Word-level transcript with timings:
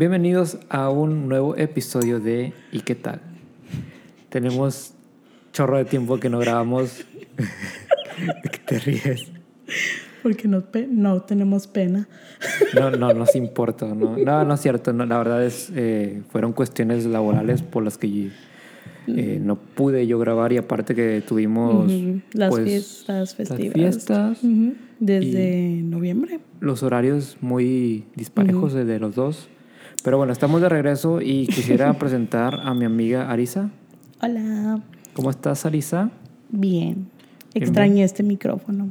Bienvenidos 0.00 0.56
a 0.70 0.88
un 0.88 1.28
nuevo 1.28 1.58
episodio 1.58 2.20
de 2.20 2.54
¿Y 2.72 2.80
qué 2.80 2.94
tal? 2.94 3.20
Tenemos 4.30 4.94
chorro 5.52 5.76
de 5.76 5.84
tiempo 5.84 6.18
que 6.18 6.30
no 6.30 6.38
grabamos. 6.38 7.04
¿De 7.36 8.48
qué 8.50 8.58
te 8.64 8.78
ríes? 8.78 9.30
Porque 10.22 10.48
no, 10.48 10.64
no 10.88 11.20
tenemos 11.20 11.66
pena. 11.66 12.08
No, 12.72 12.90
no 12.90 13.12
nos 13.12 13.36
importa. 13.36 13.94
No, 13.94 14.16
no, 14.16 14.42
no 14.46 14.54
es 14.54 14.60
cierto. 14.62 14.94
no, 14.94 15.04
la 15.04 15.18
verdad 15.18 15.44
es, 15.44 15.70
eh, 15.76 16.22
fueron 16.30 16.54
cuestiones 16.54 17.04
laborales 17.04 17.60
por 17.60 17.84
las 17.84 17.98
que 17.98 18.30
eh, 19.06 19.38
no 19.42 19.56
pude 19.56 20.06
yo 20.06 20.18
grabar 20.18 20.54
y 20.54 20.56
aparte 20.56 20.94
que 20.94 21.20
tuvimos 21.20 21.92
Ujú, 21.92 22.22
Las 22.32 22.48
pues, 22.48 22.64
fiestas 22.64 23.34
festivas. 23.34 23.76
las 23.76 23.94
fiestas 23.96 24.42
Ujú, 24.42 24.76
Desde 24.98 25.82
noviembre. 25.84 26.40
los 26.60 26.82
horarios 26.82 27.36
muy 27.42 28.06
disparejos 28.16 28.72
de 28.72 28.98
los 28.98 29.14
dos. 29.14 29.50
Pero 30.02 30.16
bueno, 30.16 30.32
estamos 30.32 30.60
de 30.60 30.68
regreso 30.70 31.20
y 31.20 31.46
quisiera 31.46 31.92
presentar 31.94 32.60
a 32.62 32.74
mi 32.74 32.84
amiga 32.84 33.30
Arisa. 33.30 33.70
Hola. 34.22 34.80
¿Cómo 35.12 35.30
estás, 35.30 35.66
Arisa? 35.66 36.10
Bien. 36.48 37.08
Bien, 37.52 37.64
Extrañé 37.64 38.04
este 38.04 38.22
micrófono. 38.22 38.90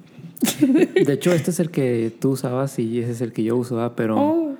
De 0.59 1.14
hecho, 1.14 1.31
este 1.34 1.52
es 1.52 1.59
el 1.59 1.72
que 1.72 2.14
tú 2.20 2.31
usabas 2.31 2.77
y 2.80 3.00
ese 3.00 3.12
es 3.12 3.22
el 3.22 3.31
que 3.34 3.44
yo 3.44 3.55
usaba, 3.55 3.95
pero, 3.95 4.17
Oh, 4.20 4.55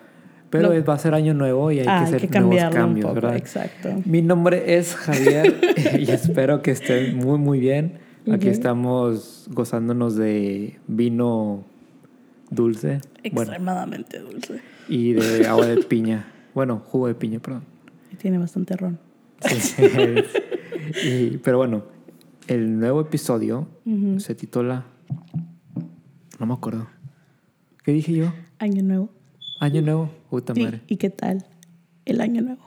pero 0.50 0.72
va 0.86 0.94
a 0.94 1.00
ser 1.00 1.14
año 1.14 1.34
nuevo 1.34 1.72
y 1.72 1.80
hay 1.80 1.86
ah, 1.88 2.06
que 2.08 2.16
hay 2.16 2.26
hacer 2.26 2.42
nuevos 2.42 2.74
cambios, 2.74 3.06
poco. 3.06 3.16
¿verdad? 3.16 3.36
Exacto. 3.38 3.90
Mi 4.06 4.22
nombre 4.22 4.78
es 4.78 4.96
Javier 4.96 5.56
y 6.00 6.10
espero 6.12 6.62
que 6.62 6.72
estén 6.72 7.18
muy, 7.18 7.38
muy 7.38 7.60
bien. 7.60 8.00
Aquí 8.32 8.48
estamos 8.48 9.48
gozándonos 9.50 10.16
de 10.16 10.78
vino 10.88 11.64
dulce 12.52 13.00
bueno, 13.32 13.52
Extremadamente 13.52 14.20
dulce. 14.20 14.62
y 14.88 15.14
de 15.14 15.48
agua 15.48 15.66
de 15.68 15.78
piña. 15.84 16.26
Bueno, 16.54 16.82
jugo 16.86 17.08
de 17.08 17.16
piña, 17.16 17.40
perdón. 17.40 17.64
Y 18.12 18.16
tiene 18.16 18.38
bastante 18.38 18.76
ron. 18.76 19.00
Sí. 19.48 19.84
Y- 21.06 21.38
pero 21.38 21.58
bueno, 21.58 21.84
el 22.48 22.80
nuevo 22.80 23.02
episodio 23.02 23.68
se 24.18 24.34
titula... 24.36 24.86
No 26.40 26.46
me 26.46 26.54
acuerdo. 26.54 26.88
¿Qué 27.84 27.92
dije 27.92 28.14
yo? 28.14 28.34
Año 28.60 28.82
nuevo. 28.82 29.10
Año 29.60 29.82
nuevo. 29.82 30.10
Puta 30.30 30.54
Sí, 30.54 30.64
madre. 30.64 30.82
¿Y 30.88 30.98
qué 30.98 31.10
tal 31.10 31.46
el 32.06 32.22
año 32.22 32.42
nuevo? 32.42 32.62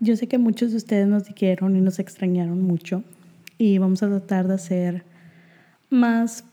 Yo 0.00 0.16
sé 0.16 0.26
que 0.26 0.38
muchos 0.38 0.70
de 0.72 0.76
ustedes 0.76 1.06
nos 1.06 1.24
dijeron 1.24 1.76
y 1.76 1.80
nos 1.80 1.98
extrañaron 1.98 2.62
mucho 2.62 3.02
y 3.58 3.78
vamos 3.78 4.02
a 4.02 4.08
tratar 4.08 4.48
de 4.48 4.54
hacer 4.54 5.04
más, 5.94 6.44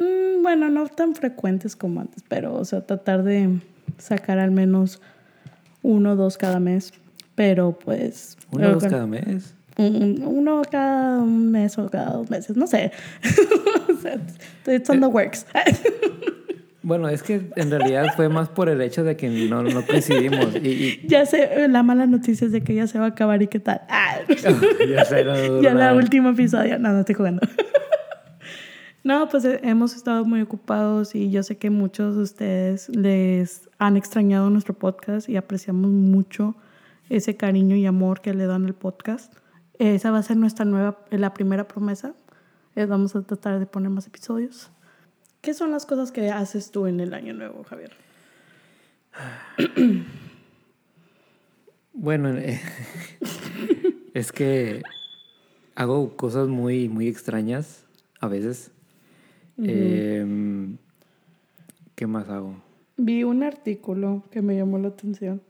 mm, 0.00 0.42
bueno, 0.42 0.68
no 0.70 0.86
tan 0.88 1.14
frecuentes 1.14 1.76
como 1.76 2.00
antes, 2.00 2.22
pero 2.28 2.54
o 2.54 2.64
sea, 2.64 2.80
tratar 2.86 3.22
de 3.24 3.58
sacar 3.98 4.38
al 4.38 4.50
menos 4.50 5.00
uno 5.82 6.12
o 6.12 6.16
dos 6.16 6.38
cada 6.38 6.60
mes, 6.60 6.92
pero 7.34 7.78
pues... 7.78 8.36
Uno 8.50 8.68
o 8.68 8.72
dos 8.74 8.84
eh, 8.84 8.88
cada 8.88 9.06
mes. 9.06 9.54
un- 9.76 10.22
uno 10.26 10.62
cada 10.70 11.18
un 11.18 11.50
mes 11.50 11.76
o 11.78 11.88
cada 11.90 12.12
dos 12.14 12.30
meses, 12.30 12.56
no 12.56 12.66
sé. 12.66 12.90
It's 14.66 14.88
on 14.90 15.00
the 15.00 15.06
works. 15.08 15.46
Bueno, 16.80 17.06
es 17.10 17.22
que 17.22 17.50
en 17.56 17.70
realidad 17.70 18.06
fue 18.16 18.30
más 18.30 18.48
por 18.48 18.70
el 18.70 18.80
hecho 18.80 19.04
de 19.04 19.14
que 19.14 19.28
no, 19.28 19.62
no 19.62 19.84
coincidimos. 19.84 20.54
Y, 20.62 20.68
y- 20.68 21.00
ya 21.06 21.26
sé, 21.26 21.68
la 21.68 21.82
mala 21.82 22.06
noticia 22.06 22.46
es 22.46 22.52
de 22.52 22.62
que 22.62 22.74
ya 22.74 22.86
se 22.86 22.98
va 22.98 23.06
a 23.06 23.08
acabar 23.08 23.42
y 23.42 23.48
qué 23.48 23.58
tal. 23.60 23.82
Ah, 23.90 24.16
ya 24.88 25.04
sé, 25.04 25.22
no 25.22 25.36
dura 25.36 25.60
ya 25.60 25.74
la 25.74 25.92
última 25.92 26.30
episodio. 26.30 26.78
No, 26.78 26.92
no 26.92 27.00
estoy 27.00 27.14
jugando. 27.16 27.42
No, 29.04 29.28
pues 29.28 29.44
eh, 29.44 29.60
hemos 29.62 29.94
estado 29.94 30.24
muy 30.24 30.40
ocupados 30.40 31.14
y 31.14 31.30
yo 31.30 31.42
sé 31.42 31.56
que 31.56 31.70
muchos 31.70 32.16
de 32.16 32.22
ustedes 32.22 32.88
les 32.88 33.68
han 33.78 33.96
extrañado 33.96 34.50
nuestro 34.50 34.74
podcast 34.74 35.28
y 35.28 35.36
apreciamos 35.36 35.90
mucho 35.90 36.56
ese 37.08 37.36
cariño 37.36 37.76
y 37.76 37.86
amor 37.86 38.20
que 38.20 38.34
le 38.34 38.46
dan 38.46 38.66
al 38.66 38.74
podcast. 38.74 39.32
Esa 39.78 40.10
va 40.10 40.18
a 40.18 40.22
ser 40.22 40.36
nuestra 40.36 40.64
nueva, 40.64 40.98
la 41.10 41.32
primera 41.32 41.68
promesa. 41.68 42.14
Eh, 42.74 42.86
Vamos 42.86 43.14
a 43.14 43.22
tratar 43.22 43.58
de 43.58 43.66
poner 43.66 43.90
más 43.90 44.06
episodios. 44.06 44.70
¿Qué 45.40 45.54
son 45.54 45.70
las 45.70 45.86
cosas 45.86 46.10
que 46.10 46.30
haces 46.30 46.70
tú 46.70 46.86
en 46.86 47.00
el 47.00 47.14
año 47.14 47.34
nuevo, 47.34 47.64
Javier? 47.64 47.92
Bueno, 52.00 52.28
eh, 52.28 52.60
es 54.14 54.30
que 54.30 54.82
hago 55.74 56.16
cosas 56.16 56.46
muy, 56.46 56.88
muy 56.88 57.08
extrañas 57.08 57.86
a 58.20 58.28
veces. 58.28 58.70
Em, 59.58 60.76
¿Qué 61.94 62.06
más 62.06 62.28
hago? 62.28 62.54
Vi 62.96 63.24
un 63.24 63.42
artículo 63.42 64.22
que 64.30 64.42
me 64.42 64.56
llamó 64.56 64.78
la 64.78 64.88
atención 64.88 65.40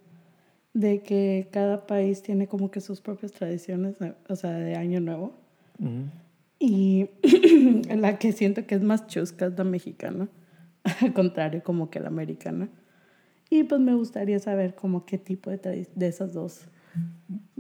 de 0.75 1.03
que 1.03 1.49
cada 1.53 1.87
país 1.87 2.23
tiene 2.23 2.47
como 2.47 2.71
que 2.71 2.81
sus 2.81 3.01
propias 3.01 3.33
tradiciones, 3.33 4.01
eh, 4.01 4.15
o 4.29 4.37
sea, 4.37 4.53
de 4.53 4.77
año 4.77 5.01
nuevo. 5.01 5.33
Y 6.59 7.09
la 7.97 8.19
que 8.19 8.33
siento 8.33 8.67
que 8.67 8.75
es 8.75 8.83
más 8.83 9.07
chusca 9.07 9.47
es 9.47 9.57
la 9.59 9.65
mexicana, 9.65 10.29
al 11.03 11.13
contrario 11.13 11.63
como 11.63 11.91
que 11.91 12.01
la 12.01 12.09
americana. 12.09 12.69
Y 13.51 13.65
pues 13.65 13.81
me 13.81 13.95
gustaría 13.95 14.39
saber 14.41 14.75
como 14.75 15.07
qué 15.07 15.17
tipo 15.19 15.51
de, 15.51 15.87
de 15.95 16.07
esas 16.09 16.33
dos 16.33 16.63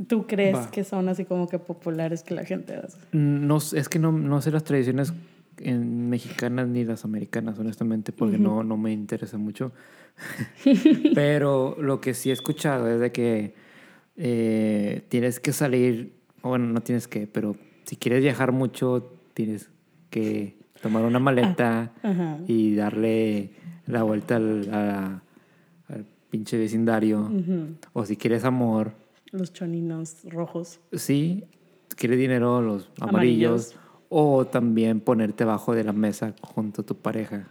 tú 0.08 0.26
crees 0.26 0.56
Va. 0.56 0.70
que 0.70 0.82
son 0.84 1.08
así 1.10 1.24
como 1.26 1.46
que 1.48 1.58
populares 1.58 2.22
que 2.22 2.34
la 2.34 2.44
gente 2.44 2.74
hace. 2.74 2.98
No, 3.12 3.60
sé- 3.60 3.78
es 3.78 3.88
que 3.88 3.98
no, 3.98 4.10
no 4.12 4.40
sé 4.40 4.50
las 4.50 4.64
tradiciones 4.64 5.12
en 5.60 6.08
mexicanas 6.10 6.68
ni 6.68 6.84
las 6.84 7.04
americanas, 7.04 7.58
honestamente, 7.58 8.12
porque 8.12 8.38
no, 8.38 8.62
no 8.62 8.76
me 8.76 8.92
interesa 8.92 9.38
mucho. 9.38 9.72
Pero 11.14 11.76
lo 11.80 12.00
que 12.00 12.14
sí 12.14 12.30
he 12.30 12.32
escuchado 12.32 12.88
es 12.90 13.00
de 13.00 13.12
que 13.12 13.54
eh, 14.16 15.02
tienes 15.08 15.40
que 15.40 15.52
salir, 15.52 16.12
o 16.42 16.50
bueno, 16.50 16.66
no 16.66 16.80
tienes 16.80 17.06
que, 17.08 17.26
pero 17.26 17.56
si 17.84 17.96
quieres 17.96 18.22
viajar 18.22 18.52
mucho, 18.52 19.12
tienes 19.34 19.70
que 20.10 20.56
tomar 20.82 21.04
una 21.04 21.18
maleta 21.18 21.92
Ajá. 22.02 22.38
y 22.46 22.74
darle 22.74 23.50
la 23.86 24.02
vuelta 24.02 24.36
al, 24.36 24.68
a- 24.72 25.22
al 25.88 26.06
pinche 26.30 26.58
vecindario. 26.58 27.30
O 27.92 28.04
si 28.04 28.16
quieres 28.16 28.44
amor, 28.44 28.92
Los 29.30 29.52
choninos 29.52 30.18
rojos. 30.24 30.80
sí, 30.92 31.44
quieres 31.96 32.18
dinero, 32.18 32.60
los 32.60 32.90
amarillos. 33.00 33.72
Amarillos. 33.72 33.74
O 34.08 34.46
también 34.46 35.00
ponerte 35.00 35.44
abajo 35.44 35.74
de 35.74 35.84
la 35.84 35.92
mesa 35.92 36.34
junto 36.40 36.82
a 36.82 36.86
tu 36.86 36.96
pareja, 36.96 37.48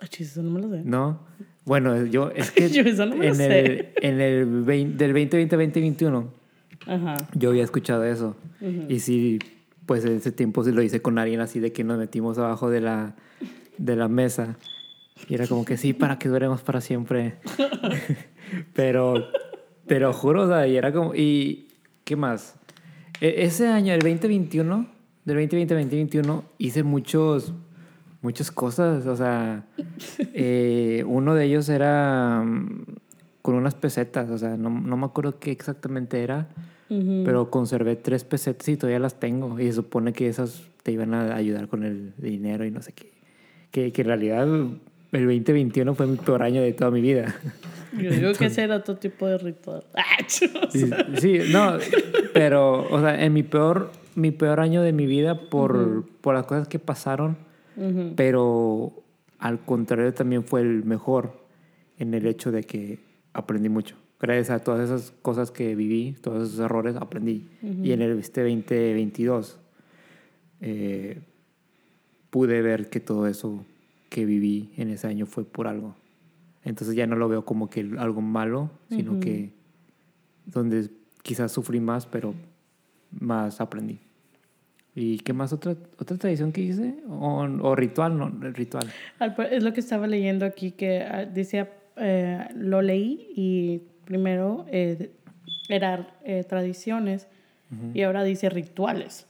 Ah, 0.00 0.06
eso 0.18 0.42
no 0.42 0.50
me 0.50 0.60
lo 0.60 0.70
sé. 0.70 0.82
¿no? 0.84 1.20
Bueno, 1.64 2.06
yo 2.06 2.30
es 2.30 2.50
que 2.52 2.68
Yo 2.70 2.82
eso 2.82 3.04
no 3.04 3.16
me 3.16 3.24
lo 3.26 3.30
en, 3.30 3.34
sé. 3.34 3.58
el, 3.60 3.88
en 4.00 4.20
el 4.20 4.46
20 4.62 4.96
del 4.96 5.12
2020 5.12 5.56
2021 5.56 6.32
Ajá. 6.86 7.14
yo 7.34 7.50
había 7.50 7.64
escuchado 7.64 8.04
eso. 8.04 8.36
Ujú. 8.60 8.84
Y 8.88 9.00
sí, 9.00 9.38
pues 9.86 10.04
en 10.04 10.12
ese 10.16 10.30
tiempo 10.32 10.62
sí 10.64 10.70
lo 10.72 10.82
hice 10.82 11.02
con 11.02 11.18
alguien 11.18 11.40
así 11.40 11.58
de 11.60 11.72
que 11.72 11.82
nos 11.84 11.98
metimos 11.98 12.38
abajo 12.38 12.70
de 12.70 12.80
la, 12.80 13.16
de 13.76 13.96
la 13.96 14.08
mesa. 14.08 14.56
Y 15.28 15.34
era 15.34 15.46
como 15.48 15.64
que 15.64 15.76
sí, 15.76 15.92
para 15.94 16.16
que 16.18 16.28
duremos 16.28 16.62
para 16.62 16.80
siempre. 16.80 17.34
pero, 18.74 19.28
pero 19.86 20.12
juro, 20.12 20.42
o 20.44 20.48
sea, 20.48 20.66
y 20.66 20.76
era 20.76 20.92
como, 20.92 21.14
¿y 21.14 21.68
qué 22.04 22.16
más? 22.16 22.54
E- 23.20 23.42
ese 23.44 23.66
año, 23.66 23.92
el 23.92 24.00
2021, 24.00 24.86
del 25.28 25.48
2020 25.48 25.74
2021, 25.74 26.44
hice 26.58 26.82
muchos, 26.82 27.52
muchas 28.22 28.50
cosas. 28.50 29.06
O 29.06 29.16
sea, 29.16 29.64
eh, 30.34 31.04
uno 31.06 31.34
de 31.34 31.44
ellos 31.44 31.68
era 31.68 32.42
mm, 32.44 32.84
con 33.42 33.54
unas 33.54 33.74
pesetas, 33.74 34.30
o 34.30 34.38
sea, 34.38 34.56
no, 34.56 34.70
no 34.70 34.96
me 34.96 35.06
acuerdo 35.06 35.38
qué 35.38 35.50
exactamente 35.50 36.22
era. 36.22 36.48
Pero 36.90 37.50
conservé 37.50 37.96
tres 37.96 38.24
pesetas 38.24 38.66
y 38.66 38.78
todavía 38.78 38.98
las 38.98 39.20
tengo. 39.20 39.60
Y 39.60 39.66
se 39.66 39.74
supone 39.74 40.14
que 40.14 40.26
esas 40.26 40.62
te 40.82 40.90
iban 40.90 41.12
a 41.12 41.36
ayudar 41.36 41.68
con 41.68 41.84
el 41.84 42.14
dinero 42.16 42.64
y 42.64 42.70
no 42.70 42.80
sé 42.80 42.94
qué. 42.94 43.12
Que, 43.70 43.92
que 43.92 44.00
en 44.00 44.06
realidad 44.06 44.48
el 45.12 45.26
2021 45.26 45.94
fue 45.94 46.06
mi 46.06 46.16
peor 46.16 46.42
año 46.42 46.62
de 46.62 46.72
toda 46.72 46.90
mi 46.90 47.02
vida. 47.02 47.34
Yo 47.92 48.10
digo 48.10 48.32
que 48.32 48.44
ese 48.46 48.62
era 48.62 48.76
otro 48.76 48.96
tipo 48.96 49.26
de 49.26 49.38
ritual. 49.38 49.84
Ah. 49.94 50.24
Sí, 50.26 50.90
sí, 51.20 51.38
no, 51.50 51.78
pero, 52.34 52.86
o 52.90 53.00
sea, 53.00 53.24
en 53.24 53.32
mi 53.32 53.42
peor, 53.42 53.90
mi 54.18 54.32
peor 54.32 54.60
año 54.60 54.82
de 54.82 54.92
mi 54.92 55.06
vida 55.06 55.48
por, 55.48 56.04
por 56.20 56.34
las 56.34 56.44
cosas 56.46 56.68
que 56.68 56.78
pasaron, 56.78 57.38
pero 58.16 58.92
al 59.38 59.60
contrario 59.60 60.12
también 60.12 60.42
fue 60.42 60.60
el 60.60 60.84
mejor 60.84 61.46
en 61.98 62.12
el 62.14 62.26
hecho 62.26 62.50
de 62.50 62.64
que 62.64 62.98
aprendí 63.32 63.68
mucho. 63.68 63.96
Gracias 64.20 64.50
a 64.50 64.64
todas 64.64 64.90
esas 64.90 65.12
cosas 65.22 65.52
que 65.52 65.76
viví, 65.76 66.16
todos 66.20 66.48
esos 66.48 66.58
errores, 66.58 66.96
aprendí. 66.96 67.46
Y 67.62 67.92
en 67.92 68.02
el 68.02 68.18
este 68.18 68.42
2022 68.42 69.60
eh, 70.60 71.20
pude 72.30 72.60
ver 72.60 72.90
que 72.90 72.98
todo 72.98 73.28
eso 73.28 73.64
que 74.08 74.24
viví 74.24 74.72
en 74.76 74.90
ese 74.90 75.06
año 75.06 75.26
fue 75.26 75.44
por 75.44 75.68
algo. 75.68 75.94
Entonces 76.64 76.96
ya 76.96 77.06
no 77.06 77.14
lo 77.14 77.28
veo 77.28 77.44
como 77.44 77.70
que 77.70 77.88
algo 77.98 78.20
malo, 78.20 78.70
sino 78.88 79.20
que 79.20 79.52
donde 80.46 80.90
quizás 81.22 81.52
sufrí 81.52 81.78
más, 81.78 82.06
pero 82.06 82.34
más 83.12 83.60
aprendí. 83.60 84.00
¿Y 85.00 85.18
qué 85.18 85.32
más? 85.32 85.52
¿Otra, 85.52 85.76
otra 86.00 86.16
tradición 86.16 86.50
que 86.50 86.60
hice? 86.60 86.96
¿O, 87.08 87.42
o 87.42 87.76
ritual? 87.76 88.18
No, 88.18 88.26
el 88.26 88.52
ritual. 88.52 88.88
Es 89.50 89.62
lo 89.62 89.72
que 89.72 89.78
estaba 89.78 90.08
leyendo 90.08 90.44
aquí, 90.44 90.72
que 90.72 91.02
ah, 91.02 91.24
decía, 91.24 91.70
eh, 91.96 92.48
lo 92.56 92.82
leí 92.82 93.32
y 93.36 93.82
primero 94.04 94.66
eh, 94.68 95.12
eran 95.68 96.08
eh, 96.24 96.42
tradiciones 96.42 97.28
y 97.94 98.02
ahora 98.02 98.24
dice 98.24 98.48
rituales. 98.48 99.26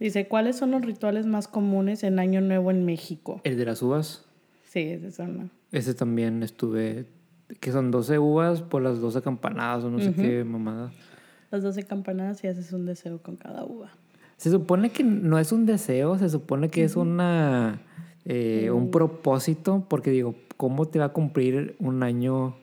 Dice, 0.00 0.26
¿cuáles 0.26 0.56
son 0.56 0.72
los 0.72 0.82
rituales 0.82 1.26
más 1.26 1.46
comunes 1.46 2.02
en 2.02 2.18
Año 2.18 2.40
Nuevo 2.40 2.70
en 2.70 2.84
México? 2.84 3.40
El 3.44 3.56
de 3.56 3.66
las 3.66 3.82
uvas. 3.82 4.24
Sí, 4.64 4.80
esos 4.80 5.14
son. 5.14 5.50
Ese 5.70 5.94
también 5.94 6.42
estuve... 6.42 7.06
Que 7.60 7.70
son 7.70 7.90
12 7.90 8.18
uvas 8.18 8.62
por 8.62 8.82
las 8.82 9.00
12 9.00 9.20
campanadas 9.20 9.84
o 9.84 9.90
no 9.90 10.00
sé 10.00 10.12
qué 10.14 10.42
mamada. 10.44 10.90
Las 11.50 11.62
12 11.62 11.84
campanadas 11.84 12.42
y 12.42 12.48
haces 12.48 12.72
un 12.72 12.86
deseo 12.86 13.22
con 13.22 13.36
cada 13.36 13.64
uva. 13.64 13.92
Se 14.36 14.50
supone 14.50 14.90
que 14.90 15.04
no 15.04 15.38
es 15.38 15.52
un 15.52 15.64
deseo, 15.66 16.18
se 16.18 16.28
supone 16.28 16.68
que 16.70 16.84
es 16.84 16.96
una 16.96 17.80
eh, 18.24 18.70
un 18.70 18.90
propósito, 18.90 19.86
porque 19.88 20.10
digo, 20.10 20.34
¿cómo 20.56 20.86
te 20.88 20.98
va 20.98 21.06
a 21.06 21.12
cumplir 21.12 21.76
un 21.78 22.02
año 22.02 22.56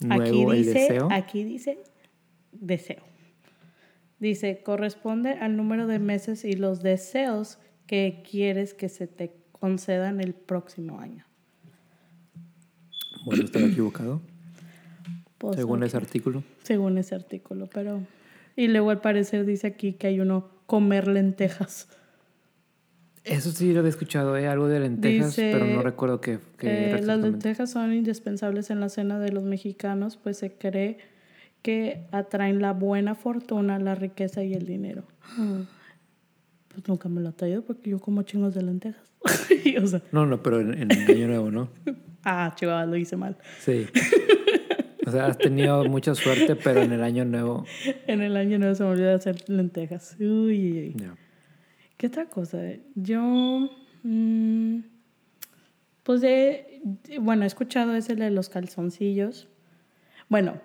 nuevo 0.00 0.22
Aquí 0.22 0.42
el 0.42 0.64
dice, 0.64 0.72
deseo? 0.80 1.08
aquí 1.10 1.44
dice 1.44 1.78
deseo. 2.52 3.02
Dice, 4.20 4.62
corresponde 4.64 5.30
al 5.32 5.56
número 5.56 5.86
de 5.86 5.98
meses 5.98 6.44
y 6.44 6.54
los 6.54 6.82
deseos 6.82 7.58
que 7.86 8.22
quieres 8.28 8.72
que 8.74 8.88
se 8.88 9.06
te 9.06 9.34
concedan 9.52 10.20
el 10.20 10.34
próximo 10.34 11.00
año. 11.00 11.24
Bueno, 13.24 13.44
estaba 13.44 13.66
equivocado, 13.66 14.20
Pues, 15.38 15.56
según 15.56 15.82
ese 15.82 15.96
artículo. 15.96 16.42
según 16.62 16.98
ese 16.98 17.14
artículo, 17.14 17.68
pero... 17.72 18.00
Y 18.56 18.68
luego 18.68 18.90
al 18.90 19.00
parecer 19.00 19.44
dice 19.46 19.66
aquí 19.66 19.94
que 19.94 20.06
hay 20.06 20.20
uno 20.20 20.48
comer 20.66 21.08
lentejas. 21.08 21.88
Eso 23.24 23.50
sí 23.52 23.72
lo 23.72 23.78
había 23.78 23.88
escuchado, 23.88 24.36
¿eh? 24.36 24.46
algo 24.46 24.68
de 24.68 24.80
lentejas, 24.80 25.34
Dice, 25.34 25.50
pero 25.52 25.64
no 25.64 25.82
recuerdo 25.82 26.20
qué, 26.20 26.38
qué 26.58 26.90
Eh, 26.90 27.02
las 27.02 27.18
lentejas 27.20 27.70
son 27.70 27.94
indispensables 27.94 28.68
en 28.68 28.80
la 28.80 28.90
cena 28.90 29.18
de 29.18 29.32
los 29.32 29.44
mexicanos, 29.44 30.18
pues 30.18 30.36
se 30.36 30.52
cree 30.52 30.98
que 31.62 32.06
atraen 32.12 32.60
la 32.60 32.72
buena 32.72 33.14
fortuna, 33.14 33.78
la 33.78 33.94
riqueza 33.94 34.44
y 34.44 34.52
el 34.52 34.66
dinero. 34.66 35.04
Pues 36.68 36.86
nunca 36.86 37.08
me 37.08 37.22
lo 37.22 37.30
ha 37.30 37.32
traído 37.32 37.62
porque 37.62 37.88
yo 37.88 37.98
como 37.98 38.22
chingos 38.22 38.54
de 38.54 38.62
lentejas. 38.62 39.10
Y, 39.64 39.76
o 39.78 39.86
sea, 39.86 40.02
No, 40.12 40.26
no, 40.26 40.42
pero 40.42 40.60
en, 40.60 40.74
en 40.74 40.92
Año 40.92 41.26
Nuevo, 41.28 41.50
¿no? 41.50 41.70
ah, 42.24 42.52
chihuahua, 42.54 42.84
lo 42.84 42.96
hice 42.96 43.16
mal. 43.16 43.38
Sí. 43.60 43.86
O 45.06 45.10
sea, 45.10 45.26
has 45.26 45.38
tenido 45.38 45.84
mucha 45.84 46.14
suerte, 46.14 46.56
pero 46.56 46.82
en 46.82 46.92
el 46.92 47.02
Año 47.02 47.24
Nuevo... 47.24 47.64
En 48.06 48.22
el 48.22 48.36
año 48.36 48.58
nuevo 48.58 48.74
se 48.74 48.84
me 48.84 48.90
olvidó 48.90 49.14
hacer 49.14 49.48
lentejas. 49.48 50.16
Uy. 50.18 50.94
Ya. 50.96 51.16
¿Qué 51.96 52.06
otra 52.08 52.26
cosa? 52.26 52.58
Yo, 52.94 53.70
mm, 54.02 54.78
pues 56.02 56.22
he, 56.22 56.80
bueno, 57.20 57.44
he 57.44 57.46
escuchado 57.46 57.94
ese 57.94 58.14
de 58.14 58.30
los 58.30 58.48
calzoncillos. 58.48 59.48
Bueno, 60.28 60.60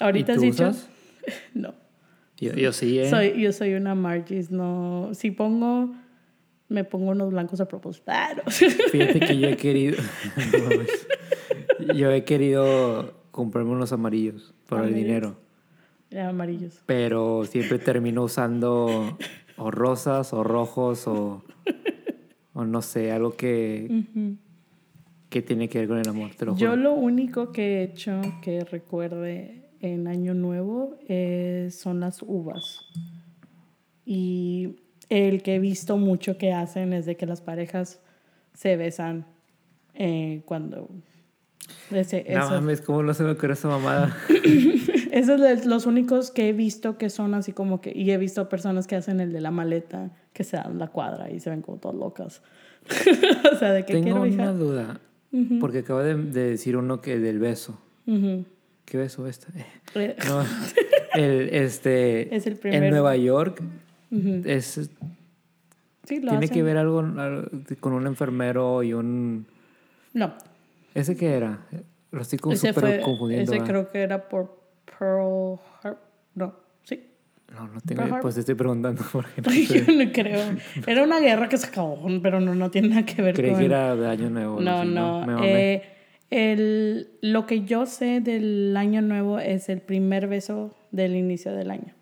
ahorita 0.00 0.32
¿Y 0.32 0.34
has 0.34 0.40
tú 0.40 0.44
dicho... 0.44 0.68
usas? 0.68 0.88
No. 1.54 1.74
Yo, 2.36 2.52
yo 2.52 2.72
sí, 2.72 2.98
¿eh? 2.98 3.08
Soy, 3.08 3.40
yo 3.40 3.50
soy 3.52 3.74
una 3.74 3.94
Margie's, 3.94 4.50
no. 4.50 5.10
Si 5.14 5.30
pongo, 5.30 5.94
me 6.68 6.84
pongo 6.84 7.12
unos 7.12 7.30
blancos 7.30 7.60
a 7.60 7.68
propósito. 7.68 8.04
Ah. 8.08 8.34
Fíjate 8.46 9.20
que 9.20 9.38
yo 9.38 9.48
he 9.48 9.56
querido. 9.56 9.96
Yo 11.94 12.10
he 12.10 12.24
querido 12.24 13.23
comprarme 13.34 13.72
unos 13.72 13.92
amarillos 13.92 14.54
por 14.68 14.84
el 14.84 14.94
dinero. 14.94 15.34
Ya, 16.08 16.28
amarillos. 16.28 16.80
Pero 16.86 17.44
siempre 17.46 17.80
termino 17.80 18.22
usando 18.22 19.18
o 19.56 19.70
rosas 19.72 20.32
o 20.32 20.44
rojos 20.44 21.08
o, 21.08 21.42
o 22.52 22.64
no 22.64 22.80
sé, 22.80 23.10
algo 23.10 23.34
que, 23.34 24.36
que 25.30 25.42
tiene 25.42 25.68
que 25.68 25.80
ver 25.80 25.88
con 25.88 25.98
el 25.98 26.08
amor, 26.08 26.30
te 26.36 26.44
lo 26.44 26.54
juro. 26.54 26.64
Yo 26.64 26.76
lo 26.76 26.94
único 26.94 27.50
que 27.50 27.78
he 27.78 27.82
hecho 27.82 28.20
que 28.40 28.60
recuerde 28.60 29.68
en 29.80 30.06
Año 30.06 30.32
Nuevo 30.32 30.96
eh, 31.08 31.70
son 31.72 31.98
las 31.98 32.22
uvas. 32.22 32.82
Y 34.06 34.76
el 35.08 35.42
que 35.42 35.56
he 35.56 35.58
visto 35.58 35.96
mucho 35.96 36.38
que 36.38 36.52
hacen 36.52 36.92
es 36.92 37.04
de 37.04 37.16
que 37.16 37.26
las 37.26 37.40
parejas 37.40 38.00
se 38.52 38.76
besan 38.76 39.26
eh, 39.94 40.42
cuando... 40.44 40.88
Ese, 41.90 42.24
no 42.30 42.40
eso- 42.40 42.50
mames, 42.50 42.80
¿cómo 42.80 43.02
no 43.02 43.14
se 43.14 43.22
me 43.24 43.30
ocurre 43.32 43.52
esa 43.54 43.68
mamada? 43.68 44.16
Esos 45.12 45.40
son 45.40 45.70
los 45.70 45.86
únicos 45.86 46.30
que 46.30 46.48
he 46.48 46.52
visto 46.52 46.98
que 46.98 47.08
son 47.08 47.34
así 47.34 47.52
como 47.52 47.80
que... 47.80 47.92
Y 47.94 48.10
he 48.10 48.18
visto 48.18 48.48
personas 48.48 48.86
que 48.88 48.96
hacen 48.96 49.20
el 49.20 49.32
de 49.32 49.40
la 49.40 49.50
maleta, 49.52 50.10
que 50.32 50.42
se 50.42 50.56
dan 50.56 50.78
la 50.78 50.88
cuadra 50.88 51.30
y 51.30 51.38
se 51.40 51.50
ven 51.50 51.62
como 51.62 51.78
todas 51.78 51.96
locas. 51.96 52.42
o 53.52 53.56
sea, 53.56 53.72
de 53.72 53.84
que 53.86 53.92
Tengo 53.94 54.04
quiero 54.04 54.20
una 54.22 54.28
hija. 54.28 54.52
duda. 54.52 55.00
Porque 55.60 55.78
acabo 55.80 56.00
de, 56.00 56.14
de 56.16 56.50
decir 56.50 56.76
uno 56.76 57.00
que 57.00 57.18
del 57.18 57.38
beso. 57.38 57.78
¿Qué 58.84 58.98
beso 58.98 59.26
este? 59.28 59.46
Eh, 59.94 60.16
No, 60.28 60.44
el, 61.14 61.48
este, 61.52 62.34
Es 62.34 62.46
el 62.46 62.54
en 62.54 62.58
primero. 62.58 62.90
Nueva 62.90 63.16
York 63.16 63.62
es, 64.44 64.90
Sí, 66.06 66.16
lo 66.20 66.28
tiene 66.30 66.44
hacen. 66.46 66.48
que 66.50 66.62
ver 66.62 66.76
algo, 66.76 67.00
algo 67.00 67.48
con 67.80 67.92
un 67.94 68.06
enfermero 68.06 68.82
y 68.82 68.92
un... 68.92 69.46
No, 70.12 70.34
¿Ese 70.94 71.16
qué 71.16 71.34
era? 71.34 71.66
Lo 72.10 72.22
estoy 72.22 72.38
súper 72.56 73.00
confundiendo. 73.00 73.52
Ese 73.52 73.64
creo 73.64 73.90
que 73.90 74.02
era 74.02 74.28
por 74.28 74.60
Pearl 74.84 75.58
Harbor. 75.82 75.98
No, 76.34 76.54
sí. 76.84 77.10
No, 77.52 77.66
no 77.66 77.80
tengo... 77.80 78.04
Pearl. 78.04 78.20
Pues 78.20 78.34
te 78.34 78.40
estoy 78.40 78.54
preguntando 78.54 79.02
porque 79.12 79.42
no 79.42 79.52
Yo 79.52 80.04
no 80.04 80.12
creo. 80.12 80.56
Era 80.86 81.02
una 81.02 81.20
guerra 81.20 81.48
que 81.48 81.58
se 81.58 81.66
acabó, 81.66 82.00
pero 82.22 82.40
no, 82.40 82.54
no 82.54 82.70
tiene 82.70 82.88
nada 82.88 83.04
que 83.04 83.20
ver 83.20 83.34
Creí 83.34 83.50
con... 83.50 83.60
que 83.60 83.66
era 83.66 83.96
de 83.96 84.08
Año 84.08 84.30
Nuevo. 84.30 84.60
No, 84.60 84.80
así, 84.80 84.88
no. 84.88 85.44
Eh, 85.44 85.82
el, 86.30 87.10
lo 87.20 87.46
que 87.46 87.64
yo 87.64 87.86
sé 87.86 88.20
del 88.20 88.76
año 88.76 89.02
nuevo 89.02 89.38
es 89.38 89.68
el 89.68 89.80
primer 89.80 90.26
beso 90.26 90.74
del 90.90 91.16
inicio 91.16 91.52
del 91.52 91.70
año. 91.70 91.94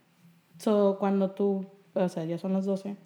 So, 0.58 0.96
cuando 0.98 1.32
tú, 1.32 1.66
o 1.94 2.08
sea, 2.08 2.24
ya 2.24 2.38
son 2.38 2.52
las 2.52 2.64
12, 2.64 2.96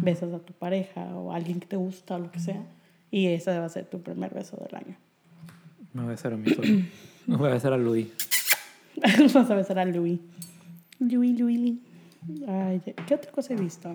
besas 0.00 0.32
a 0.32 0.38
tu 0.38 0.52
pareja 0.52 1.16
o 1.16 1.32
a 1.32 1.36
alguien 1.36 1.60
que 1.60 1.66
te 1.66 1.76
gusta 1.76 2.16
o 2.16 2.18
lo 2.18 2.30
que 2.30 2.40
sea, 2.40 2.62
y 3.10 3.26
ese 3.28 3.58
va 3.58 3.64
a 3.64 3.68
ser 3.68 3.86
tu 3.86 4.02
primer 4.02 4.32
beso 4.34 4.56
del 4.58 4.76
año. 4.76 4.96
Me 5.92 6.02
voy 6.02 6.08
a 6.08 6.10
besar 6.12 6.32
a 6.32 6.36
mí 6.36 6.50
solo. 6.52 6.68
Me 7.26 7.36
voy 7.36 7.48
a 7.50 7.54
besar 7.54 7.72
a 7.72 7.78
Luis. 7.78 8.08
Vas 9.34 9.50
a 9.50 9.54
besar 9.54 9.78
a 9.78 9.84
Louis. 9.84 10.20
Louis, 10.98 11.38
Louis, 11.38 11.58
Louis. 11.58 11.78
Ay, 12.46 12.80
¿qué 13.06 13.14
otra 13.14 13.30
cosa 13.32 13.54
he 13.54 13.56
visto? 13.56 13.90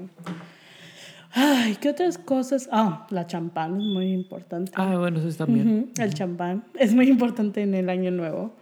Ay, 1.31 1.75
¿qué 1.81 1.89
otras 1.89 2.17
cosas? 2.17 2.69
Ah, 2.71 3.05
la 3.09 3.27
champán 3.27 3.75
es 3.79 3.83
muy 3.85 4.11
importante. 4.13 4.71
Ah, 4.75 4.97
bueno, 4.97 5.19
eso 5.19 5.27
está 5.27 5.45
bien. 5.45 5.91
Ujú, 5.95 6.01
El 6.01 6.13
champán 6.13 6.63
es 6.79 6.93
muy 6.93 7.07
importante 7.09 7.61
en 7.61 7.73
el 7.73 7.89
año 7.89 8.09
nuevo. 8.11 8.55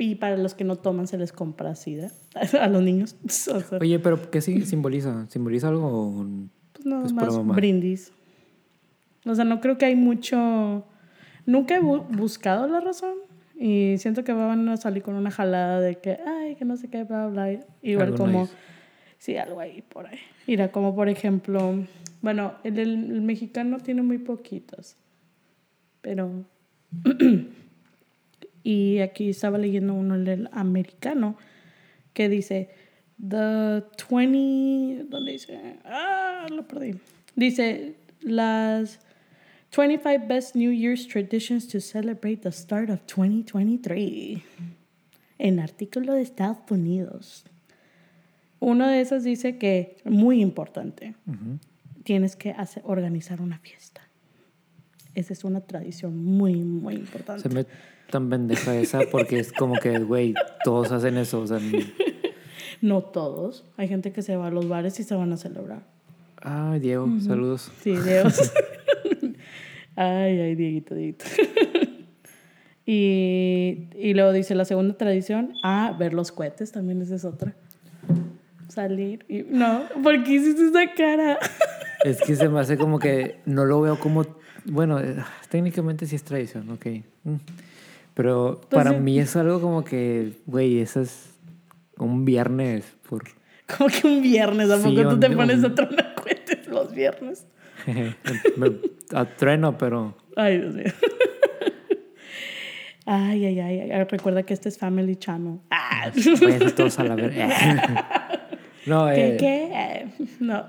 Y 0.00 0.14
para 0.14 0.36
los 0.36 0.54
que 0.54 0.62
no 0.62 0.76
toman 0.76 1.08
se 1.08 1.18
les 1.18 1.32
compra 1.32 1.74
sida 1.74 2.12
a 2.60 2.68
los 2.68 2.82
niños. 2.82 3.16
O 3.24 3.60
sea, 3.60 3.78
Oye, 3.80 3.98
pero 3.98 4.30
¿qué 4.30 4.40
sí 4.40 4.64
simboliza? 4.66 5.26
¿Simboliza 5.28 5.68
algo? 5.68 5.86
o- 5.88 6.26
pues 6.74 6.86
nada 6.86 7.00
pues, 7.02 7.12
más 7.44 7.56
brindis. 7.56 8.12
O 9.26 9.34
sea, 9.34 9.44
no 9.44 9.60
creo 9.60 9.78
que 9.78 9.86
hay 9.86 9.96
mucho... 9.96 10.86
Nunca 11.48 11.76
he 11.76 11.80
bu- 11.80 12.06
buscado 12.16 12.66
la 12.68 12.80
razón. 12.80 13.14
Y 13.56 13.96
siento 13.98 14.22
que 14.22 14.32
van 14.32 14.68
a 14.68 14.76
salir 14.76 15.02
con 15.02 15.14
una 15.14 15.30
jalada 15.30 15.80
de 15.80 15.96
que, 15.96 16.18
ay, 16.24 16.54
que 16.56 16.64
no 16.64 16.76
sé 16.76 16.88
qué, 16.88 17.04
bla, 17.04 17.26
bla. 17.28 17.58
Igual 17.82 18.14
como... 18.14 18.42
nice. 18.42 18.52
Sí, 19.18 19.36
algo 19.36 19.58
ahí 19.58 19.82
por 19.82 20.06
ahí. 20.06 20.18
Mira, 20.46 20.70
como 20.70 20.94
por 20.94 21.08
ejemplo... 21.08 21.74
Bueno, 22.20 22.54
el, 22.64 22.78
el- 22.78 23.10
el 23.10 23.20
mexicano 23.22 23.78
tiene 23.78 24.02
muy 24.02 24.18
poquitos. 24.18 24.96
Pero... 26.02 26.44
y 28.62 28.98
aquí 29.00 29.30
estaba 29.30 29.58
leyendo 29.58 29.94
uno, 29.94 30.14
el 30.16 30.48
americano, 30.52 31.36
que 32.12 32.28
dice... 32.28 32.68
The 33.20 33.82
20... 34.08 35.06
¿Dónde 35.08 35.32
dice? 35.32 35.78
Ah, 35.84 36.46
lo 36.50 36.68
perdí. 36.68 36.94
Dice, 37.34 37.94
las 38.20 39.00
25 39.70 40.26
best 40.26 40.54
New 40.54 40.70
Year's 40.70 41.06
traditions 41.06 41.66
to 41.68 41.80
celebrate 41.80 42.42
the 42.42 42.52
start 42.52 42.88
of 42.90 43.00
2023. 43.06 44.42
En 45.38 45.60
artículo 45.60 46.14
de 46.14 46.22
Estados 46.22 46.58
Unidos. 46.70 47.44
Uno 48.60 48.88
de 48.88 49.00
esos 49.00 49.22
dice 49.22 49.56
que, 49.56 49.98
muy 50.04 50.40
importante, 50.40 51.14
tienes 52.02 52.34
que 52.34 52.50
hacer, 52.50 52.82
organizar 52.86 53.40
una 53.40 53.58
fiesta. 53.58 54.00
Esa 55.14 55.32
es 55.32 55.44
una 55.44 55.60
tradición 55.60 56.24
muy, 56.24 56.54
muy 56.56 56.94
importante. 56.94 57.42
Se 57.42 57.48
me 57.48 57.66
tan 58.10 58.28
pendeja 58.30 58.74
esa 58.76 59.00
porque 59.12 59.38
es 59.38 59.52
como 59.52 59.78
que, 59.78 59.98
güey, 60.00 60.34
todos 60.64 60.90
hacen 60.90 61.18
eso. 61.18 61.40
O 61.40 61.46
sea, 61.46 61.60
No 62.80 63.02
todos. 63.02 63.64
Hay 63.76 63.86
gente 63.86 64.12
que 64.12 64.22
se 64.22 64.34
va 64.36 64.48
a 64.48 64.50
los 64.50 64.68
bares 64.68 64.98
y 64.98 65.04
se 65.04 65.14
van 65.14 65.32
a 65.32 65.36
celebrar. 65.36 65.82
ay, 66.42 66.80
Diego, 66.80 67.08
saludos. 67.20 67.70
Sí, 67.82 67.94
Dios. 67.96 68.52
ay, 69.98 70.40
ay, 70.40 70.54
Dieguito, 70.54 70.94
Dieguito. 70.94 71.24
y, 72.86 73.88
y 73.96 74.14
luego 74.14 74.32
dice 74.32 74.54
la 74.54 74.64
segunda 74.64 74.96
tradición, 74.96 75.54
ah, 75.62 75.94
ver 75.98 76.14
los 76.14 76.32
cohetes, 76.32 76.72
también 76.72 77.02
esa 77.02 77.16
es 77.16 77.24
otra. 77.24 77.54
Salir 78.68 79.24
y... 79.28 79.42
No, 79.42 79.82
¿por 80.02 80.22
qué 80.24 80.32
hiciste 80.34 80.66
esa 80.68 80.92
cara? 80.94 81.38
Es 82.04 82.20
que 82.22 82.36
se 82.36 82.48
me 82.48 82.60
hace 82.60 82.78
como 82.78 83.00
que 83.00 83.40
no 83.44 83.64
lo 83.64 83.80
veo 83.80 83.98
como. 83.98 84.24
Bueno, 84.66 85.00
eh, 85.00 85.16
técnicamente 85.48 86.06
sí 86.06 86.14
es 86.14 86.22
tradición, 86.22 86.70
ok. 86.70 86.86
Mm. 87.24 87.34
Pero 88.14 88.60
Pues 88.70 88.84
para 88.84 88.96
mí 88.96 89.18
es 89.18 89.34
algo 89.34 89.60
como 89.60 89.82
que, 89.84 90.34
güey, 90.46 90.78
eso 90.78 91.00
es 91.00 91.30
un 91.96 92.24
viernes 92.24 92.84
por. 93.10 93.24
Como 93.76 93.90
que 93.90 94.06
un 94.06 94.22
viernes, 94.22 94.70
¿a 94.70 94.76
Sí, 94.78 94.84
poco 94.94 95.08
tú 95.08 95.14
un- 95.16 95.20
te 95.20 95.30
pones 95.30 95.64
a 95.64 95.74
tronar 95.74 96.14
cohetes 96.14 96.66
los 96.68 96.94
viernes? 96.94 97.44
me 98.56 98.72
atreno, 99.12 99.78
pero. 99.78 100.16
Ay, 100.36 100.58
Dios 100.58 100.74
mío. 100.74 100.84
Ay, 103.10 103.46
ay, 103.46 103.58
ay, 103.58 103.90
ay. 103.90 104.04
Recuerda 104.04 104.42
que 104.42 104.52
este 104.52 104.68
es 104.68 104.76
Family 104.76 105.16
Channel. 105.16 105.60
Ah. 105.70 106.12
Todos 106.76 106.98
a 106.98 107.04
la 107.04 107.14
verga. 107.14 108.50
no, 108.86 109.06
¿Qué? 109.06 109.28
eh, 109.28 109.36
¿Qué? 109.38 110.08
No. 110.40 110.66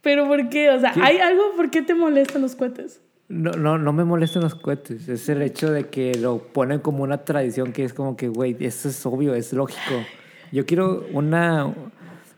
¿Pero 0.00 0.28
por 0.28 0.48
qué? 0.48 0.70
O 0.70 0.78
sea, 0.78 0.94
¿hay 1.02 1.18
algo 1.18 1.42
por 1.56 1.70
qué 1.70 1.82
te 1.82 1.92
molestan 1.92 2.40
los 2.40 2.54
cohetes? 2.54 3.00
No, 3.26 3.50
no, 3.50 3.78
no 3.78 3.92
me 3.92 4.04
molestan 4.04 4.44
los 4.44 4.54
cohetes. 4.54 5.08
Es 5.08 5.28
el 5.28 5.42
hecho 5.42 5.72
de 5.72 5.88
que 5.88 6.14
lo 6.14 6.38
ponen 6.38 6.78
como 6.78 7.02
una 7.02 7.24
tradición 7.24 7.72
que 7.72 7.82
es 7.82 7.94
como 7.94 8.16
que, 8.16 8.28
güey, 8.28 8.56
eso 8.60 8.88
es 8.88 9.04
obvio, 9.04 9.34
es 9.34 9.52
lógico. 9.52 10.04
Yo 10.52 10.64
quiero 10.66 11.04
una, 11.12 11.74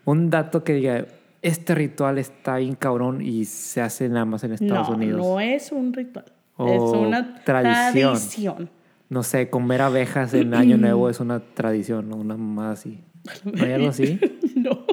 un 0.05 0.29
dato 0.31 0.63
que 0.63 0.73
diga, 0.73 1.05
este 1.47 1.75
ritual 1.75 2.17
está 2.17 2.57
bien 2.57 2.75
cabrón 2.75 3.21
y 3.21 3.45
se 3.45 3.81
hace 3.81 4.07
nada 4.09 4.25
más 4.25 4.43
en 4.43 4.53
Estados 4.53 4.89
no, 4.89 4.95
Unidos. 4.95 5.19
no 5.25 5.39
es 5.39 5.71
un 5.71 5.93
ritual. 5.93 6.25
Es 6.59 6.79
una 6.81 7.35
tradición. 7.43 8.13
tradición. 8.13 8.69
No 9.09 9.23
sé, 9.23 9.49
comer 9.49 9.81
abejas 9.81 10.33
en 10.33 10.53
Año 10.53 10.77
Nuevo 10.79 11.09
es 11.09 11.19
una 11.19 11.39
tradición, 11.39 12.09
¿no? 12.09 12.15
Una 12.17 12.35
más 12.37 12.79
así. 12.79 12.99
¿No 13.43 13.63
hay 13.63 13.71
algo 13.73 13.89
así? 13.89 14.19
No. 14.55 14.85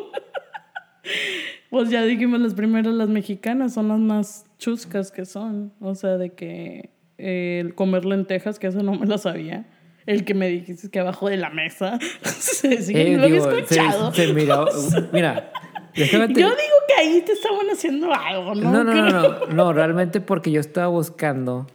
Pues 1.70 1.90
ya 1.90 2.02
dijimos 2.04 2.38
las 2.40 2.54
primeras, 2.54 2.94
las 2.94 3.08
mexicanas 3.08 3.74
son 3.74 3.88
las 3.88 3.98
más 3.98 4.46
chuscas 4.58 5.10
que 5.10 5.24
son. 5.24 5.72
O 5.80 5.94
sea, 5.94 6.16
de 6.18 6.30
que 6.30 6.90
eh, 7.18 7.58
el 7.60 7.74
comer 7.74 8.04
lentejas, 8.04 8.58
que 8.58 8.68
eso 8.68 8.82
no 8.82 8.94
me 8.94 9.06
lo 9.06 9.18
sabía. 9.18 9.66
El 10.06 10.24
que 10.24 10.34
me 10.34 10.48
dijiste 10.48 10.90
que 10.90 11.00
abajo 11.00 11.28
de 11.28 11.36
la 11.38 11.50
mesa. 11.50 11.98
sí, 12.24 12.68
Eh, 12.94 13.12
no 13.12 13.18
lo 13.20 13.24
había 13.24 13.40
se- 13.40 13.58
escuchado. 13.58 14.12
se 14.14 14.32
miró- 14.34 14.68
mira, 15.12 15.50
Yo 15.96 16.26
digo 16.26 16.48
que 16.88 16.94
ahí 17.00 17.22
te 17.24 17.32
estaban 17.32 17.66
haciendo 17.72 18.12
algo, 18.12 18.54
¿no? 18.54 18.70
No, 18.72 18.84
no, 18.84 18.94
no, 18.94 19.10
no, 19.10 19.46
no, 19.46 19.72
realmente 19.72 20.20
porque 20.20 20.50
yo 20.50 20.60
estaba 20.60 20.88
buscando 20.88 21.66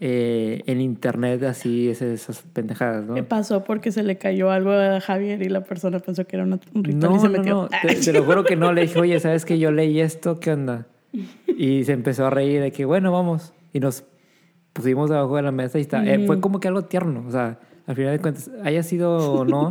eh, 0.00 0.62
en 0.66 0.80
internet 0.80 1.42
así 1.44 1.88
esas 1.88 2.42
pendejadas, 2.52 3.04
¿no? 3.04 3.14
¿Qué 3.14 3.22
pasó? 3.22 3.62
Porque 3.64 3.92
se 3.92 4.02
le 4.02 4.16
cayó 4.18 4.50
algo 4.50 4.72
a 4.72 5.00
Javier 5.00 5.42
y 5.42 5.48
la 5.48 5.62
persona 5.62 5.98
pensó 6.00 6.26
que 6.26 6.36
era 6.36 6.44
un 6.44 6.58
ritual 6.84 7.12
No, 7.12 7.16
y 7.16 7.20
se 7.20 7.28
no, 7.28 7.38
metió. 7.38 7.54
no, 7.54 7.68
te, 7.68 7.94
te 7.96 8.12
lo 8.12 8.24
juro 8.24 8.44
que 8.44 8.56
no. 8.56 8.72
Le 8.72 8.82
dije, 8.82 8.98
oye, 8.98 9.20
¿sabes 9.20 9.44
que 9.44 9.58
yo 9.58 9.70
leí 9.70 10.00
esto? 10.00 10.40
¿Qué 10.40 10.52
onda? 10.52 10.86
Y 11.46 11.84
se 11.84 11.92
empezó 11.92 12.26
a 12.26 12.30
reír 12.30 12.60
de 12.60 12.72
que, 12.72 12.84
bueno, 12.84 13.12
vamos. 13.12 13.52
Y 13.72 13.80
nos 13.80 14.04
pusimos 14.72 15.10
debajo 15.10 15.36
de 15.36 15.42
la 15.42 15.52
mesa 15.52 15.78
y 15.78 15.82
está. 15.82 16.04
eh, 16.04 16.24
fue 16.26 16.40
como 16.40 16.60
que 16.60 16.68
algo 16.68 16.82
tierno. 16.86 17.24
O 17.26 17.30
sea, 17.30 17.58
al 17.86 17.94
final 17.96 18.12
de 18.12 18.18
cuentas, 18.20 18.50
haya 18.64 18.82
sido 18.82 19.16
o 19.34 19.44
no 19.44 19.68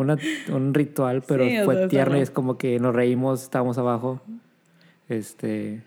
una- 0.00 0.18
un 0.52 0.74
ritual, 0.74 1.22
pero 1.26 1.44
Sí, 1.44 1.58
fue 1.64 1.74
sea, 1.76 1.88
tierno 1.88 2.12
no. 2.14 2.18
y 2.18 2.22
es 2.22 2.30
como 2.30 2.56
que 2.58 2.78
nos 2.78 2.94
reímos, 2.94 3.42
estábamos 3.42 3.78
abajo. 3.78 4.20
Este. 5.08 5.82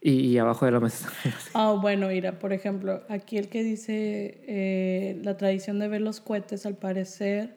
Y, 0.00 0.12
y 0.28 0.38
abajo 0.38 0.66
de 0.66 0.72
la 0.72 0.80
mesa. 0.80 1.08
Ah, 1.54 1.76
bueno, 1.80 2.08
mira, 2.08 2.38
por 2.38 2.52
ejemplo, 2.52 3.02
aquí 3.08 3.38
el 3.38 3.48
que 3.48 3.62
dice 3.64 4.40
eh, 4.46 5.20
la 5.24 5.36
tradición 5.36 5.78
de 5.78 5.88
ver 5.88 6.00
los 6.02 6.20
cohetes, 6.20 6.66
al 6.66 6.76
parecer, 6.76 7.56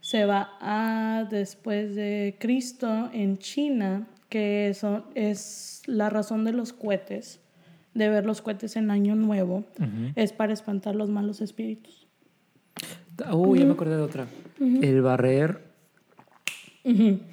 se 0.00 0.24
va 0.24 0.50
a 0.60 1.26
después 1.30 1.94
de 1.94 2.36
Cristo 2.38 3.10
en 3.12 3.38
China, 3.38 4.08
que 4.28 4.68
eso 4.68 5.04
es 5.14 5.82
la 5.86 6.10
razón 6.10 6.44
de 6.44 6.52
los 6.52 6.72
cohetes, 6.72 7.40
de 7.94 8.08
ver 8.08 8.24
los 8.26 8.40
cohetes 8.42 8.76
en 8.76 8.90
Año 8.90 9.14
Nuevo, 9.14 9.64
es 10.16 10.32
para 10.32 10.52
espantar 10.52 10.94
los 10.96 11.08
malos 11.10 11.40
espíritus. 11.40 12.08
Uy, 13.32 13.60
ya 13.60 13.64
me 13.64 13.72
acordé 13.72 13.96
de 13.96 14.02
otra. 14.02 14.26
El 14.58 15.02
barrer. 15.02 15.62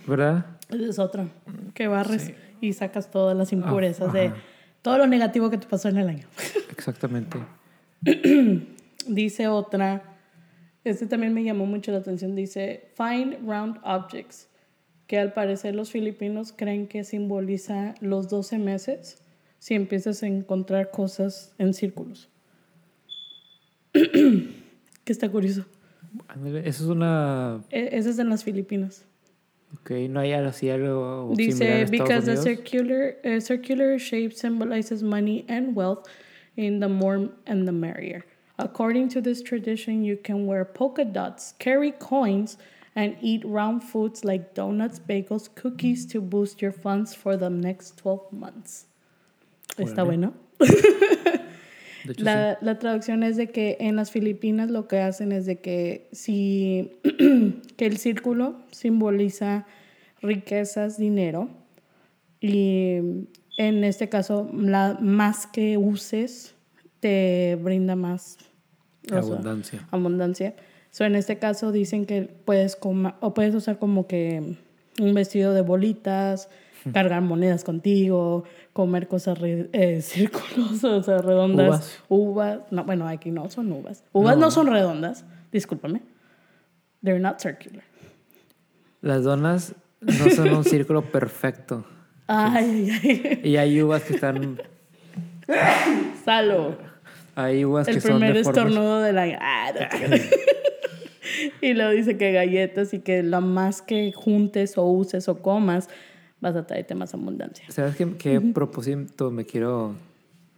¿Verdad? 0.07 0.45
Es 0.69 0.99
otra, 0.99 1.27
que 1.73 1.87
barres 1.87 2.33
y 2.59 2.73
sacas 2.73 3.09
todas 3.09 3.37
las 3.37 3.53
impurezas 3.53 4.11
de 4.11 4.31
todo 4.81 4.97
lo 4.97 5.07
negativo 5.07 5.49
que 5.49 5.57
te 5.57 5.67
pasó 5.67 5.89
en 5.89 5.97
el 5.97 6.09
año. 6.09 6.27
Exactamente. 6.71 7.37
Dice 9.07 9.47
otra, 9.47 10.03
este 10.83 11.07
también 11.07 11.33
me 11.33 11.43
llamó 11.43 11.65
mucho 11.65 11.91
la 11.91 11.99
atención, 11.99 12.35
dice 12.35 12.89
find 12.95 13.37
round 13.47 13.79
objects, 13.83 14.49
que 15.07 15.17
al 15.17 15.31
parecer 15.31 15.75
los 15.75 15.91
filipinos 15.91 16.53
creen 16.55 16.87
que 16.87 17.05
simboliza 17.05 17.95
los 18.01 18.27
12 18.27 18.57
meses 18.57 19.21
si 19.59 19.75
empiezas 19.75 20.23
a 20.23 20.27
encontrar 20.27 20.91
cosas 20.91 21.53
en 21.57 21.73
círculos. 21.73 22.29
que 23.93 24.51
está 25.05 25.29
curioso. 25.29 25.65
Eso 26.63 26.83
es 26.83 26.89
una. 26.89 27.61
E- 27.71 27.89
Ese 27.91 28.09
es 28.11 28.19
en 28.19 28.29
las 28.29 28.43
Filipinas. 28.43 29.03
Ok, 29.73 29.91
no 30.09 30.19
hay 30.21 30.31
algo 30.31 30.49
así, 30.49 30.69
algo 30.69 31.33
Dice, 31.35 31.85
because 31.91 32.25
the 32.25 32.37
circular, 32.37 33.17
uh, 33.25 33.39
circular 33.41 33.99
shape 33.99 34.31
symbolizes 34.33 35.03
money 35.03 35.43
and 35.49 35.75
wealth, 35.75 36.07
in 36.55 36.79
the 36.79 36.87
more 36.87 37.29
and 37.45 37.67
the 37.67 37.71
merrier. 37.73 38.23
According 38.57 39.09
to 39.09 39.21
this 39.21 39.43
tradition, 39.43 40.03
you 40.03 40.17
can 40.17 40.47
wear 40.47 40.63
polka 40.65 41.03
dots, 41.05 41.53
carry 41.59 41.91
coins, 41.91 42.57
and 42.95 43.15
eat 43.21 43.43
round 43.45 43.83
foods 43.83 44.23
like 44.23 44.55
donuts, 44.55 44.99
bagels, 44.99 45.49
cookies 45.53 46.05
to 46.07 46.21
boost 46.21 46.61
your 46.61 46.71
funds 46.71 47.13
for 47.13 47.37
the 47.37 47.49
next 47.49 47.97
12 47.97 48.31
months. 48.31 48.85
Está 49.77 50.03
bueno. 50.05 50.33
De 52.07 52.13
hecho, 52.13 52.23
La, 52.23 52.57
la 52.61 52.79
traducción 52.79 53.21
es 53.23 53.37
de 53.37 53.51
que 53.51 53.77
en 53.79 53.95
las 53.95 54.09
Filipinas 54.11 54.69
lo 54.71 54.87
que 54.87 54.99
hacen 54.99 55.31
es 55.31 55.45
de 55.45 55.59
que 55.59 56.07
si 56.11 56.91
que 57.77 57.85
el 57.85 57.97
círculo 57.97 58.55
simboliza 58.71 59.65
riquezas, 60.21 60.97
dinero 60.97 61.49
y 62.41 62.95
en 63.57 63.83
este 63.83 64.09
caso 64.09 64.49
la 64.53 64.97
más 65.01 65.47
que 65.47 65.77
uses 65.77 66.55
te 66.99 67.57
brinda 67.61 67.95
más 67.95 68.37
sea, 69.07 69.19
Abundancia. 69.19 69.87
abundancia. 69.91 70.55
So, 70.91 71.05
en 71.05 71.15
este 71.15 71.37
caso 71.37 71.71
dicen 71.71 72.05
que 72.05 72.23
puedes 72.23 72.75
coma- 72.75 73.17
o 73.21 73.33
puedes 73.33 73.53
usar 73.55 73.77
como 73.79 74.07
que 74.07 74.55
un 74.99 75.13
vestido 75.13 75.53
de 75.53 75.61
bolitas, 75.61 76.49
cargar 76.93 77.21
monedas 77.21 77.63
contigo, 77.63 78.43
comer 78.73 79.07
cosas 79.07 79.37
eh, 79.43 80.01
o 80.83 81.03
sea, 81.03 81.17
redondas, 81.19 81.67
Uvas. 81.67 81.99
uvas. 82.09 82.59
No, 82.71 82.83
bueno, 82.83 83.07
aquí 83.07 83.31
no 83.31 83.49
son 83.49 83.71
uvas. 83.71 84.03
Uvas 84.13 84.35
no, 84.37 84.45
No. 84.45 84.51
son 84.51 84.67
redondas, 84.67 85.25
discúlpame. 85.51 86.01
They're 87.03 87.19
not 87.19 87.39
circular. 87.39 87.83
Las 89.01 89.23
donas 89.23 89.73
no 90.01 90.29
son 90.31 90.49
un 90.49 90.63
círculo 90.65 91.01
perfecto. 91.03 91.85
Ay, 92.27 92.89
ay, 93.03 93.21
ay. 93.25 93.41
Y 93.43 93.57
hay 93.57 93.81
uvas 93.81 94.03
que 94.03 94.15
están. 94.15 94.61
Salo. 96.25 96.77
Hay 97.35 97.63
uvas 97.65 97.87
El 97.87 97.95
que 97.95 98.01
son 98.01 98.11
primer 98.19 98.33
deformes. 98.33 98.57
estornudo 98.57 99.01
del 99.01 99.17
año. 99.17 99.37
Ah, 99.39 99.71
no 99.73 100.17
y 101.61 101.73
luego 101.73 101.91
dice 101.91 102.17
que 102.17 102.31
galletas 102.31 102.93
y 102.93 102.99
que 102.99 103.21
lo 103.21 103.41
más 103.41 103.81
que 103.81 104.11
juntes 104.11 104.77
o 104.77 104.85
uses 104.85 105.27
o 105.29 105.41
comas, 105.41 105.89
vas 106.41 106.55
a 106.55 106.65
traerte 106.65 106.95
más 106.95 107.13
abundancia. 107.13 107.65
¿Sabes 107.69 107.95
qué, 107.95 108.15
qué 108.17 108.39
propósito 108.41 109.31
me 109.31 109.45
quiero 109.45 109.95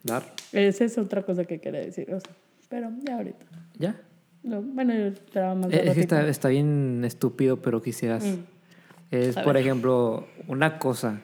dar? 0.03 0.23
Esa 0.51 0.85
es 0.85 0.97
otra 0.97 1.23
cosa 1.23 1.45
que 1.45 1.59
quería 1.59 1.81
decir. 1.81 2.13
o 2.13 2.19
sea, 2.19 2.31
pero 2.69 2.89
ya 3.03 3.15
ahorita. 3.17 3.45
¿Ya? 3.77 3.99
No, 4.43 4.61
bueno, 4.61 4.93
yo 4.93 5.05
esperaba 5.07 5.55
más 5.55 5.71
Eh, 5.73 5.83
Es 5.85 5.95
que 5.95 6.01
está, 6.01 6.27
está 6.27 6.49
bien 6.49 7.03
estúpido, 7.03 7.61
pero 7.61 7.81
quisieras. 7.81 8.23
Es, 9.11 9.37
A 9.37 9.43
por 9.43 9.57
ejemplo, 9.57 10.27
una 10.47 10.79
cosa: 10.79 11.21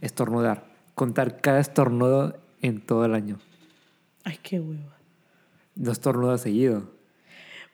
estornudar. 0.00 0.66
Contar 0.94 1.40
cada 1.40 1.60
estornudo 1.60 2.36
en 2.62 2.80
todo 2.80 3.04
el 3.04 3.14
año. 3.14 3.38
Ay, 4.24 4.38
qué 4.42 4.60
hueva. 4.60 4.96
No 5.76 5.92
estornudas 5.92 6.40
seguido. 6.40 6.90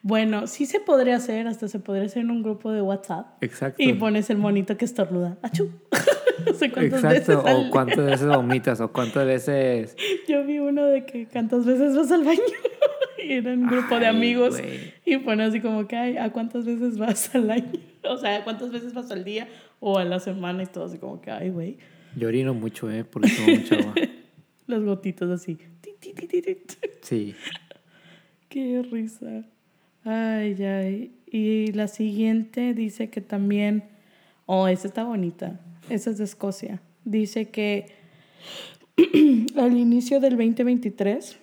Bueno, 0.07 0.45
sí 0.45 0.67
se 0.67 0.79
podría 0.79 1.15
hacer, 1.15 1.47
hasta 1.47 1.67
se 1.67 1.79
podría 1.79 2.05
hacer 2.05 2.21
en 2.21 2.29
un 2.29 2.43
grupo 2.43 2.71
de 2.71 2.79
WhatsApp. 2.79 3.25
Exacto. 3.41 3.81
Y 3.81 3.93
pones 3.93 4.29
el 4.29 4.37
monito 4.37 4.77
que 4.77 4.85
estornuda. 4.85 5.39
¡Achú! 5.41 5.71
no 6.45 6.53
sé 6.53 6.71
cuántas 6.71 7.03
Exacto. 7.03 7.41
veces 7.41 7.55
O 7.55 7.71
cuántas 7.71 8.05
veces 8.05 8.27
vomitas, 8.27 8.81
o 8.81 8.91
cuántas 8.91 9.25
veces. 9.25 9.95
Yo 10.27 10.45
vi 10.45 10.59
uno 10.59 10.85
de 10.85 11.07
que 11.07 11.25
cuántas 11.25 11.65
veces 11.65 11.95
vas 11.97 12.11
al 12.11 12.23
baño. 12.23 12.39
y 13.17 13.33
era 13.33 13.51
un 13.53 13.65
grupo 13.65 13.99
de 13.99 14.05
amigos. 14.05 14.61
Y 15.05 15.17
pone 15.17 15.43
así 15.43 15.59
como 15.59 15.87
que, 15.87 15.95
ay, 15.95 16.17
¿a 16.17 16.31
cuántas 16.31 16.65
veces 16.65 16.99
vas 16.99 17.33
al 17.33 17.49
año? 17.49 17.71
O 18.03 18.17
sea, 18.17 18.35
¿a 18.35 18.43
cuántas 18.43 18.71
veces 18.71 18.93
vas 18.93 19.09
al 19.09 19.23
día 19.23 19.47
o 19.79 19.97
a 19.97 20.05
la 20.05 20.19
semana? 20.19 20.61
Y 20.61 20.67
todo 20.67 20.85
así 20.85 20.99
como 20.99 21.19
que, 21.19 21.31
ay, 21.31 21.49
güey. 21.49 21.79
Yo 22.15 22.27
orino 22.27 22.53
mucho, 22.53 22.91
¿eh? 22.91 23.05
Porque 23.05 23.29
tomo 23.29 23.57
mucha 23.57 23.75
agua. 23.77 23.95
Las 24.67 24.83
gotitas 24.83 25.31
así. 25.31 25.57
Sí. 27.01 27.33
Qué 28.49 28.85
risa. 28.91 29.45
Ay, 30.05 30.63
ay. 30.63 31.11
Y 31.25 31.71
la 31.73 31.87
siguiente 31.87 32.73
dice 32.73 33.09
que 33.09 33.21
también, 33.21 33.83
oh, 34.45 34.67
esa 34.67 34.87
está 34.87 35.03
bonita. 35.03 35.59
Esa 35.89 36.11
es 36.11 36.17
de 36.17 36.23
Escocia. 36.23 36.81
dice 37.03 37.49
que 37.49 37.87
al 39.57 39.75
inicio 39.75 40.19
del 40.19 40.37
2023 40.37 41.37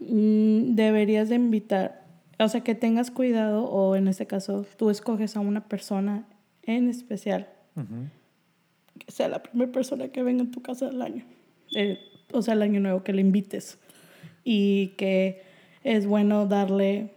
mm, 0.00 0.74
deberías 0.74 1.28
de 1.28 1.36
invitar, 1.36 2.04
o 2.38 2.48
sea, 2.48 2.62
que 2.62 2.74
tengas 2.74 3.10
cuidado 3.10 3.64
o 3.64 3.96
en 3.96 4.08
este 4.08 4.26
caso 4.26 4.66
tú 4.76 4.90
escoges 4.90 5.36
a 5.36 5.40
una 5.40 5.68
persona 5.68 6.26
en 6.64 6.88
especial, 6.88 7.48
que 8.98 9.10
sea 9.10 9.28
la 9.28 9.42
primera 9.42 9.72
persona 9.72 10.08
que 10.08 10.22
venga 10.22 10.42
en 10.42 10.50
tu 10.50 10.60
casa 10.60 10.86
del 10.86 11.02
año, 11.02 11.24
eh, 11.74 11.98
o 12.32 12.42
sea, 12.42 12.54
el 12.54 12.62
año 12.62 12.80
nuevo, 12.80 13.02
que 13.02 13.12
le 13.12 13.20
invites 13.20 13.78
y 14.44 14.88
que 14.98 15.51
es 15.84 16.06
bueno 16.06 16.46
darle 16.46 17.10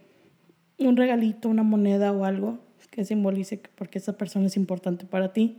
un 0.78 0.96
regalito, 0.96 1.48
una 1.48 1.62
moneda 1.62 2.12
o 2.12 2.24
algo 2.24 2.58
que 2.90 3.04
simbolice 3.04 3.60
que 3.60 3.70
porque 3.74 3.98
esa 3.98 4.16
persona 4.16 4.46
es 4.46 4.56
importante 4.56 5.04
para 5.06 5.32
ti. 5.32 5.58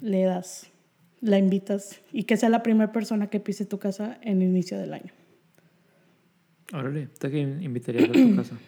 Le 0.00 0.24
das 0.24 0.70
la 1.20 1.38
invitas 1.38 2.00
y 2.12 2.24
que 2.24 2.36
sea 2.36 2.48
la 2.48 2.62
primera 2.62 2.92
persona 2.92 3.28
que 3.28 3.40
pise 3.40 3.64
tu 3.64 3.78
casa 3.78 4.18
en 4.22 4.42
el 4.42 4.48
inicio 4.48 4.78
del 4.78 4.92
año. 4.92 5.12
Órale, 6.72 7.06
¿te 7.18 7.30
que 7.30 7.40
invitarías 7.40 8.10
a 8.10 8.12
tu 8.12 8.36
casa? 8.36 8.58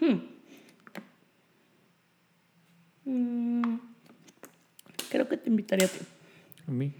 Hmm. 0.00 0.36
Mm, 3.06 3.78
creo 5.10 5.28
que 5.28 5.36
te 5.36 5.48
invitaría 5.48 5.86
a 5.86 5.90
ti. 5.90 5.98
¿A 6.66 6.70
mí? 6.70 6.92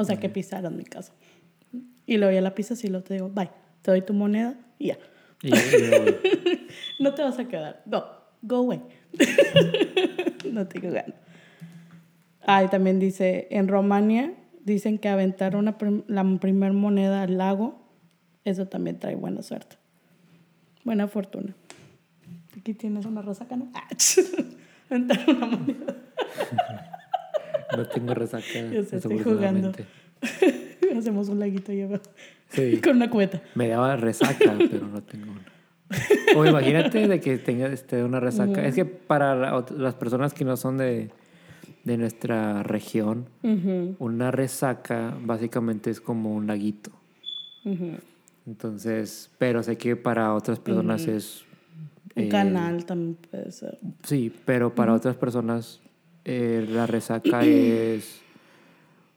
O 0.00 0.04
sea, 0.04 0.18
que 0.18 0.30
pisaran 0.30 0.76
mi 0.76 0.84
casa. 0.84 1.12
Y 2.06 2.16
luego 2.16 2.32
ya 2.32 2.40
la 2.40 2.54
pisas 2.54 2.82
y 2.84 2.88
luego 2.88 3.04
te 3.04 3.14
digo, 3.14 3.28
bye, 3.28 3.50
te 3.82 3.90
doy 3.90 4.00
tu 4.00 4.14
moneda 4.14 4.58
y 4.78 4.88
ya. 4.88 4.98
no 6.98 7.14
te 7.14 7.22
vas 7.22 7.38
a 7.38 7.46
quedar. 7.46 7.82
No, 7.84 8.04
go 8.40 8.56
away. 8.56 8.80
no 10.50 10.66
te 10.66 10.80
ganas. 10.80 11.14
Ah, 12.46 12.64
y 12.64 12.68
también 12.68 12.98
dice, 12.98 13.46
en 13.50 13.68
Romania 13.68 14.32
dicen 14.64 14.98
que 14.98 15.08
aventar 15.08 15.54
una 15.54 15.76
la 16.06 16.24
primer 16.40 16.72
moneda 16.72 17.22
al 17.22 17.36
lago, 17.36 17.86
eso 18.44 18.66
también 18.66 18.98
trae 18.98 19.16
buena 19.16 19.42
suerte. 19.42 19.76
Buena 20.82 21.08
fortuna. 21.08 21.54
Aquí 22.58 22.72
tienes 22.72 23.04
una 23.04 23.20
resaca, 23.20 23.54
¿no? 23.54 23.70
Ah, 23.74 23.86
aventar 24.88 25.20
una 25.28 25.46
moneda. 25.46 25.96
No 27.76 27.86
tengo 27.86 28.14
resaca. 28.14 28.44
Sé, 28.44 28.96
estoy 28.96 29.18
jugando. 29.18 29.72
Hacemos 30.98 31.28
un 31.28 31.38
laguito 31.38 31.72
y 31.72 31.86
sí. 32.48 32.80
con 32.84 32.96
una 32.96 33.10
cueta. 33.10 33.42
Me 33.54 33.68
daba 33.68 33.96
resaca, 33.96 34.56
pero 34.70 34.86
no 34.86 35.02
tengo 35.02 35.32
una. 35.32 35.44
O 36.36 36.46
imagínate 36.46 37.08
de 37.08 37.20
que 37.20 37.38
tenga 37.38 37.66
este, 37.66 38.04
una 38.04 38.20
resaca. 38.20 38.64
Es 38.64 38.74
que 38.74 38.84
para 38.84 39.64
las 39.76 39.94
personas 39.94 40.34
que 40.34 40.44
no 40.44 40.56
son 40.56 40.78
de, 40.78 41.10
de 41.84 41.96
nuestra 41.96 42.62
región, 42.62 43.26
una 43.98 44.30
resaca 44.30 45.16
básicamente 45.20 45.90
es 45.90 46.00
como 46.00 46.34
un 46.34 46.46
laguito. 46.46 46.90
Entonces, 48.46 49.30
pero 49.38 49.62
sé 49.62 49.76
que 49.76 49.96
para 49.96 50.34
otras 50.34 50.58
personas 50.58 51.06
es... 51.06 51.44
Un 52.16 52.24
eh, 52.24 52.28
canal 52.28 52.84
también 52.84 53.16
puede 53.30 53.52
ser. 53.52 53.78
Sí, 54.02 54.32
pero 54.44 54.74
para 54.74 54.94
otras 54.94 55.16
personas 55.16 55.80
eh, 56.24 56.66
la 56.68 56.86
resaca 56.86 57.42
es... 57.44 58.20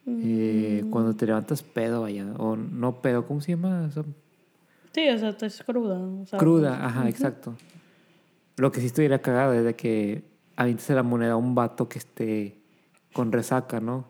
Eh, 0.06 0.84
cuando 0.90 1.16
te 1.16 1.26
levantas 1.26 1.64
pedo, 1.64 2.02
vaya, 2.02 2.26
o 2.38 2.58
no 2.58 3.02
pedo, 3.02 3.26
¿cómo 3.26 3.40
se 3.40 3.52
llama? 3.52 3.90
Sí, 4.92 5.08
o 5.08 5.18
sea, 5.18 5.36
es 5.42 5.64
cruda. 5.64 5.98
cruda, 6.38 6.86
ajá, 6.86 7.08
exacto. 7.08 7.56
Lo 8.58 8.72
que 8.72 8.82
sí 8.82 8.88
estuviera 8.88 9.20
cagado 9.20 9.54
es 9.54 9.64
de 9.64 9.76
que 9.76 10.24
avientes 10.58 10.90
la 10.90 11.04
moneda 11.04 11.34
a 11.34 11.38
un 11.38 11.56
vato 11.56 11.88
que 11.88 12.00
esté 12.00 12.58
con 13.14 13.32
resaca, 13.32 13.80
¿no? 13.80 14.06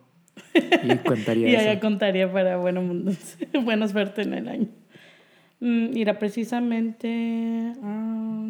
Y 0.83 0.97
contaría 1.05 1.49
y 1.49 1.55
allá 1.55 1.79
contaría 1.79 2.31
para 2.31 2.57
bueno, 2.57 2.81
buena 3.63 3.87
suerte 3.87 4.23
en 4.23 4.33
el 4.33 4.47
año. 4.47 4.67
Mm, 5.59 5.91
mira, 5.93 6.17
precisamente... 6.17 7.73
Ah, 7.83 8.47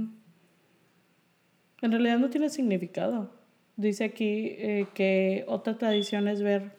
en 1.81 1.91
realidad 1.91 2.17
no 2.17 2.29
tiene 2.29 2.49
significado. 2.49 3.42
Dice 3.75 4.03
aquí 4.03 4.55
eh, 4.57 4.87
que 4.93 5.45
otra 5.47 5.77
tradición 5.77 6.27
es 6.27 6.41
ver 6.41 6.71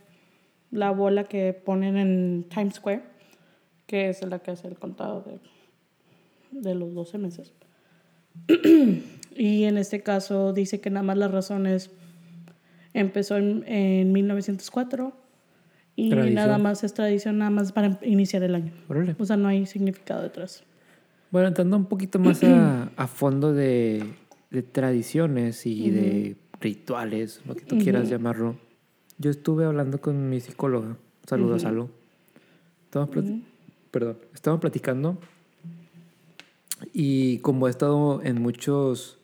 la 0.70 0.90
bola 0.90 1.24
que 1.24 1.52
ponen 1.52 1.96
en 1.96 2.46
Times 2.48 2.74
Square 2.74 3.14
que 3.86 4.08
es 4.08 4.24
la 4.26 4.38
que 4.38 4.50
hace 4.50 4.68
el 4.68 4.78
contado 4.78 5.22
de, 5.22 5.38
de 6.50 6.74
los 6.74 6.94
12 6.94 7.18
meses. 7.18 7.52
y 9.36 9.64
en 9.64 9.78
este 9.78 10.02
caso 10.02 10.52
dice 10.52 10.80
que 10.80 10.90
nada 10.90 11.02
más 11.02 11.18
las 11.18 11.30
razones 11.30 11.90
empezó 12.92 13.36
en, 13.36 13.64
en 13.66 14.12
1904 14.12 15.12
y 15.96 16.10
nada 16.10 16.58
más 16.58 16.82
es 16.82 16.92
tradición, 16.92 17.38
nada 17.38 17.50
más 17.50 17.70
para 17.70 18.00
iniciar 18.02 18.42
el 18.42 18.54
año. 18.54 18.72
O 19.18 19.24
sea, 19.24 19.36
no 19.36 19.46
hay 19.48 19.66
significado 19.66 20.22
detrás. 20.22 20.64
Bueno, 21.30 21.48
entrando 21.48 21.76
un 21.76 21.86
poquito 21.86 22.18
más 22.18 22.42
a, 22.42 22.90
a 22.96 23.06
fondo 23.06 23.52
de, 23.52 24.04
de, 24.50 24.62
tradiciones 24.62 25.66
y 25.66 25.90
de 25.90 26.36
rituales, 26.60 27.40
lo 27.46 27.54
que 27.54 27.64
tú 27.64 27.78
quieras 27.78 28.08
llamarlo. 28.08 28.56
Yo 29.18 29.30
estuve 29.30 29.64
hablando 29.64 30.00
con 30.00 30.28
mi 30.28 30.40
psicóloga. 30.40 30.96
Saludos, 31.26 31.62
a 31.62 31.68
Salo. 31.68 31.90
Estamos 32.84 33.08
perdón, 33.90 34.18
estaba 34.34 34.58
platicando 34.58 35.18
y 36.92 37.38
como 37.38 37.68
he 37.68 37.70
estado 37.70 38.20
en 38.22 38.42
muchos 38.42 39.18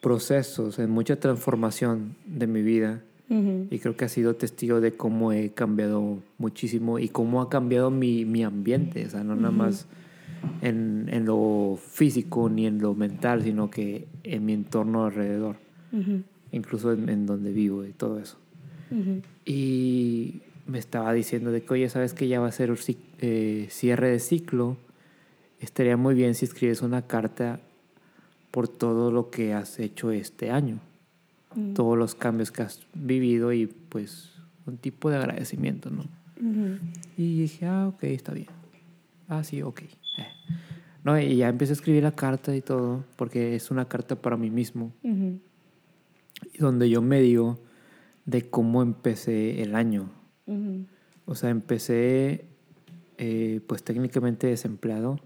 procesos, 0.00 0.78
en 0.78 0.90
mucha 0.90 1.20
transformación 1.20 2.16
de 2.26 2.46
mi 2.46 2.62
vida, 2.62 3.02
y 3.28 3.78
creo 3.78 3.96
que 3.96 4.06
ha 4.06 4.08
sido 4.08 4.34
testigo 4.34 4.80
de 4.80 4.96
cómo 4.96 5.32
he 5.32 5.50
cambiado 5.50 6.18
muchísimo 6.38 6.98
y 6.98 7.08
cómo 7.08 7.40
ha 7.40 7.48
cambiado 7.48 7.92
mi, 7.92 8.24
mi 8.24 8.42
ambiente, 8.42 9.06
o 9.06 9.10
sea, 9.10 9.22
no 9.22 9.36
nada 9.36 9.52
más 9.52 9.86
en, 10.62 11.08
en, 11.12 11.26
lo 11.26 11.78
físico 11.80 12.48
ni 12.48 12.66
en 12.66 12.80
lo 12.80 12.94
mental, 12.94 13.44
sino 13.44 13.70
que 13.70 14.08
en 14.24 14.44
mi 14.44 14.52
entorno 14.52 15.04
alrededor, 15.04 15.56
incluso 16.52 16.92
en, 16.92 17.08
en, 17.08 17.26
donde 17.26 17.52
vivo 17.52 17.84
y 17.84 17.92
todo 17.92 18.18
eso. 18.18 18.38
Y 19.44 20.42
me 20.66 20.78
estaba 20.78 21.12
diciendo 21.12 21.52
de 21.52 21.62
que, 21.62 21.74
oye, 21.74 21.88
sabes 21.88 22.14
que 22.14 22.28
ya 22.28 22.40
va 22.40 22.48
a 22.48 22.52
ser 22.52 22.72
eh, 23.18 23.66
cierre 23.70 24.10
de 24.10 24.18
ciclo, 24.18 24.76
estaría 25.60 25.96
muy 25.96 26.14
bien 26.14 26.34
si 26.34 26.44
escribes 26.44 26.82
una 26.82 27.02
carta 27.02 27.60
por 28.50 28.68
todo 28.68 29.10
lo 29.10 29.30
que 29.30 29.52
has 29.52 29.78
hecho 29.78 30.10
este 30.10 30.50
año, 30.50 30.80
mm. 31.54 31.74
todos 31.74 31.96
los 31.96 32.14
cambios 32.14 32.50
que 32.50 32.62
has 32.62 32.80
vivido 32.94 33.52
y 33.52 33.66
pues 33.66 34.30
un 34.66 34.76
tipo 34.76 35.10
de 35.10 35.16
agradecimiento, 35.16 35.90
¿no? 35.90 36.04
Y 37.18 37.42
dije, 37.42 37.66
ah, 37.66 37.88
ok, 37.88 38.04
está 38.04 38.32
bien. 38.32 38.48
Ah, 39.28 39.44
sí, 39.44 39.60
ok. 39.60 39.82
Eh. 39.82 40.26
No, 41.04 41.20
y 41.20 41.36
ya 41.36 41.48
empecé 41.50 41.72
a 41.72 41.74
escribir 41.74 42.02
la 42.02 42.12
carta 42.12 42.56
y 42.56 42.62
todo, 42.62 43.04
porque 43.16 43.54
es 43.54 43.70
una 43.70 43.86
carta 43.86 44.16
para 44.16 44.38
mí 44.38 44.50
mismo, 44.50 44.90
donde 46.58 46.90
yo 46.90 47.02
me 47.02 47.20
digo 47.20 47.58
de 48.24 48.48
cómo 48.48 48.82
empecé 48.82 49.62
el 49.62 49.74
año, 49.74 50.10
o 51.26 51.34
sea, 51.34 51.50
empecé 51.50 52.46
eh, 53.22 53.60
pues 53.66 53.82
técnicamente 53.82 54.46
desempleado. 54.46 55.20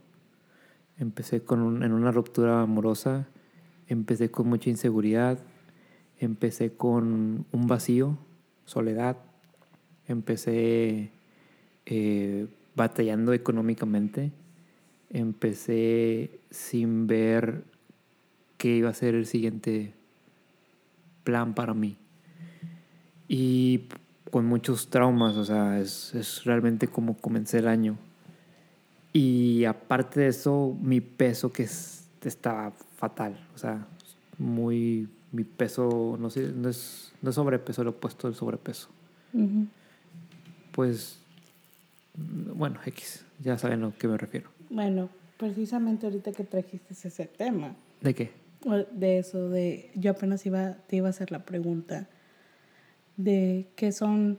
Empecé 0.99 1.43
con 1.43 1.83
en 1.83 1.93
una 1.93 2.11
ruptura 2.11 2.61
amorosa. 2.61 3.29
Empecé 3.87 4.31
con 4.31 4.49
mucha 4.49 4.69
inseguridad. 4.69 5.39
Empecé 6.19 6.73
con 6.73 7.47
un 7.53 7.67
vacío, 7.67 8.19
soledad. 8.65 9.17
Empecé 10.09 11.13
eh, 11.87 12.49
batallando 12.75 13.33
económicamente. 13.33 14.33
Empecé 15.11 16.41
sin 16.51 17.07
ver 17.07 17.63
qué 18.59 18.77
iba 18.77 18.91
a 18.91 18.95
ser 18.95 19.15
el 19.15 19.27
siguiente 19.27 19.95
plan 21.25 21.55
para 21.55 21.75
mí. 21.75 21.97
Y 23.27 23.89
con 24.31 24.47
muchos 24.47 24.89
traumas, 24.89 25.37
o 25.37 25.45
sea, 25.45 25.81
es, 25.81 26.15
es 26.15 26.45
realmente 26.45 26.89
como 26.89 27.17
comencé 27.17 27.59
el 27.59 27.69
año. 27.69 27.97
Y 29.13 29.65
aparte 29.65 30.21
de 30.21 30.29
eso, 30.29 30.77
mi 30.81 31.01
peso 31.01 31.53
que 31.53 31.63
es, 31.65 32.09
estaba 32.23 32.73
fatal, 32.97 33.39
o 33.55 33.59
sea, 33.59 33.87
muy, 34.39 35.09
mi 35.31 35.45
peso, 35.45 36.17
no 36.19 36.31
sé, 36.31 36.53
no 36.53 36.69
es, 36.69 37.13
no 37.23 37.31
es 37.31 37.37
sobrepeso, 37.37 37.85
lo 37.85 37.91
he 37.91 37.93
puesto 37.93 38.27
el 38.27 38.35
sobrepeso. 38.35 38.89
Pues, 40.73 41.21
bueno, 42.17 42.81
X, 42.87 43.25
ya 43.41 43.57
saben 43.57 43.85
a 43.85 43.93
qué 43.93 44.09
me 44.09 44.17
refiero. 44.17 44.51
Bueno, 44.71 45.09
precisamente 45.37 46.07
ahorita 46.07 46.33
que 46.33 46.45
trajiste 46.45 46.95
ese 46.95 47.27
tema. 47.27 47.75
¿De 48.01 48.15
qué? 48.15 48.33
De 48.93 49.19
eso, 49.19 49.51
de, 49.51 49.91
yo 49.95 50.13
apenas 50.13 50.47
iba, 50.47 50.77
te 50.87 50.97
iba 50.97 51.09
a 51.09 51.11
hacer 51.11 51.31
la 51.31 51.45
pregunta 51.45 52.09
de 53.17 53.67
qué 53.77 53.93
son 53.93 54.39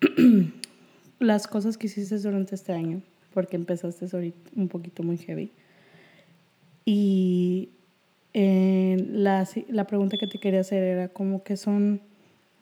las 1.20 1.46
cosas 1.46 1.78
que 1.78 1.86
hiciste 1.86 2.18
durante 2.18 2.54
este 2.54 2.72
año, 2.72 3.02
porque 3.32 3.56
empezaste 3.56 4.06
un 4.56 4.68
poquito 4.68 5.02
muy 5.02 5.16
heavy. 5.18 5.52
Y 6.84 7.70
eh, 8.34 8.96
la, 9.10 9.48
la 9.68 9.86
pregunta 9.86 10.16
que 10.18 10.26
te 10.26 10.38
quería 10.38 10.60
hacer 10.60 10.82
era 10.82 11.08
como 11.08 11.42
que 11.42 11.56
son 11.56 12.00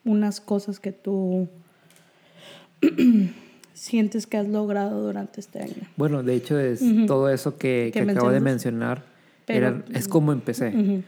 unas 0.04 0.40
cosas 0.40 0.80
que 0.80 0.92
tú 0.92 1.48
sientes 3.74 4.26
que 4.26 4.36
has 4.36 4.48
logrado 4.48 5.02
durante 5.02 5.40
este 5.40 5.60
año. 5.60 5.88
Bueno, 5.96 6.22
de 6.22 6.34
hecho 6.34 6.58
es 6.58 6.82
todo 7.06 7.30
eso 7.30 7.56
que, 7.56 7.90
que 7.92 8.00
acabo 8.00 8.30
de 8.30 8.40
mencionar, 8.40 9.02
era, 9.56 9.84
es 9.92 10.08
como 10.08 10.32
empecé. 10.32 11.02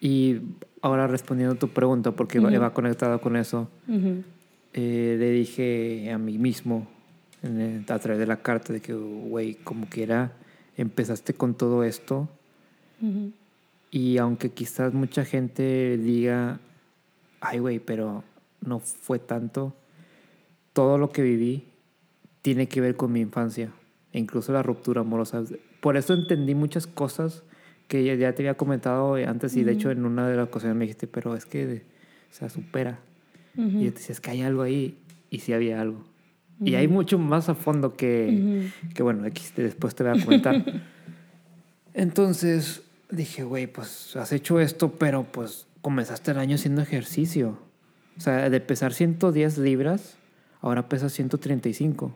Y 0.00 0.40
ahora 0.82 1.06
respondiendo 1.06 1.54
a 1.54 1.58
tu 1.58 1.68
pregunta, 1.68 2.12
porque 2.12 2.38
va 2.40 2.72
conectado 2.72 3.20
con 3.20 3.36
eso, 3.36 3.68
eh, 4.72 5.16
le 5.18 5.30
dije 5.30 6.10
a 6.12 6.18
mí 6.18 6.38
mismo 6.38 6.86
a 7.88 7.98
través 7.98 8.18
de 8.18 8.26
la 8.26 8.38
carta 8.38 8.72
de 8.72 8.80
que, 8.80 8.92
güey, 8.94 9.54
como 9.54 9.88
quiera, 9.88 10.32
empezaste 10.76 11.34
con 11.34 11.54
todo 11.54 11.84
esto. 11.84 12.28
Y 13.90 14.18
aunque 14.18 14.50
quizás 14.50 14.92
mucha 14.92 15.24
gente 15.24 15.96
diga, 15.98 16.60
ay, 17.40 17.58
güey, 17.58 17.78
pero 17.78 18.24
no 18.60 18.80
fue 18.80 19.18
tanto, 19.18 19.74
todo 20.72 20.98
lo 20.98 21.10
que 21.10 21.22
viví 21.22 21.64
tiene 22.42 22.68
que 22.68 22.80
ver 22.80 22.96
con 22.96 23.12
mi 23.12 23.20
infancia, 23.20 23.72
e 24.12 24.18
incluso 24.18 24.52
la 24.52 24.62
ruptura 24.62 25.00
amorosa. 25.00 25.42
Por 25.80 25.96
eso 25.96 26.14
entendí 26.14 26.54
muchas 26.54 26.86
cosas 26.86 27.42
que 27.88 28.04
ya, 28.16 28.34
te 28.34 28.42
había 28.42 28.54
comentado 28.54 29.14
antes 29.14 29.56
y 29.56 29.64
de 29.64 29.72
hecho 29.72 29.90
en 29.90 30.04
una 30.04 30.28
de 30.28 30.36
las 30.36 30.48
ocasiones 30.48 30.76
me 30.76 30.84
dijiste, 30.84 31.06
pero 31.06 31.34
es 31.34 31.46
que, 31.46 31.82
se 32.30 32.48
supera. 32.50 33.00
Y 33.56 33.84
yo 33.84 33.92
te 33.92 33.98
decía, 33.98 34.12
es 34.12 34.20
que 34.20 34.30
hay 34.30 34.42
algo 34.42 34.62
ahí 34.62 34.98
y 35.30 35.40
sí 35.40 35.52
había 35.52 35.80
algo. 35.80 36.04
Y 36.60 36.74
hay 36.74 36.86
mucho 36.86 37.18
más 37.18 37.48
a 37.48 37.54
fondo 37.54 37.96
que, 37.96 38.70
que 38.94 39.02
bueno, 39.02 39.24
después 39.56 39.94
te 39.94 40.04
voy 40.04 40.18
a 40.18 40.24
comentar. 40.24 40.64
Entonces 41.94 42.82
dije, 43.10 43.42
güey, 43.42 43.66
pues 43.66 44.14
has 44.16 44.32
hecho 44.32 44.60
esto, 44.60 44.92
pero 44.92 45.24
pues 45.24 45.66
comenzaste 45.80 46.32
el 46.32 46.38
año 46.38 46.56
haciendo 46.56 46.82
ejercicio. 46.82 47.58
O 48.16 48.20
sea, 48.20 48.50
de 48.50 48.60
pesar 48.60 48.92
110 48.92 49.58
libras, 49.58 50.18
ahora 50.60 50.88
pesas 50.88 51.12
135. 51.12 52.14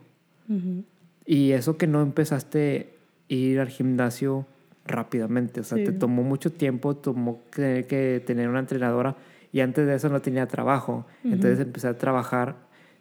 Y 1.25 1.51
eso 1.51 1.77
que 1.77 1.87
no 1.87 2.01
empezaste 2.01 2.93
a 3.29 3.33
ir 3.33 3.59
al 3.59 3.69
gimnasio 3.69 4.45
rápidamente, 4.85 5.61
o 5.61 5.63
sea, 5.63 5.77
te 5.77 5.91
tomó 5.91 6.23
mucho 6.23 6.51
tiempo, 6.51 6.95
tomó 6.95 7.41
que, 7.51 7.85
que, 7.87 8.21
tener 8.25 8.49
una 8.49 8.59
entrenadora 8.59 9.15
y 9.51 9.61
antes 9.61 9.85
de 9.85 9.95
eso 9.95 10.09
no 10.09 10.21
tenía 10.21 10.47
trabajo. 10.47 11.05
Entonces 11.23 11.59
empecé 11.59 11.87
a 11.87 11.97
trabajar, 11.97 12.55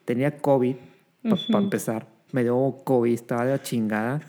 tenía 0.04 0.38
COVID 0.38 0.76
para 1.22 1.64
empezar, 1.64 2.06
me 2.32 2.42
dio 2.42 2.78
COVID, 2.84 3.12
estaba 3.12 3.44
de 3.44 3.52
la 3.52 3.62
chingada. 3.62 4.20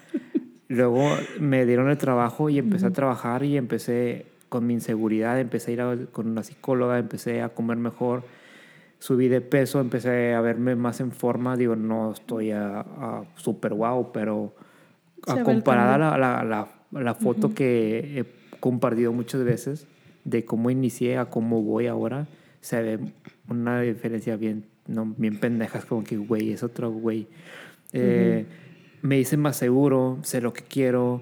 Luego 0.67 1.07
me 1.39 1.65
dieron 1.65 1.89
el 1.89 1.97
trabajo 1.97 2.49
y 2.49 2.57
empecé 2.57 2.87
a 2.87 2.91
trabajar 2.91 3.43
y 3.43 3.57
empecé 3.57 4.25
con 4.49 4.65
mi 4.65 4.73
inseguridad, 4.73 5.39
empecé 5.39 5.71
a 5.71 5.93
ir 5.95 6.07
con 6.11 6.27
una 6.27 6.43
psicóloga, 6.43 6.97
empecé 6.97 7.41
a 7.41 7.49
comer 7.49 7.77
mejor, 7.77 8.23
subí 8.99 9.27
de 9.27 9.41
peso, 9.41 9.79
empecé 9.79 10.33
a 10.33 10.41
verme 10.41 10.75
más 10.75 10.99
en 10.99 11.11
forma, 11.11 11.57
digo, 11.57 11.75
no 11.75 12.11
estoy 12.11 12.51
a, 12.51 12.79
a 12.79 13.23
súper 13.35 13.73
guau, 13.73 14.11
pero 14.11 14.55
a 15.27 15.43
comparada 15.43 15.95
a 15.95 15.97
la, 15.97 16.17
la, 16.17 16.43
la, 16.43 16.67
foto 17.15 17.53
que 17.53 18.19
he 18.19 18.59
compartido 18.59 19.11
muchas 19.13 19.43
veces 19.43 19.87
de 20.25 20.45
cómo 20.45 20.69
inicié 20.69 21.17
a 21.17 21.25
cómo 21.25 21.61
voy 21.61 21.87
ahora, 21.87 22.27
se 22.61 22.81
ve 22.81 22.99
una 23.49 23.81
diferencia 23.81 24.37
bien, 24.37 24.65
no, 24.87 25.13
bien 25.17 25.39
pendejas, 25.39 25.85
como 25.85 26.03
que, 26.03 26.17
güey, 26.17 26.51
es 26.51 26.63
otro 26.63 26.91
güey. 26.91 27.27
Eh, 27.91 28.45
me 29.01 29.19
hice 29.19 29.37
más 29.37 29.57
seguro, 29.57 30.19
sé 30.23 30.39
lo 30.41 30.53
que 30.53 30.63
quiero, 30.63 31.21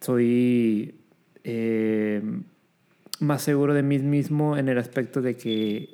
soy 0.00 0.94
eh, 1.44 2.22
más 3.20 3.42
seguro 3.42 3.74
de 3.74 3.82
mí 3.82 3.98
mismo 3.98 4.56
en 4.56 4.68
el 4.68 4.78
aspecto 4.78 5.20
de 5.20 5.36
que 5.36 5.88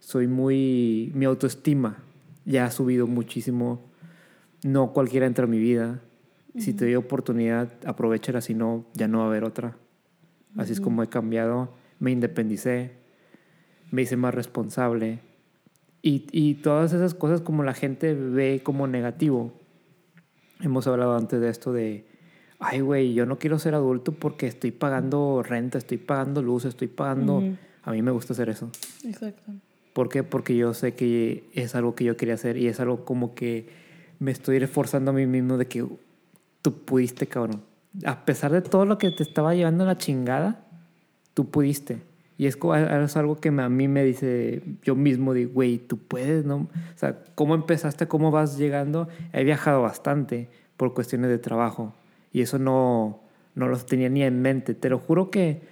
soy 0.00 0.26
muy, 0.26 1.12
mi 1.14 1.24
autoestima 1.24 2.02
ya 2.44 2.66
ha 2.66 2.70
subido 2.70 3.06
muchísimo, 3.06 3.80
no 4.64 4.92
cualquiera 4.92 5.26
entra 5.26 5.44
en 5.44 5.50
mi 5.50 5.58
vida, 5.58 6.00
si 6.58 6.74
te 6.74 6.84
doy 6.84 6.94
oportunidad, 6.96 7.72
aprovechala, 7.86 8.40
si 8.40 8.54
no, 8.54 8.84
ya 8.94 9.08
no 9.08 9.18
va 9.18 9.24
a 9.24 9.26
haber 9.28 9.44
otra. 9.44 9.76
Así 10.56 10.72
es 10.72 10.80
como 10.80 11.02
he 11.02 11.08
cambiado, 11.08 11.72
me 11.98 12.10
independicé, 12.10 12.92
me 13.90 14.02
hice 14.02 14.16
más 14.16 14.34
responsable. 14.34 15.20
Y, 16.02 16.26
y, 16.32 16.54
todas 16.54 16.92
esas 16.92 17.14
cosas 17.14 17.40
como 17.40 17.62
la 17.62 17.74
gente 17.74 18.12
ve 18.14 18.60
como 18.62 18.86
negativo. 18.86 19.52
Hemos 20.60 20.86
hablado 20.86 21.16
antes 21.16 21.40
de 21.40 21.48
esto 21.48 21.72
de, 21.72 22.06
ay, 22.58 22.80
güey, 22.80 23.14
yo 23.14 23.24
no 23.24 23.38
quiero 23.38 23.58
ser 23.58 23.74
adulto 23.74 24.12
porque 24.12 24.46
estoy 24.46 24.72
pagando 24.72 25.42
renta, 25.42 25.78
estoy 25.78 25.98
pagando 25.98 26.42
luz, 26.42 26.64
estoy 26.64 26.88
pagando... 26.88 27.42
A 27.84 27.90
mí 27.90 28.00
me 28.00 28.12
gusta 28.12 28.32
hacer 28.32 28.48
eso. 28.48 28.70
Exacto. 29.04 29.52
¿Por 29.92 30.08
qué? 30.08 30.22
Porque 30.22 30.56
yo 30.56 30.72
sé 30.72 30.94
que 30.94 31.50
es 31.52 31.74
algo 31.74 31.94
que 31.94 32.04
yo 32.04 32.16
quería 32.16 32.34
hacer 32.34 32.56
y 32.56 32.68
es 32.68 32.80
algo 32.80 33.04
como 33.04 33.34
que 33.34 33.68
me 34.18 34.30
estoy 34.30 34.58
reforzando 34.58 35.10
a 35.10 35.14
mí 35.14 35.26
mismo 35.26 35.58
de 35.58 35.66
que 35.66 35.84
tú 36.62 36.84
pudiste, 36.84 37.26
cabrón. 37.26 37.62
A 38.06 38.24
pesar 38.24 38.52
de 38.52 38.62
todo 38.62 38.86
lo 38.86 38.96
que 38.96 39.10
te 39.10 39.22
estaba 39.22 39.54
llevando 39.54 39.84
la 39.84 39.98
chingada, 39.98 40.64
tú 41.34 41.50
pudiste. 41.50 42.02
Y 42.38 42.46
es, 42.46 42.56
algo 43.16 43.38
que 43.38 43.48
a 43.50 43.68
mí 43.68 43.88
me 43.88 44.04
dice 44.04 44.62
yo 44.82 44.96
mismo, 44.96 45.34
de, 45.34 45.44
güey, 45.44 45.78
tú 45.78 45.98
puedes, 45.98 46.44
¿no? 46.44 46.56
O 46.56 46.68
sea, 46.96 47.22
¿cómo 47.34 47.54
empezaste? 47.54 48.08
¿Cómo 48.08 48.30
vas 48.30 48.56
llegando? 48.56 49.08
He 49.32 49.44
viajado 49.44 49.82
bastante 49.82 50.48
por 50.76 50.94
cuestiones 50.94 51.30
de 51.30 51.38
trabajo. 51.38 51.94
Y 52.32 52.40
eso 52.40 52.58
no, 52.58 53.20
no 53.54 53.68
lo 53.68 53.76
tenía 53.78 54.08
ni 54.08 54.22
en 54.22 54.40
mente. 54.40 54.74
Te 54.74 54.88
lo 54.88 54.98
juro 54.98 55.30
que 55.30 55.62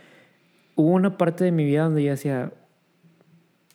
hubo 0.76 0.90
una 0.90 1.16
parte 1.16 1.44
de 1.44 1.52
mi 1.52 1.64
vida 1.64 1.84
donde 1.84 2.04
yo 2.04 2.10
decía, 2.10 2.52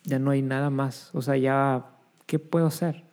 ya 0.04 0.18
no 0.18 0.30
hay 0.30 0.42
nada 0.42 0.70
más. 0.70 1.10
O 1.12 1.22
sea, 1.22 1.36
ya, 1.36 1.86
¿qué 2.26 2.38
puedo 2.38 2.66
hacer? 2.66 3.04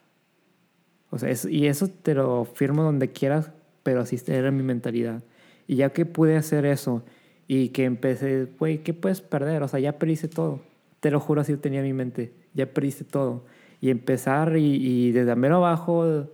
O 1.10 1.18
sea, 1.18 1.34
y 1.50 1.68
eso 1.68 1.88
te 1.88 2.14
lo 2.14 2.46
firmo 2.46 2.84
donde 2.84 3.12
quieras 3.12 3.52
pero 3.84 4.02
así 4.02 4.20
era 4.28 4.52
mi 4.52 4.64
mentalidad. 4.64 5.24
Y 5.68 5.76
ya 5.76 5.90
que 5.92 6.06
pude 6.06 6.36
hacer 6.36 6.66
eso 6.66 7.04
y 7.48 7.70
que 7.70 7.86
empecé, 7.86 8.48
güey, 8.58 8.80
¿qué 8.80 8.94
puedes 8.94 9.22
perder? 9.22 9.64
O 9.64 9.68
sea, 9.68 9.80
ya 9.80 10.00
perdiste 10.00 10.28
todo. 10.28 10.62
Te 11.00 11.12
lo 11.12 11.20
juro, 11.20 11.42
así 11.42 11.56
tenía 11.58 11.80
en 11.80 11.86
mi 11.86 11.94
mente. 11.94 12.34
Ya 12.54 12.66
perdiste 12.66 13.04
todo. 13.04 13.46
Y 13.82 13.90
empezar 13.90 14.58
y, 14.58 14.76
y 14.76 15.12
desde 15.12 15.36
mero 15.36 15.58
abajo, 15.58 16.28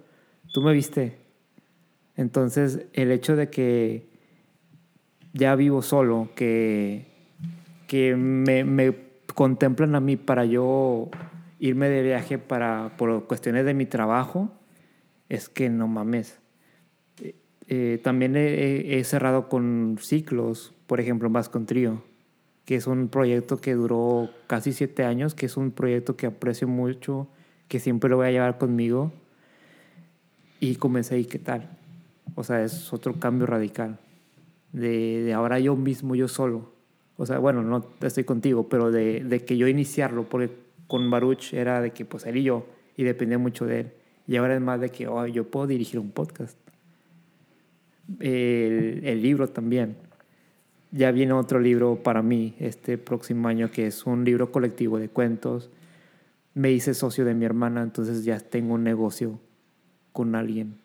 tú 0.53 0.61
me 0.61 0.73
viste. 0.73 1.17
Entonces, 2.15 2.85
el 2.93 3.11
hecho 3.11 3.35
de 3.35 3.49
que 3.49 4.07
ya 5.33 5.55
vivo 5.55 5.81
solo, 5.81 6.29
que, 6.35 7.05
que 7.87 8.15
me, 8.15 8.63
me 8.63 8.93
contemplan 9.33 9.95
a 9.95 9.99
mí 9.99 10.17
para 10.17 10.45
yo 10.45 11.09
irme 11.59 11.89
de 11.89 12.03
viaje 12.03 12.37
para, 12.37 12.93
por 12.97 13.25
cuestiones 13.27 13.65
de 13.65 13.73
mi 13.73 13.85
trabajo, 13.85 14.51
es 15.27 15.49
que 15.49 15.69
no 15.69 15.87
mames. 15.87 16.39
Eh, 17.71 17.99
también 18.01 18.33
he, 18.35 19.03
cerrado 19.03 19.47
con 19.47 19.97
ciclos, 20.01 20.73
por 20.87 20.99
ejemplo, 20.99 21.29
Más 21.29 21.49
con 21.49 21.67
Trío, 21.67 22.01
que 22.65 22.73
es 22.73 22.87
un 22.87 23.09
proyecto 23.09 23.61
que 23.61 23.75
duró 23.75 24.31
casi 24.47 24.73
siete 24.73 25.05
años, 25.05 25.35
que 25.35 25.45
es 25.45 25.55
un 25.55 25.69
proyecto 25.69 26.17
que 26.17 26.25
aprecio 26.25 26.67
mucho, 26.67 27.27
que 27.67 27.79
siempre 27.79 28.09
lo 28.09 28.17
voy 28.17 28.27
a 28.27 28.31
llevar 28.31 28.57
conmigo. 28.57 29.11
Y 30.59 30.75
comencé 30.77 31.19
y 31.19 31.25
qué 31.25 31.37
tal. 31.37 31.69
O 32.33 32.43
sea, 32.43 32.63
es 32.63 32.91
otro 32.91 33.19
cambio 33.19 33.45
radical. 33.45 33.99
De, 34.73 35.31
ahora 35.35 35.59
yo 35.59 35.75
mismo, 35.75 36.15
yo 36.15 36.27
solo. 36.27 36.73
O 37.17 37.27
sea, 37.27 37.37
bueno, 37.37 37.61
no 37.61 37.85
estoy 38.01 38.23
contigo, 38.23 38.67
pero 38.67 38.91
de, 38.91 39.23
de, 39.23 39.45
que 39.45 39.57
yo 39.57 39.67
iniciarlo, 39.67 40.23
porque 40.23 40.49
con 40.87 41.11
Baruch 41.11 41.53
era 41.53 41.81
de 41.81 41.91
que 41.91 42.03
pues 42.03 42.25
él 42.25 42.37
y 42.37 42.43
yo, 42.43 42.65
y 42.97 43.03
dependía 43.03 43.37
mucho 43.37 43.67
de 43.67 43.81
él. 43.81 43.91
Y 44.25 44.37
ahora 44.37 44.55
es 44.55 44.61
más 44.61 44.79
de 44.81 44.89
que 44.89 45.07
oh, 45.07 45.27
yo 45.27 45.43
puedo 45.51 45.67
dirigir 45.67 45.99
un 45.99 46.09
podcast 46.09 46.57
el, 48.19 49.21
libro 49.21 49.47
también. 49.47 49.95
Ya 50.91 51.11
viene 51.11 51.33
otro 51.33 51.59
libro 51.59 52.01
para 52.01 52.21
mí 52.23 52.55
este 52.59 52.97
próximo 52.97 53.47
año 53.47 53.69
que 53.69 53.87
es 53.87 54.05
un 54.05 54.25
libro 54.25 54.51
colectivo 54.51 54.97
de 54.97 55.09
cuentos. 55.09 55.69
Me 56.55 56.71
hice 56.71 56.93
socio 56.93 57.25
de 57.25 57.35
mi 57.35 57.45
hermana, 57.45 57.83
entonces 57.83 58.25
ya 58.25 58.39
tengo 58.39 58.73
un 58.73 58.83
negocio 58.83 59.39
con 60.13 60.35
alguien. 60.35 60.77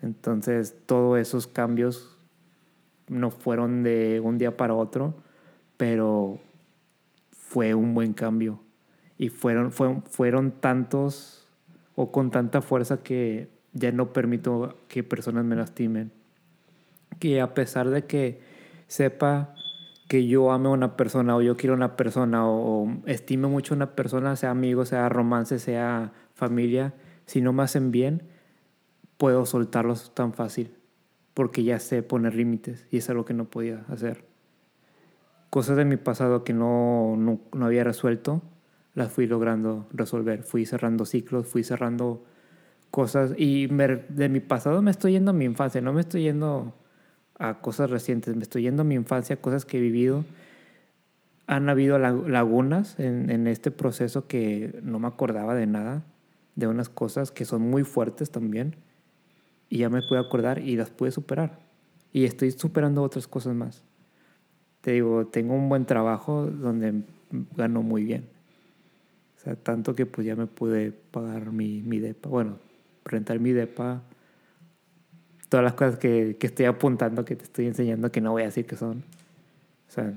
Entonces 0.00 0.74
todos 0.86 1.18
esos 1.18 1.46
cambios 1.46 2.16
no 3.08 3.30
fueron 3.30 3.82
de 3.82 4.20
un 4.24 4.38
día 4.38 4.56
para 4.56 4.74
otro, 4.74 5.14
pero 5.76 6.38
fue 7.30 7.74
un 7.74 7.92
buen 7.92 8.14
cambio. 8.14 8.60
Y 9.18 9.28
fueron, 9.28 9.72
fueron, 9.72 10.02
fueron 10.04 10.52
tantos 10.52 11.46
o 11.94 12.10
con 12.10 12.30
tanta 12.30 12.62
fuerza 12.62 13.02
que 13.02 13.50
ya 13.74 13.92
no 13.92 14.12
permito 14.14 14.78
que 14.88 15.04
personas 15.04 15.44
me 15.44 15.54
lastimen 15.54 16.10
que 17.22 17.40
a 17.40 17.54
pesar 17.54 17.88
de 17.88 18.04
que 18.04 18.40
sepa 18.88 19.54
que 20.08 20.26
yo 20.26 20.50
ame 20.50 20.66
a 20.66 20.72
una 20.72 20.96
persona 20.96 21.36
o 21.36 21.40
yo 21.40 21.56
quiero 21.56 21.74
a 21.74 21.76
una 21.76 21.96
persona 21.96 22.48
o, 22.48 22.96
estime 23.06 23.46
mucho 23.46 23.74
a 23.74 23.76
una 23.76 23.94
persona, 23.94 24.34
sea 24.34 24.50
amigo, 24.50 24.84
sea 24.84 25.08
romance, 25.08 25.60
sea 25.60 26.12
familia, 26.34 26.94
si 27.26 27.40
no 27.40 27.52
me 27.52 27.62
hacen 27.62 27.92
bien, 27.92 28.24
puedo 29.18 29.46
soltarlos 29.46 30.12
tan 30.16 30.32
fácil 30.32 30.74
porque 31.32 31.62
ya 31.62 31.78
sé 31.78 32.02
poner 32.02 32.34
límites 32.34 32.88
y 32.90 32.96
es 32.96 33.08
algo 33.08 33.24
que 33.24 33.34
no 33.34 33.44
podía 33.44 33.84
hacer. 33.86 34.24
cosas 35.48 35.76
de 35.76 35.84
mi 35.84 35.98
pasado 35.98 36.42
que 36.42 36.54
no, 36.54 37.14
no, 37.16 37.38
no 37.52 37.66
había 37.66 37.84
resuelto, 37.84 38.42
las 38.94 39.12
fui 39.12 39.28
logrando 39.28 39.86
resolver. 39.92 40.42
Fui 40.42 40.66
cerrando 40.66 41.04
ciclos, 41.04 41.46
fui 41.46 41.62
cerrando 41.62 42.24
cosas 42.90 43.32
y 43.36 43.68
de 43.68 44.28
mi 44.28 44.40
pasado 44.40 44.82
me 44.82 44.90
estoy 44.90 45.12
yendo 45.12 45.30
a 45.30 45.34
mi 45.34 45.44
infancia, 45.44 45.80
no 45.80 45.92
me 45.92 46.00
estoy 46.00 46.24
yendo 46.24 46.74
a 47.48 47.60
cosas 47.60 47.90
recientes, 47.90 48.36
me 48.36 48.42
estoy 48.42 48.62
yendo 48.62 48.82
a 48.82 48.84
mi 48.84 48.94
infancia, 48.94 49.36
cosas 49.36 49.64
que 49.64 49.78
he 49.78 49.80
vivido. 49.80 50.24
Han 51.46 51.68
habido 51.68 51.98
lagunas 51.98 52.98
en, 52.98 53.30
en 53.30 53.46
este 53.46 53.70
proceso 53.70 54.26
que 54.26 54.80
no 54.82 54.98
me 54.98 55.08
acordaba 55.08 55.54
de 55.54 55.66
nada, 55.66 56.04
de 56.54 56.66
unas 56.66 56.88
cosas 56.88 57.30
que 57.30 57.44
son 57.44 57.62
muy 57.62 57.82
fuertes 57.82 58.30
también 58.30 58.76
y 59.68 59.78
ya 59.78 59.88
me 59.88 60.00
pude 60.08 60.18
acordar 60.18 60.58
y 60.60 60.76
las 60.76 60.90
pude 60.90 61.10
superar. 61.10 61.58
Y 62.12 62.24
estoy 62.24 62.50
superando 62.52 63.02
otras 63.02 63.26
cosas 63.26 63.54
más 63.54 63.82
te 64.82 64.90
digo, 64.90 65.26
tengo 65.28 65.54
un 65.54 65.68
buen 65.68 65.86
trabajo 65.86 66.46
donde 66.46 67.02
gano 67.56 67.82
muy 67.82 68.04
bien. 68.04 68.28
O 69.36 69.40
sea, 69.40 69.54
tanto 69.56 69.94
que 69.94 70.06
pues 70.06 70.26
ya 70.26 70.36
me 70.36 70.46
pude 70.46 70.92
pagar 70.92 71.52
mi, 71.52 71.80
mi 71.82 72.00
depa. 72.00 72.28
Bueno, 72.28 72.58
rentar 73.04 73.38
mi 73.38 73.52
depa. 73.52 74.02
Todas 75.52 75.64
las 75.64 75.74
cosas 75.74 75.98
que, 75.98 76.38
que 76.40 76.46
estoy 76.46 76.64
apuntando, 76.64 77.26
que 77.26 77.36
te 77.36 77.44
estoy 77.44 77.66
enseñando, 77.66 78.10
que 78.10 78.22
no 78.22 78.32
voy 78.32 78.40
a 78.40 78.46
decir 78.46 78.64
que 78.64 78.74
son. 78.74 79.04
O 79.86 79.92
sea, 79.92 80.14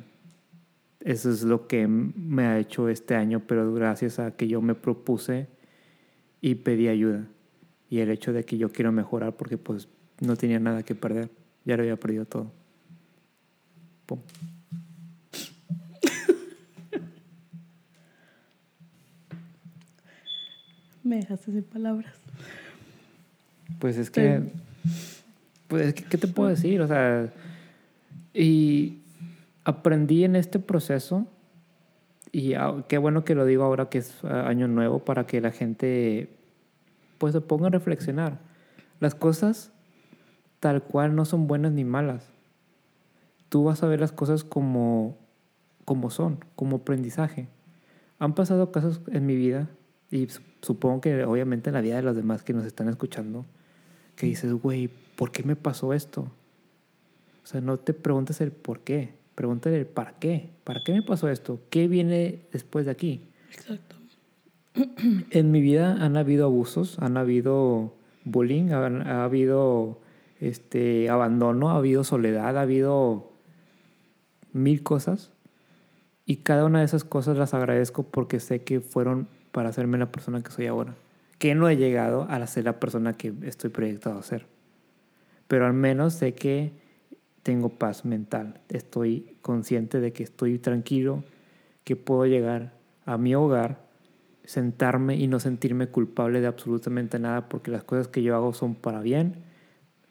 eso 1.01 1.29
es 1.29 1.43
lo 1.43 1.67
que 1.67 1.89
me 1.89 2.43
ha 2.43 2.57
hecho 2.57 2.87
este 2.87 3.15
año, 3.15 3.41
pero 3.45 3.73
gracias 3.73 4.17
a 4.17 4.31
que 4.31 4.47
yo 4.47 4.61
me 4.61 4.75
propuse 4.75 5.47
y 6.39 6.55
pedí 6.55 6.87
ayuda. 6.87 7.25
Y 7.89 7.99
el 7.99 8.11
hecho 8.11 8.31
de 8.31 8.45
que 8.45 8.57
yo 8.57 8.71
quiero 8.71 8.93
mejorar 8.93 9.35
porque 9.35 9.57
pues 9.57 9.89
no 10.21 10.37
tenía 10.37 10.57
nada 10.57 10.83
que 10.83 10.95
perder. 10.95 11.29
Ya 11.65 11.75
lo 11.75 11.83
había 11.83 11.97
perdido 11.97 12.23
todo. 12.23 12.49
Pum. 14.05 14.19
Me 21.03 21.17
dejaste 21.17 21.51
sin 21.51 21.63
palabras. 21.63 22.15
Pues 23.79 23.97
es 23.97 24.09
que. 24.09 24.41
Pues, 25.67 25.93
¿qué 25.93 26.17
te 26.17 26.27
puedo 26.27 26.49
decir? 26.49 26.81
O 26.81 26.87
sea. 26.87 27.31
Y 28.33 29.01
aprendí 29.63 30.23
en 30.23 30.35
este 30.35 30.59
proceso. 30.59 31.27
Y 32.31 32.53
qué 32.89 32.97
bueno 32.97 33.23
que 33.23 33.33
lo 33.33 33.45
digo 33.45 33.63
ahora 33.63 33.89
que 33.89 33.99
es 33.99 34.23
año 34.25 34.67
nuevo 34.67 34.99
para 34.99 35.25
que 35.25 35.39
la 35.39 35.51
gente 35.51 36.29
pues 37.17 37.31
se 37.31 37.39
ponga 37.39 37.67
a 37.67 37.69
reflexionar. 37.69 38.39
Las 38.99 39.15
cosas 39.15 39.71
tal 40.59 40.83
cual 40.83 41.15
no 41.15 41.23
son 41.23 41.47
buenas 41.47 41.71
ni 41.71 41.85
malas. 41.85 42.29
Tú 43.49 43.63
vas 43.63 43.83
a 43.83 43.87
ver 43.87 44.01
las 44.01 44.11
cosas 44.11 44.43
como, 44.43 45.17
como 45.85 46.09
son, 46.09 46.43
como 46.55 46.77
aprendizaje. 46.77 47.47
Han 48.19 48.35
pasado 48.35 48.71
casos 48.71 49.01
en 49.11 49.25
mi 49.25 49.35
vida 49.35 49.69
y 50.11 50.27
supongo 50.61 51.01
que 51.01 51.23
obviamente 51.23 51.69
en 51.69 51.75
la 51.75 51.81
vida 51.81 51.95
de 51.95 52.01
los 52.01 52.15
demás 52.15 52.43
que 52.43 52.53
nos 52.53 52.65
están 52.65 52.89
escuchando, 52.89 53.45
que 54.15 54.25
dices, 54.25 54.51
güey, 54.53 54.89
¿por 55.15 55.31
qué 55.31 55.43
me 55.43 55.55
pasó 55.55 55.93
esto? 55.93 56.31
O 57.43 57.47
sea, 57.47 57.61
no 57.61 57.77
te 57.77 57.93
preguntes 57.93 58.41
el 58.41 58.51
por 58.51 58.79
qué, 58.79 59.13
pregúntale 59.35 59.77
el 59.77 59.85
para 59.85 60.13
qué. 60.19 60.49
¿Para 60.63 60.83
qué 60.83 60.93
me 60.93 61.03
pasó 61.03 61.29
esto? 61.29 61.59
¿Qué 61.69 61.87
viene 61.87 62.39
después 62.51 62.85
de 62.85 62.91
aquí? 62.91 63.21
Exacto. 63.53 63.95
En 65.29 65.51
mi 65.51 65.61
vida 65.61 66.03
han 66.03 66.17
habido 66.17 66.45
abusos, 66.45 66.99
han 66.99 67.15
habido 67.17 67.93
bullying, 68.25 68.71
ha, 68.71 69.23
habido 69.23 69.99
este, 70.41 71.09
abandono, 71.09 71.69
ha 71.69 71.77
habido 71.77 72.03
soledad, 72.03 72.57
ha 72.57 72.61
habido 72.61 73.31
mil 74.51 74.83
cosas. 74.83 75.31
Y 76.25 76.37
cada 76.37 76.65
una 76.65 76.79
de 76.79 76.85
esas 76.85 77.03
cosas 77.03 77.37
las 77.37 77.53
agradezco 77.53 78.03
porque 78.03 78.39
sé 78.39 78.63
que 78.63 78.81
fueron 78.81 79.27
para 79.51 79.69
hacerme 79.69 79.97
la 79.97 80.11
persona 80.11 80.41
que 80.41 80.51
soy 80.51 80.65
ahora. 80.65 80.95
Que 81.37 81.55
no 81.55 81.69
he 81.69 81.77
llegado 81.77 82.23
a 82.23 82.45
ser 82.47 82.65
la 82.65 82.79
persona 82.79 83.13
que 83.13 83.33
estoy 83.43 83.69
proyectado 83.69 84.19
a 84.19 84.23
ser. 84.23 84.47
Pero 85.47 85.65
al 85.65 85.73
menos 85.73 86.13
sé 86.13 86.33
que 86.33 86.71
tengo 87.43 87.69
paz 87.69 88.05
mental. 88.05 88.59
Estoy 88.69 89.35
consciente 89.41 89.99
de 89.99 90.11
que 90.13 90.23
estoy 90.23 90.57
tranquilo, 90.57 91.23
que 91.83 91.95
puedo 91.95 92.25
llegar 92.25 92.73
a 93.05 93.19
mi 93.19 93.35
hogar, 93.35 93.85
sentarme 94.43 95.15
y 95.17 95.27
no 95.27 95.39
sentirme 95.39 95.87
culpable 95.87 96.41
de 96.41 96.47
absolutamente 96.47 97.19
nada 97.19 97.47
porque 97.47 97.69
las 97.69 97.83
cosas 97.83 98.07
que 98.07 98.23
yo 98.23 98.35
hago 98.35 98.53
son 98.53 98.73
para 98.73 99.01
bien 99.01 99.35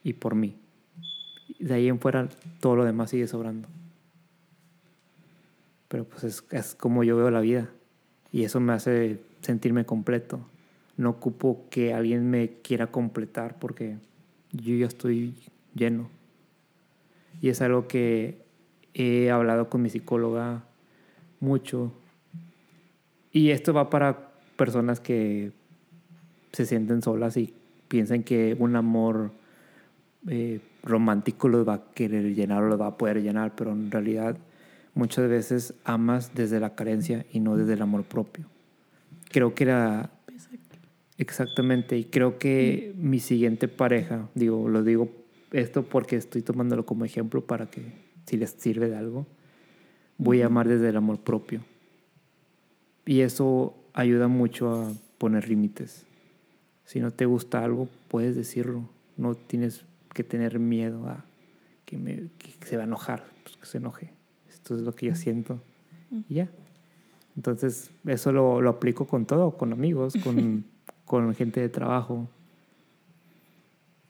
y 0.05 0.13
por 0.13 0.37
mí. 0.37 0.57
De 1.59 1.75
ahí 1.75 1.89
en 1.89 1.99
fuera 1.99 2.29
todo 2.61 2.77
lo 2.77 2.85
demás 2.85 3.11
sigue 3.11 3.27
sobrando. 3.27 3.69
Pero 5.89 6.05
pues 6.05 6.23
es, 6.23 6.45
es 6.51 6.77
como 6.77 7.03
yo 7.03 7.17
veo 7.17 7.31
la 7.33 7.41
vida. 7.41 7.69
Y 8.31 8.45
eso 8.45 8.61
me 8.61 8.73
hace 8.73 9.21
sentirme 9.41 9.85
completo. 9.85 10.41
No 10.97 11.11
ocupo 11.11 11.67
que 11.71 11.95
alguien 11.95 12.31
me 12.31 12.61
quiera 12.63 12.89
completar 12.89 13.59
porque 13.59 13.97
yo 14.55 14.75
ya 14.75 14.87
estoy 14.87 15.35
lleno. 15.75 16.09
Y 17.41 17.49
es 17.49 17.61
algo 17.61 17.87
que 17.89 18.39
he 18.95 19.31
hablado 19.31 19.69
con 19.69 19.83
mi 19.83 19.91
psicóloga 19.91 20.65
mucho. 21.41 21.93
Y 23.33 23.51
esto 23.51 23.75
va 23.75 23.91
para 23.91 24.33
personas 24.57 25.01
que 25.01 25.53
se 26.53 26.67
sienten 26.67 27.03
solas 27.03 27.37
y 27.37 27.53
piensan 27.89 28.23
que 28.23 28.57
un 28.59 28.77
amor 28.77 29.33
eh, 30.29 30.61
romántico 30.83 31.49
los 31.49 31.69
va 31.69 31.75
a 31.75 31.85
querer 31.93 32.35
llenar 32.35 32.63
o 32.63 32.69
los 32.69 32.81
va 32.81 32.87
a 32.87 32.97
poder 32.97 33.21
llenar, 33.23 33.55
pero 33.57 33.73
en 33.73 33.91
realidad 33.91 34.37
muchas 34.95 35.29
veces 35.29 35.75
amas 35.85 36.33
desde 36.35 36.61
la 36.61 36.77
carencia 36.77 37.27
y 37.33 37.41
no 37.41 37.57
desde 37.57 37.75
el 37.75 37.83
amor 37.83 38.05
propio 38.05 38.47
creo 39.35 39.53
que 39.53 39.65
era... 39.65 40.11
Exactamente, 41.17 41.97
y 41.97 42.05
creo 42.05 42.39
que 42.39 42.93
mi 42.97 43.21
siguiente 43.21 43.69
pareja, 43.69 44.29
digo, 44.35 44.69
lo 44.69 44.83
digo 44.83 45.11
esto 45.53 45.85
porque 45.85 46.17
estoy 46.17 46.43
tomándolo 46.43 46.85
como 46.85 47.05
ejemplo 47.05 47.47
para 47.47 47.71
que 47.71 47.83
si 48.27 48.37
les 48.37 48.51
sirve 48.51 48.89
de 48.89 48.97
algo, 48.97 49.27
voy 50.19 50.43
a 50.43 50.47
amar 50.47 50.69
desde 50.69 50.89
el 50.89 50.97
amor 50.97 51.21
propio. 51.21 51.61
Y 53.07 53.21
eso 53.21 53.77
ayuda 53.93 54.27
mucho 54.29 54.71
a 54.73 54.93
poner 55.19 55.49
límites. 55.49 56.05
Si 56.85 57.01
no 57.01 57.13
te 57.13 57.27
gusta 57.27 57.63
algo, 57.63 57.89
puedes 58.09 58.35
decirlo. 58.35 58.89
No 59.17 59.35
tienes 59.37 59.85
que 60.13 60.25
tener 60.25 60.59
miedo 60.59 61.07
a 61.07 61.25
que, 61.85 61.99
me, 61.99 62.29
que 62.39 62.67
se 62.67 62.77
va 62.77 62.83
a 62.83 62.87
enojar, 62.87 63.25
pues 63.45 63.57
que 63.57 63.67
se 63.67 63.79
enoje. 63.79 64.11
Esto 64.51 64.75
es 64.75 64.83
lo 64.83 64.95
que 64.95 65.07
yo 65.07 65.15
siento. 65.15 65.61
Y 66.29 66.35
ya. 66.35 66.49
Entonces, 67.37 67.91
eso 68.07 68.33
lo, 68.33 68.61
lo 68.61 68.71
aplico 68.71 69.07
con 69.07 69.27
todo, 69.27 69.57
con 69.57 69.73
amigos, 69.73 70.15
con, 70.23 70.65
con 71.05 71.35
gente 71.35 71.61
de 71.61 71.69
trabajo. 71.69 72.29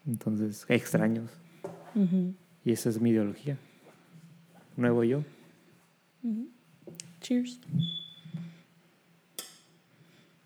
Entonces, 0.06 0.64
extraños. 0.68 1.30
Y 2.64 2.72
esa 2.72 2.90
es 2.90 3.00
mi 3.00 3.10
ideología. 3.10 3.56
Nuevo 4.76 5.04
yo. 5.04 5.22
Cheers. 7.20 7.60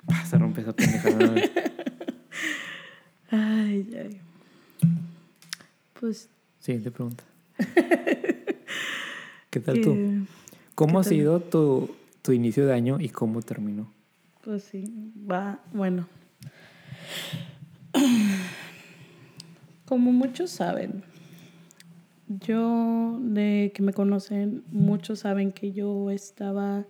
Ah, 0.06 0.24
se 0.24 0.38
rompe 0.38 0.60
esa 0.60 0.72
pendejada. 0.74 1.34
ay, 3.30 3.96
ay. 3.98 4.20
Pues. 5.98 6.28
Siguiente 6.60 6.90
pregunta. 6.90 7.24
¿Qué 9.50 9.60
tal 9.60 9.80
tú? 9.80 10.26
¿Cómo 10.74 11.00
ha 11.00 11.04
sido 11.04 11.40
tu, 11.40 11.90
tu 12.28 12.32
inicio 12.32 12.66
de 12.66 12.74
año 12.74 12.98
y 13.00 13.08
cómo 13.08 13.40
terminó. 13.40 13.90
Pues 14.44 14.64
sí, 14.64 14.84
va, 15.30 15.60
bueno. 15.72 16.06
Como 19.86 20.12
muchos 20.12 20.50
saben, 20.50 21.02
yo 22.28 23.18
de 23.20 23.72
que 23.74 23.82
me 23.82 23.92
conocen, 23.92 24.62
muchos 24.70 25.20
saben 25.20 25.52
que 25.52 25.72
yo 25.72 26.10
estaba 26.10 26.86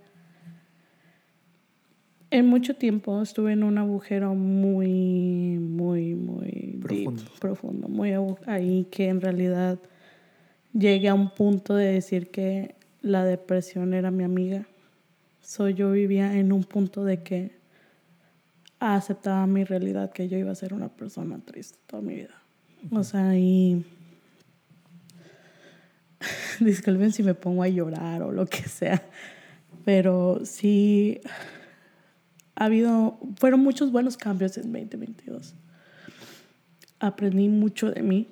en 2.30 2.46
mucho 2.46 2.74
tiempo 2.74 3.22
estuve 3.22 3.52
en 3.52 3.62
un 3.62 3.78
agujero 3.78 4.34
muy, 4.34 5.58
muy, 5.58 6.14
muy 6.14 6.78
profundo, 6.82 7.22
profundo 7.40 7.88
muy 7.88 8.12
ahí 8.46 8.86
que 8.90 9.08
en 9.08 9.20
realidad 9.20 9.78
llegué 10.72 11.08
a 11.08 11.14
un 11.14 11.30
punto 11.30 11.74
de 11.74 11.92
decir 11.92 12.30
que 12.30 12.74
la 13.00 13.24
depresión 13.24 13.94
era 13.94 14.10
mi 14.10 14.24
amiga. 14.24 14.66
So, 15.40 15.70
yo 15.70 15.92
vivía 15.92 16.38
en 16.38 16.52
un 16.52 16.64
punto 16.64 17.04
de 17.04 17.22
que 17.22 17.57
aceptaba 18.80 19.46
mi 19.46 19.64
realidad, 19.64 20.12
que 20.12 20.28
yo 20.28 20.38
iba 20.38 20.50
a 20.52 20.54
ser 20.54 20.74
una 20.74 20.88
persona 20.88 21.38
triste 21.44 21.78
toda 21.86 22.02
mi 22.02 22.14
vida. 22.14 22.42
O 22.90 23.02
sea, 23.02 23.36
y 23.36 23.84
disculpen 26.60 27.12
si 27.12 27.22
me 27.22 27.34
pongo 27.34 27.62
a 27.62 27.68
llorar 27.68 28.22
o 28.22 28.32
lo 28.32 28.46
que 28.46 28.62
sea, 28.68 29.02
pero 29.84 30.40
sí 30.44 31.20
ha 32.54 32.64
habido, 32.64 33.18
fueron 33.36 33.60
muchos 33.60 33.92
buenos 33.92 34.16
cambios 34.16 34.56
en 34.58 34.72
2022. 34.72 35.54
Aprendí 37.00 37.48
mucho 37.48 37.90
de 37.90 38.02
mí 38.02 38.28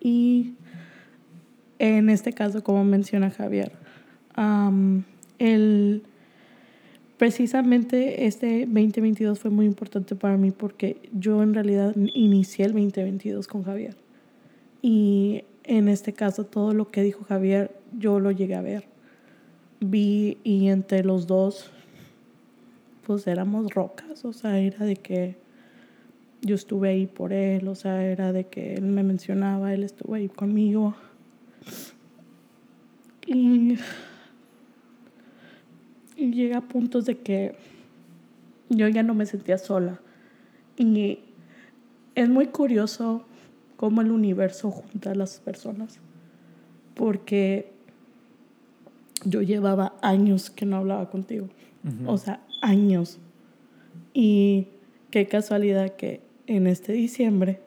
y 0.00 0.54
en 1.78 2.10
este 2.10 2.32
caso, 2.32 2.64
como 2.64 2.84
menciona 2.84 3.30
Javier, 3.30 3.72
el, 5.38 6.02
precisamente 7.18 8.26
este 8.26 8.60
2022 8.60 9.38
fue 9.38 9.50
muy 9.50 9.66
importante 9.66 10.14
para 10.14 10.36
mí 10.36 10.50
porque 10.50 10.96
yo 11.12 11.42
en 11.42 11.52
realidad 11.52 11.94
inicié 12.14 12.64
el 12.64 12.72
2022 12.72 13.46
con 13.46 13.64
Javier. 13.64 13.96
Y 14.80 15.44
en 15.64 15.88
este 15.88 16.12
caso 16.12 16.44
todo 16.44 16.72
lo 16.72 16.90
que 16.90 17.02
dijo 17.02 17.24
Javier 17.24 17.72
yo 17.98 18.20
lo 18.20 18.30
llegué 18.30 18.54
a 18.54 18.62
ver. 18.62 18.84
Vi 19.80 20.38
y 20.44 20.68
entre 20.68 21.04
los 21.04 21.26
dos 21.26 21.70
pues 23.08 23.26
éramos 23.26 23.72
rocas, 23.72 24.24
o 24.26 24.34
sea, 24.34 24.58
era 24.58 24.84
de 24.84 24.96
que 24.96 25.36
yo 26.42 26.54
estuve 26.54 26.90
ahí 26.90 27.06
por 27.06 27.32
él, 27.32 27.66
o 27.66 27.74
sea, 27.74 28.04
era 28.04 28.32
de 28.32 28.44
que 28.44 28.74
él 28.74 28.84
me 28.84 29.02
mencionaba, 29.02 29.72
él 29.72 29.82
estuvo 29.82 30.14
ahí 30.14 30.28
conmigo. 30.28 30.94
Y, 33.26 33.78
y 36.18 36.32
llega 36.32 36.58
a 36.58 36.60
puntos 36.62 37.06
de 37.06 37.18
que 37.18 37.54
yo 38.68 38.88
ya 38.88 39.02
no 39.02 39.14
me 39.14 39.24
sentía 39.24 39.56
sola. 39.56 40.00
Y 40.76 41.20
es 42.16 42.28
muy 42.28 42.48
curioso 42.48 43.24
cómo 43.76 44.00
el 44.00 44.10
universo 44.10 44.70
junta 44.70 45.12
a 45.12 45.14
las 45.14 45.38
personas, 45.38 46.00
porque 46.94 47.72
yo 49.24 49.42
llevaba 49.42 49.94
años 50.02 50.50
que 50.50 50.66
no 50.66 50.76
hablaba 50.76 51.08
contigo, 51.08 51.48
o 52.04 52.18
sea, 52.18 52.40
años. 52.60 53.18
Y 54.12 54.66
qué 55.10 55.28
casualidad 55.28 55.94
que 55.94 56.20
en 56.48 56.66
este 56.66 56.92
diciembre, 56.92 57.60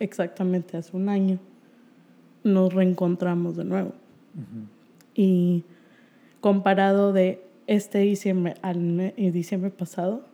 exactamente 0.00 0.78
hace 0.78 0.96
un 0.96 1.10
año, 1.10 1.38
nos 2.42 2.72
reencontramos 2.72 3.56
de 3.56 3.64
nuevo. 3.64 3.92
Y 5.14 5.64
comparado 6.40 7.12
de 7.12 7.45
este 7.66 7.98
diciembre 7.98 8.54
al 8.62 9.12
el 9.16 9.32
diciembre 9.32 9.70
pasado, 9.70 10.24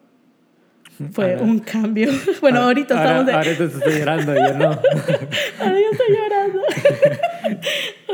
fue 1.13 1.33
Ahora- 1.33 1.43
un 1.45 1.59
cambio. 1.61 2.11
bueno, 2.43 2.61
ahorita 2.61 2.95
ahora, 2.99 3.21
estamos 3.21 3.27
de... 3.27 3.33
Ahorita 3.33 3.65
estoy 3.65 3.99
llorando, 3.99 4.35
yo 4.35 4.59
no. 4.59 4.65
Ahora 5.61 5.79
yo 5.81 5.91
estoy 5.93 6.17
llorando. 6.17 6.61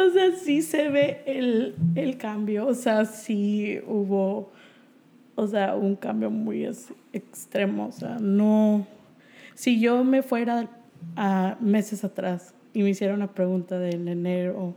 o 0.07 0.11
sea, 0.13 0.31
sí 0.37 0.63
se 0.63 0.89
ve 0.89 1.23
el, 1.27 1.75
el 1.97 2.17
cambio. 2.19 2.67
O 2.67 2.75
sea, 2.75 3.05
sí 3.05 3.81
hubo, 3.87 4.53
o 5.35 5.47
sea, 5.49 5.75
un 5.75 5.97
cambio 5.97 6.31
muy 6.31 6.65
es- 6.65 6.93
extremo. 7.13 7.87
O 7.89 7.93
sea, 7.93 8.19
no... 8.21 8.87
Si 9.55 9.81
yo 9.81 10.05
me 10.05 10.23
fuera 10.23 10.69
a 11.17 11.57
meses 11.61 12.05
atrás 12.05 12.55
y 12.73 12.83
me 12.85 12.91
hiciera 12.91 13.13
una 13.15 13.33
pregunta 13.33 13.79
del 13.81 14.07
enero 14.07 14.77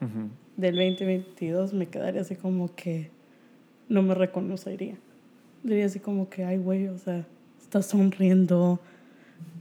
Ujú. 0.00 0.30
del 0.56 0.76
2022, 0.76 1.74
me 1.74 1.86
quedaría 1.88 2.22
así 2.22 2.34
como 2.36 2.74
que 2.74 3.10
no 3.88 4.02
me 4.02 4.14
reconocería. 4.14 4.96
Diría 5.62 5.86
así 5.86 5.98
como 5.98 6.28
que, 6.28 6.44
ay, 6.44 6.58
güey, 6.58 6.88
o 6.88 6.98
sea, 6.98 7.26
estás 7.60 7.86
sonriendo, 7.86 8.80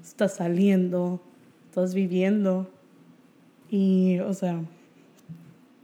estás 0.03 0.35
saliendo, 0.35 1.21
estás 1.69 1.93
viviendo. 1.93 2.69
Y, 3.69 4.19
o 4.19 4.33
sea, 4.33 4.61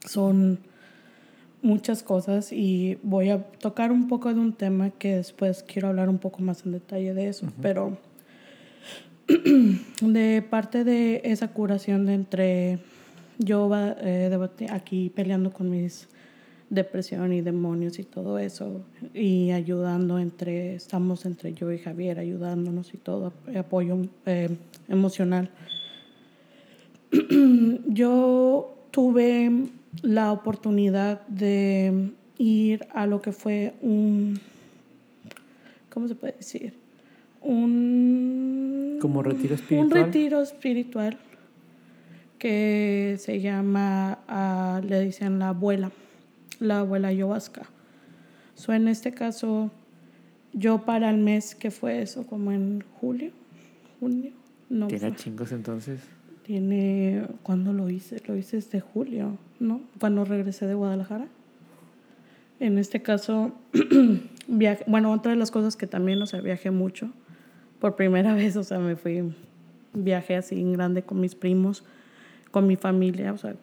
son 0.06 0.60
muchas 1.62 2.04
cosas 2.04 2.52
y 2.52 2.98
voy 3.04 3.30
a 3.30 3.44
tocar 3.44 3.92
un 3.92 4.08
poco 4.08 4.34
de 4.34 4.40
un 4.40 4.54
tema 4.54 4.90
que 4.92 5.16
después 5.16 5.64
quiero 5.64 5.90
hablar 5.90 6.10
un 6.10 6.18
poco 6.18 6.42
más 6.42 6.66
en 6.66 6.72
detalle 6.72 7.14
de 7.14 7.28
eso, 7.28 7.48
pero 7.62 7.98
de 10.02 10.46
parte 10.50 10.84
de 10.84 11.22
esa 11.26 11.50
curación 11.50 12.06
de 12.06 12.14
entre 12.14 12.80
yo 13.38 13.70
eh, 13.74 14.50
aquí 14.72 15.12
peleando 15.14 15.52
con 15.52 15.70
mis 15.70 16.08
depresión 16.70 17.32
y 17.34 17.42
demonios 17.42 17.98
y 18.00 18.04
todo 18.04 18.40
eso 18.40 18.82
y 19.14 19.52
ayudando 19.52 20.20
entre 20.20 20.76
estamos 20.76 21.26
entre 21.26 21.54
yo 21.54 21.72
y 21.72 21.78
Javier 21.80 22.20
ayudándonos 22.20 22.94
y 22.94 22.98
todo 22.98 23.32
apoyo 23.56 23.98
eh, 24.26 24.50
emocional 24.90 25.50
yo 27.88 28.76
tuve 28.92 29.50
la 30.02 30.32
oportunidad 30.34 31.26
de 31.28 32.12
ir 32.38 32.86
a 32.94 33.08
lo 33.08 33.22
que 33.22 33.32
fue 33.32 33.74
un 33.82 34.40
¿cómo 35.90 36.08
se 36.08 36.16
puede 36.16 36.34
decir? 36.34 36.74
un 37.42 38.98
Como 39.02 39.24
retiro 39.24 39.54
un 39.56 39.60
espiritual. 39.62 40.04
retiro 40.04 40.42
espiritual 40.42 41.18
que 42.40 43.16
se 43.20 43.42
llama, 43.42 44.20
ah, 44.28 44.82
le 44.88 45.02
dicen 45.02 45.40
la 45.40 45.50
abuela, 45.50 45.92
la 46.60 46.80
abuela 46.80 47.10
ayahuasca. 47.10 47.64
So, 48.56 48.74
en 48.74 48.88
este 48.88 49.14
caso, 49.14 49.72
yo 50.54 50.80
para 50.86 51.10
el 51.10 51.18
mes 51.18 51.54
que 51.56 51.70
fue 51.72 52.02
eso, 52.02 52.26
como 52.26 52.52
en 52.52 52.84
julio, 53.00 53.32
junio, 54.00 54.32
no, 54.70 54.88
Tiene 54.88 55.10
fue- 55.10 55.16
chingos 55.16 55.52
entonces. 55.52 56.00
tiene, 56.44 57.26
¿cuándo 57.44 57.74
lo 57.74 57.90
hice? 57.90 58.22
Lo 58.28 58.36
hice 58.36 58.56
desde 58.58 58.80
julio, 58.80 59.38
¿no? 59.60 59.82
Cuando 60.00 60.24
regresé 60.26 60.66
de 60.66 60.74
Guadalajara. 60.76 61.28
En 62.60 62.78
este 62.78 63.02
caso, 63.02 63.52
viaje, 64.48 64.84
bueno, 64.88 65.12
otra 65.12 65.32
de 65.32 65.38
las 65.38 65.52
cosas 65.52 65.76
que 65.76 65.88
también, 65.88 66.22
o 66.22 66.26
sea, 66.26 66.42
viajé 66.42 66.72
mucho. 66.72 67.12
Por 67.80 67.96
primera 67.96 68.34
vez, 68.36 68.56
o 68.56 68.64
sea, 68.64 68.80
me 68.80 68.96
fui, 68.96 69.34
viajé 69.94 70.36
así 70.38 70.60
en 70.60 70.74
grande 70.74 71.04
con 71.04 71.20
mis 71.20 71.36
primos, 71.36 71.84
con 72.52 72.66
mi 72.66 72.76
familia, 72.78 73.34
o 73.34 73.38
sea, 73.38 73.56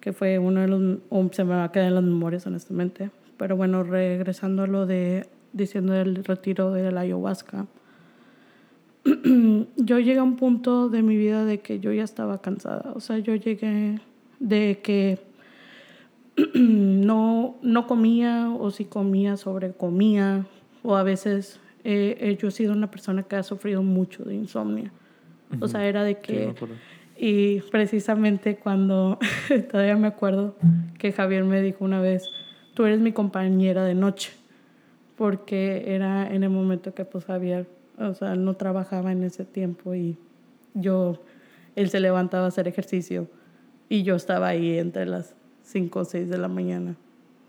que 0.00 0.12
fue 0.12 0.38
uno 0.38 0.60
de 0.60 0.68
los, 0.68 0.98
se 1.34 1.44
me 1.44 1.50
va 1.54 1.64
a 1.64 1.72
quedar 1.72 1.88
en 1.88 1.94
las 1.94 2.04
memorias, 2.04 2.46
honestamente. 2.46 3.10
Pero 3.36 3.56
bueno, 3.56 3.82
regresando 3.82 4.62
a 4.62 4.66
lo 4.66 4.86
de, 4.86 5.26
diciendo 5.52 5.92
del 5.92 6.24
retiro 6.24 6.72
de 6.72 6.90
la 6.90 7.00
ayahuasca, 7.02 7.66
yo 9.76 9.98
llegué 9.98 10.18
a 10.18 10.22
un 10.22 10.36
punto 10.36 10.88
de 10.88 11.02
mi 11.02 11.16
vida 11.16 11.44
de 11.44 11.60
que 11.60 11.80
yo 11.80 11.92
ya 11.92 12.04
estaba 12.04 12.40
cansada. 12.40 12.92
O 12.94 13.00
sea, 13.00 13.18
yo 13.18 13.34
llegué 13.34 13.98
de 14.38 14.80
que 14.82 15.18
no, 16.54 17.56
no 17.62 17.86
comía 17.86 18.50
o 18.58 18.70
si 18.70 18.84
comía, 18.84 19.36
sobrecomía. 19.36 20.46
O 20.82 20.96
a 20.96 21.02
veces 21.02 21.60
eh, 21.84 22.16
eh, 22.20 22.38
yo 22.40 22.48
he 22.48 22.50
sido 22.50 22.72
una 22.72 22.90
persona 22.90 23.22
que 23.22 23.36
ha 23.36 23.42
sufrido 23.42 23.82
mucho 23.82 24.24
de 24.24 24.34
insomnio. 24.34 24.90
O 25.60 25.66
sea, 25.66 25.84
era 25.86 26.04
de 26.04 26.14
Sí, 26.14 26.20
que... 26.22 26.48
acuerdo. 26.48 26.76
Y 27.22 27.60
precisamente 27.70 28.56
cuando, 28.56 29.18
todavía 29.70 29.94
me 29.98 30.06
acuerdo 30.06 30.56
que 30.98 31.12
Javier 31.12 31.44
me 31.44 31.60
dijo 31.60 31.84
una 31.84 32.00
vez, 32.00 32.24
tú 32.72 32.86
eres 32.86 32.98
mi 32.98 33.12
compañera 33.12 33.84
de 33.84 33.94
noche, 33.94 34.32
porque 35.16 35.94
era 35.94 36.34
en 36.34 36.44
el 36.44 36.48
momento 36.48 36.94
que 36.94 37.04
pues 37.04 37.26
Javier, 37.26 37.66
o 37.98 38.14
sea, 38.14 38.36
no 38.36 38.54
trabajaba 38.54 39.12
en 39.12 39.22
ese 39.22 39.44
tiempo 39.44 39.94
y 39.94 40.16
yo, 40.72 41.22
él 41.76 41.90
se 41.90 42.00
levantaba 42.00 42.46
a 42.46 42.48
hacer 42.48 42.66
ejercicio 42.66 43.28
y 43.90 44.02
yo 44.02 44.14
estaba 44.14 44.48
ahí 44.48 44.78
entre 44.78 45.04
las 45.04 45.34
5 45.64 45.98
o 45.98 46.04
6 46.06 46.30
de 46.30 46.38
la 46.38 46.48
mañana, 46.48 46.96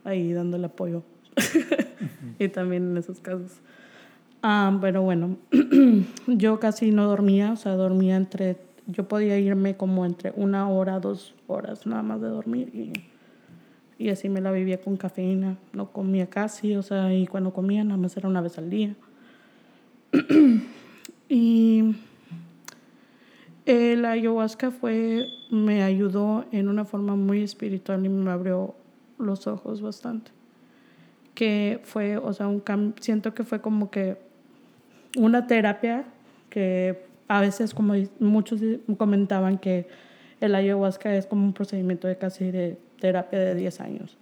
ahí 0.03 0.33
dándole 0.33 0.65
apoyo. 0.65 1.03
y 2.39 2.49
también 2.49 2.91
en 2.91 2.97
esos 2.97 3.21
casos. 3.21 3.61
Ah, 4.43 4.77
pero 4.81 5.01
bueno, 5.01 5.37
yo 6.27 6.59
casi 6.59 6.91
no 6.91 7.07
dormía, 7.07 7.53
o 7.53 7.55
sea, 7.55 7.75
dormía 7.75 8.17
entre, 8.17 8.57
yo 8.91 9.07
podía 9.07 9.37
irme 9.39 9.77
como 9.77 10.05
entre 10.05 10.33
una 10.35 10.69
hora, 10.69 10.99
dos 10.99 11.33
horas 11.47 11.85
nada 11.85 12.03
más 12.03 12.21
de 12.21 12.27
dormir 12.27 12.69
y, 12.73 12.93
y 14.03 14.09
así 14.09 14.29
me 14.29 14.41
la 14.41 14.51
vivía 14.51 14.81
con 14.81 14.97
cafeína, 14.97 15.57
no 15.73 15.91
comía 15.91 16.29
casi, 16.29 16.75
o 16.75 16.81
sea, 16.81 17.13
y 17.13 17.27
cuando 17.27 17.53
comía 17.53 17.83
nada 17.83 17.97
más 17.97 18.17
era 18.17 18.27
una 18.27 18.41
vez 18.41 18.57
al 18.57 18.69
día. 18.69 18.95
y 21.29 21.95
el 23.65 24.05
ayahuasca 24.05 24.71
fue, 24.71 25.27
me 25.49 25.83
ayudó 25.83 26.45
en 26.51 26.67
una 26.67 26.85
forma 26.85 27.15
muy 27.15 27.43
espiritual 27.43 28.05
y 28.05 28.09
me 28.09 28.31
abrió 28.31 28.75
los 29.17 29.47
ojos 29.47 29.81
bastante. 29.81 30.31
Que 31.35 31.79
fue, 31.83 32.17
o 32.17 32.33
sea, 32.33 32.47
un 32.47 32.63
siento 32.99 33.33
que 33.33 33.43
fue 33.43 33.61
como 33.61 33.89
que 33.89 34.17
una 35.15 35.47
terapia 35.47 36.05
que 36.49 37.10
a 37.31 37.39
veces, 37.39 37.73
como 37.73 37.93
muchos 38.19 38.61
comentaban, 38.97 39.57
que 39.57 39.87
el 40.41 40.53
ayahuasca 40.53 41.15
es 41.15 41.25
como 41.25 41.45
un 41.45 41.53
procedimiento 41.53 42.09
de 42.09 42.17
casi 42.17 42.51
de 42.51 42.77
terapia 42.99 43.39
de 43.39 43.55
10 43.55 43.79
años. 43.79 44.17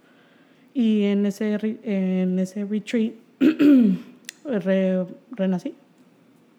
Y 0.74 1.02
en 1.02 1.26
ese, 1.26 1.58
en 1.82 2.38
ese 2.38 2.64
retreat 2.64 3.14
re- 4.44 5.06
renací. 5.32 5.74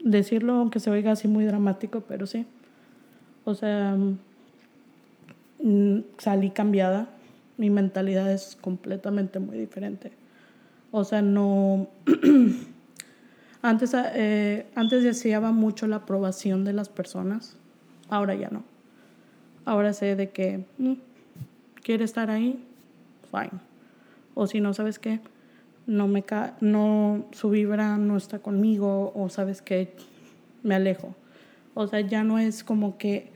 Decirlo, 0.03 0.55
aunque 0.55 0.81
se 0.81 0.89
oiga 0.89 1.13
así 1.13 1.29
muy 1.29 1.45
dramático, 1.45 2.01
pero 2.01 2.27
sí. 2.27 2.45
O 3.45 3.55
sea, 3.55 3.95
mm, 5.63 5.99
salí 6.17 6.49
cambiada. 6.49 7.07
Mi 7.55 7.69
mentalidad 7.69 8.29
es 8.29 8.57
completamente 8.59 9.39
muy 9.39 9.57
diferente. 9.57 10.11
O 10.91 11.05
sea, 11.05 11.21
no... 11.21 11.87
antes, 13.61 13.93
eh, 13.95 14.67
antes 14.75 15.03
deseaba 15.03 15.51
mucho 15.51 15.87
la 15.87 15.97
aprobación 15.97 16.63
de 16.63 16.73
las 16.73 16.89
personas. 16.89 17.57
Ahora 18.09 18.35
ya 18.35 18.49
no. 18.49 18.63
Ahora 19.65 19.93
sé 19.93 20.15
de 20.15 20.29
que 20.29 20.65
mm, 20.77 20.93
quiere 21.83 22.03
estar 22.03 22.29
ahí, 22.29 22.63
fine. 23.31 23.61
O 24.33 24.47
si 24.47 24.61
no, 24.61 24.73
¿sabes 24.73 24.99
qué? 24.99 25.19
No 25.85 26.07
me 26.07 26.23
ca 26.23 26.55
no, 26.61 27.25
su 27.31 27.49
vibra 27.49 27.97
no 27.97 28.17
está 28.17 28.39
conmigo 28.39 29.11
o 29.15 29.29
sabes 29.29 29.61
que 29.61 29.93
me 30.63 30.75
alejo. 30.75 31.15
O 31.73 31.87
sea, 31.87 32.01
ya 32.01 32.23
no 32.23 32.39
es 32.39 32.63
como 32.63 32.97
que 32.97 33.31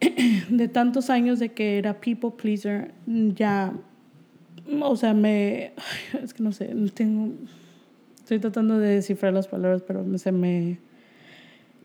de 0.48 0.68
tantos 0.68 1.10
años 1.10 1.38
de 1.38 1.52
que 1.52 1.78
era 1.78 2.00
people 2.00 2.30
pleaser, 2.30 2.92
ya, 3.06 3.72
o 4.80 4.96
sea, 4.96 5.14
me, 5.14 5.72
es 6.22 6.34
que 6.34 6.42
no 6.42 6.52
sé, 6.52 6.74
tengo, 6.94 7.32
estoy 8.26 8.40
tratando 8.40 8.80
de 8.80 8.96
descifrar 8.96 9.32
las 9.32 9.46
palabras, 9.46 9.84
pero 9.86 10.04
se 10.18 10.32
me, 10.32 10.80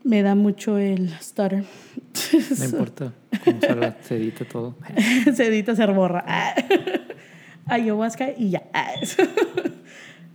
me 0.03 0.23
da 0.23 0.33
mucho 0.33 0.79
el 0.79 1.09
stutter. 1.21 1.65
No 2.57 2.65
importa, 2.65 3.13
como 3.45 3.61
se, 3.61 3.93
se 4.01 4.15
edita 4.15 4.45
todo. 4.45 4.75
se 5.35 5.45
edita, 5.45 5.75
se 5.75 5.85
borra. 5.85 6.25
Ayahuasca 7.67 8.31
y 8.35 8.49
ya. 8.49 8.63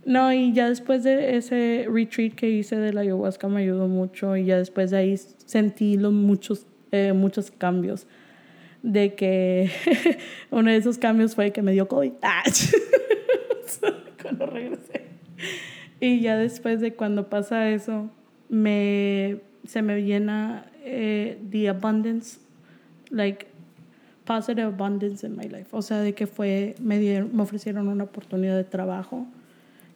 no, 0.05 0.31
y 0.31 0.53
ya 0.53 0.69
después 0.69 1.03
de 1.03 1.35
ese 1.35 1.87
retreat 1.91 2.35
que 2.35 2.51
hice 2.51 2.77
de 2.77 2.93
la 2.93 3.01
ayahuasca 3.01 3.49
me 3.49 3.63
ayudó 3.63 3.89
mucho 3.89 4.37
y 4.37 4.45
ya 4.45 4.57
después 4.57 4.91
de 4.91 4.97
ahí 4.99 5.17
sentí 5.17 5.97
los 5.97 6.13
muchos, 6.13 6.67
eh, 6.93 7.11
muchos 7.11 7.51
cambios. 7.51 8.07
De 8.81 9.13
que 9.13 9.69
uno 10.51 10.71
de 10.71 10.77
esos 10.77 10.97
cambios 10.99 11.35
fue 11.35 11.51
que 11.51 11.61
me 11.61 11.73
dio 11.73 11.89
COVID. 11.89 12.13
cuando 14.21 14.45
regresé. 14.45 15.07
Y 15.99 16.21
ya 16.21 16.37
después 16.37 16.79
de 16.79 16.93
cuando 16.93 17.29
pasa 17.29 17.69
eso, 17.69 18.09
me, 18.49 19.39
se 19.65 19.81
me 19.81 20.03
llena 20.03 20.65
eh, 20.83 21.39
the 21.49 21.69
abundance, 21.69 22.39
like 23.09 23.47
positive 24.25 24.67
abundance 24.67 25.25
in 25.25 25.35
my 25.35 25.47
life. 25.47 25.67
O 25.71 25.81
sea, 25.81 25.99
de 25.99 26.13
que 26.13 26.27
fue, 26.27 26.75
me, 26.79 26.99
dieron, 26.99 27.35
me 27.35 27.43
ofrecieron 27.43 27.87
una 27.87 28.03
oportunidad 28.03 28.55
de 28.55 28.63
trabajo, 28.63 29.25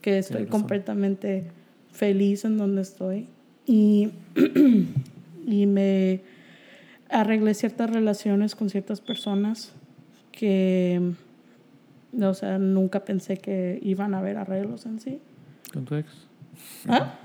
que 0.02 0.18
estoy 0.18 0.46
completamente 0.48 1.44
feliz 1.92 2.46
en 2.46 2.58
donde 2.58 2.82
estoy. 2.82 3.28
Y, 3.68 4.10
y 5.48 5.68
me 5.68 6.22
arreglé 7.10 7.54
ciertas 7.54 7.92
relaciones 7.92 8.56
con 8.56 8.70
ciertas 8.70 9.02
personas 9.02 9.74
que, 10.32 11.12
o 12.20 12.34
sea, 12.34 12.58
nunca 12.58 13.06
pensé 13.06 13.38
que 13.38 13.80
iban 13.84 14.16
a 14.16 14.20
haber 14.20 14.38
arreglos 14.38 14.86
en 14.86 15.00
sí. 15.00 15.20
¿Con 15.72 15.86
tu 15.86 15.96
ex? 15.96 16.10
¿Ah? 16.88 17.16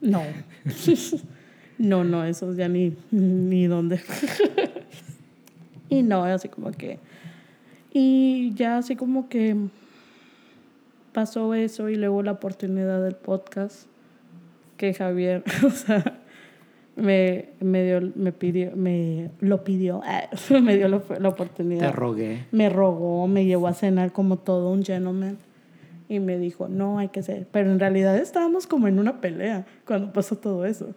No. 0.00 0.22
no, 1.78 2.04
no, 2.04 2.24
eso 2.24 2.52
ya 2.54 2.68
ni, 2.68 2.96
ni 3.10 3.66
dónde. 3.66 4.00
y 5.88 6.02
no, 6.02 6.24
así 6.24 6.48
como 6.48 6.70
que... 6.72 6.98
Y 7.92 8.54
ya 8.54 8.78
así 8.78 8.96
como 8.96 9.28
que 9.28 9.54
pasó 11.12 11.52
eso 11.52 11.90
y 11.90 11.96
luego 11.96 12.22
la 12.22 12.32
oportunidad 12.32 13.02
del 13.04 13.16
podcast 13.16 13.86
que 14.78 14.94
Javier, 14.94 15.44
o 15.66 15.70
sea, 15.70 16.20
me, 16.96 17.50
me 17.60 17.84
dio, 17.84 18.12
me 18.14 18.32
pidió, 18.32 18.74
me 18.74 19.30
lo 19.40 19.62
pidió, 19.62 20.00
me 20.62 20.76
dio 20.78 20.88
la, 20.88 21.02
la 21.18 21.28
oportunidad. 21.28 21.90
Te 21.90 21.92
rogué. 21.92 22.46
Me 22.50 22.70
rogó, 22.70 23.28
me 23.28 23.44
llevó 23.44 23.68
a 23.68 23.74
cenar 23.74 24.12
como 24.12 24.38
todo 24.38 24.70
un 24.70 24.82
gentleman 24.82 25.36
y 26.12 26.20
me 26.20 26.36
dijo, 26.36 26.68
no, 26.68 26.98
hay 26.98 27.08
que 27.08 27.22
ser. 27.22 27.46
Pero 27.50 27.72
en 27.72 27.80
realidad 27.80 28.18
estábamos 28.18 28.66
como 28.66 28.86
en 28.86 28.98
una 28.98 29.22
pelea 29.22 29.64
cuando 29.86 30.12
pasó 30.12 30.36
todo 30.36 30.66
eso. 30.66 30.94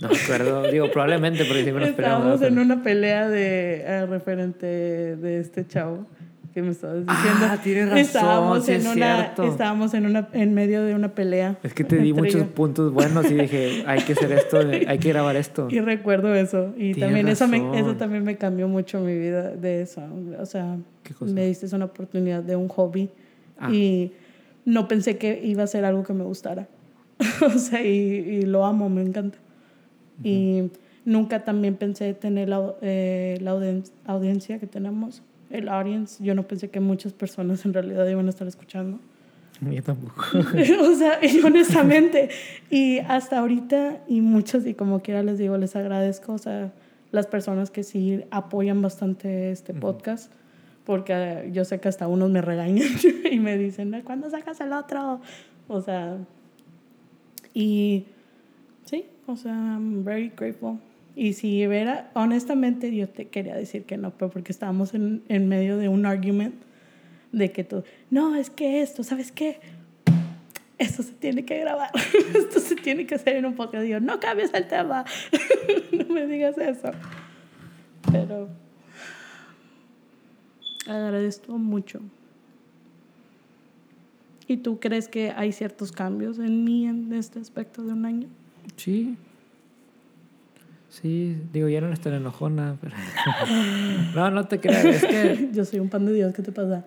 No 0.00 0.08
me 0.08 0.16
acuerdo, 0.16 0.70
digo, 0.70 0.88
probablemente 0.92 1.44
porque 1.44 1.62
siempre 1.64 1.80
nos 1.86 1.90
Estábamos 1.90 2.42
en 2.42 2.58
una 2.60 2.82
pelea 2.82 3.28
de 3.28 3.82
eh, 3.84 4.06
referente 4.06 4.66
de 5.16 5.40
este 5.40 5.66
chavo 5.66 6.06
que 6.54 6.62
me 6.62 6.70
estabas 6.70 6.98
diciendo. 7.06 7.40
Ah, 7.50 7.58
tienes 7.60 7.86
razón, 7.86 7.98
estábamos 7.98 8.64
sí 8.66 8.72
en 8.72 8.80
es 8.82 8.86
una, 8.86 9.16
cierto. 9.16 9.42
estábamos 9.44 9.94
en 9.94 10.06
una 10.06 10.28
en 10.32 10.54
medio 10.54 10.84
de 10.84 10.94
una 10.94 11.12
pelea. 11.14 11.56
Es 11.64 11.74
que 11.74 11.82
te 11.82 11.96
di 11.96 12.12
muchos 12.12 12.44
puntos 12.48 12.92
buenos 12.92 13.28
y 13.30 13.34
dije, 13.34 13.82
hay 13.86 14.00
que 14.02 14.12
hacer 14.12 14.30
esto, 14.30 14.58
hay 14.58 14.98
que 14.98 15.08
grabar 15.08 15.34
esto. 15.34 15.66
Y 15.70 15.80
recuerdo 15.80 16.32
eso. 16.34 16.72
Y 16.76 16.94
Tienes 16.94 17.00
también 17.00 17.28
eso, 17.28 17.48
me, 17.48 17.80
eso 17.80 17.96
también 17.96 18.22
me 18.22 18.36
cambió 18.36 18.68
mucho 18.68 19.00
mi 19.00 19.18
vida 19.18 19.50
de 19.50 19.82
eso. 19.82 20.02
O 20.38 20.46
sea, 20.46 20.76
me 21.20 21.46
diste 21.46 21.74
una 21.74 21.86
oportunidad 21.86 22.42
de 22.44 22.54
un 22.54 22.68
hobby 22.68 23.10
Ah. 23.62 23.70
y 23.72 24.12
no 24.64 24.88
pensé 24.88 25.18
que 25.18 25.40
iba 25.44 25.62
a 25.62 25.66
ser 25.66 25.84
algo 25.84 26.02
que 26.02 26.12
me 26.12 26.24
gustara. 26.24 26.68
o 27.46 27.58
sea, 27.58 27.82
y, 27.82 27.88
y 27.88 28.42
lo 28.42 28.64
amo, 28.64 28.88
me 28.88 29.02
encanta. 29.02 29.38
Y 30.24 30.70
nunca 31.04 31.44
también 31.44 31.76
pensé 31.76 32.14
tener 32.14 32.48
la, 32.48 32.74
eh, 32.80 33.38
la 33.40 33.52
audien- 33.52 33.90
audiencia 34.06 34.58
que 34.58 34.66
tenemos, 34.66 35.22
el 35.50 35.68
audience. 35.68 36.22
Yo 36.22 36.34
no 36.34 36.46
pensé 36.46 36.70
que 36.70 36.80
muchas 36.80 37.12
personas 37.12 37.64
en 37.64 37.74
realidad 37.74 38.06
iban 38.08 38.26
a 38.26 38.30
estar 38.30 38.46
escuchando. 38.46 38.98
Yo 39.60 39.82
tampoco. 39.82 40.24
o 40.34 40.94
sea, 40.94 41.18
y 41.24 41.40
honestamente, 41.40 42.30
y 42.70 42.98
hasta 42.98 43.38
ahorita, 43.38 44.00
y 44.08 44.20
muchos, 44.20 44.66
y 44.66 44.74
como 44.74 45.00
quiera 45.02 45.22
les 45.22 45.38
digo, 45.38 45.56
les 45.56 45.76
agradezco, 45.76 46.32
o 46.32 46.38
sea, 46.38 46.72
las 47.12 47.26
personas 47.26 47.70
que 47.70 47.82
sí 47.84 48.22
apoyan 48.30 48.82
bastante 48.82 49.52
este 49.52 49.74
podcast, 49.74 50.32
porque 50.84 51.12
eh, 51.14 51.50
yo 51.52 51.64
sé 51.64 51.80
que 51.80 51.88
hasta 51.88 52.08
unos 52.08 52.30
me 52.30 52.40
regañan 52.40 52.88
y 53.30 53.38
me 53.38 53.56
dicen, 53.56 53.94
"Ay, 53.94 54.02
¿cuándo 54.02 54.30
sacas 54.30 54.60
el 54.60 54.72
otro? 54.72 55.20
O 55.68 55.80
sea, 55.80 56.18
y 57.54 58.04
sí, 58.84 59.06
o 59.26 59.36
sea, 59.36 59.52
I'm 59.52 60.04
very 60.04 60.32
grateful. 60.36 60.78
Y 61.14 61.34
si 61.34 61.66
vera, 61.66 62.10
honestamente, 62.14 62.94
yo 62.94 63.08
te 63.08 63.28
quería 63.28 63.54
decir 63.54 63.84
que 63.84 63.98
no, 63.98 64.12
pero 64.12 64.30
porque 64.30 64.50
estábamos 64.50 64.94
en, 64.94 65.22
en 65.28 65.48
medio 65.48 65.76
de 65.76 65.88
un 65.88 66.06
argument 66.06 66.54
de 67.32 67.52
que 67.52 67.64
tú, 67.64 67.84
no, 68.10 68.34
es 68.34 68.50
que 68.50 68.82
esto, 68.82 69.04
¿sabes 69.04 69.30
qué? 69.30 69.60
Esto 70.78 71.02
se 71.02 71.12
tiene 71.12 71.44
que 71.44 71.58
grabar, 71.58 71.90
esto 72.34 72.60
se 72.60 72.76
tiene 72.76 73.06
que 73.06 73.14
hacer 73.14 73.36
en 73.36 73.46
un 73.46 73.54
podcast. 73.54 73.84
Y 73.84 73.90
yo, 73.90 74.00
no 74.00 74.20
cambies 74.20 74.52
el 74.54 74.66
tema, 74.66 75.04
no 75.92 76.14
me 76.14 76.26
digas 76.26 76.56
eso. 76.58 76.90
Pero 78.10 78.48
agradezco 80.86 81.58
mucho. 81.58 82.00
¿Y 84.46 84.58
tú 84.58 84.80
crees 84.80 85.08
que 85.08 85.30
hay 85.30 85.52
ciertos 85.52 85.92
cambios 85.92 86.38
en 86.38 86.64
mí 86.64 86.86
en 86.86 87.12
este 87.12 87.38
aspecto 87.38 87.82
de 87.82 87.92
un 87.92 88.04
año? 88.04 88.28
Sí. 88.76 89.16
Sí, 90.90 91.36
digo, 91.52 91.68
ya 91.68 91.80
no 91.80 91.90
estoy 91.92 92.12
tan 92.12 92.20
enojona, 92.20 92.76
pero... 92.80 92.94
no, 94.14 94.30
no 94.30 94.46
te 94.46 94.60
creas, 94.60 94.84
es 94.84 95.04
que 95.04 95.48
Yo 95.54 95.64
soy 95.64 95.80
un 95.80 95.88
pan 95.88 96.04
de 96.04 96.12
Dios, 96.12 96.34
¿qué 96.34 96.42
te 96.42 96.52
pasa? 96.52 96.84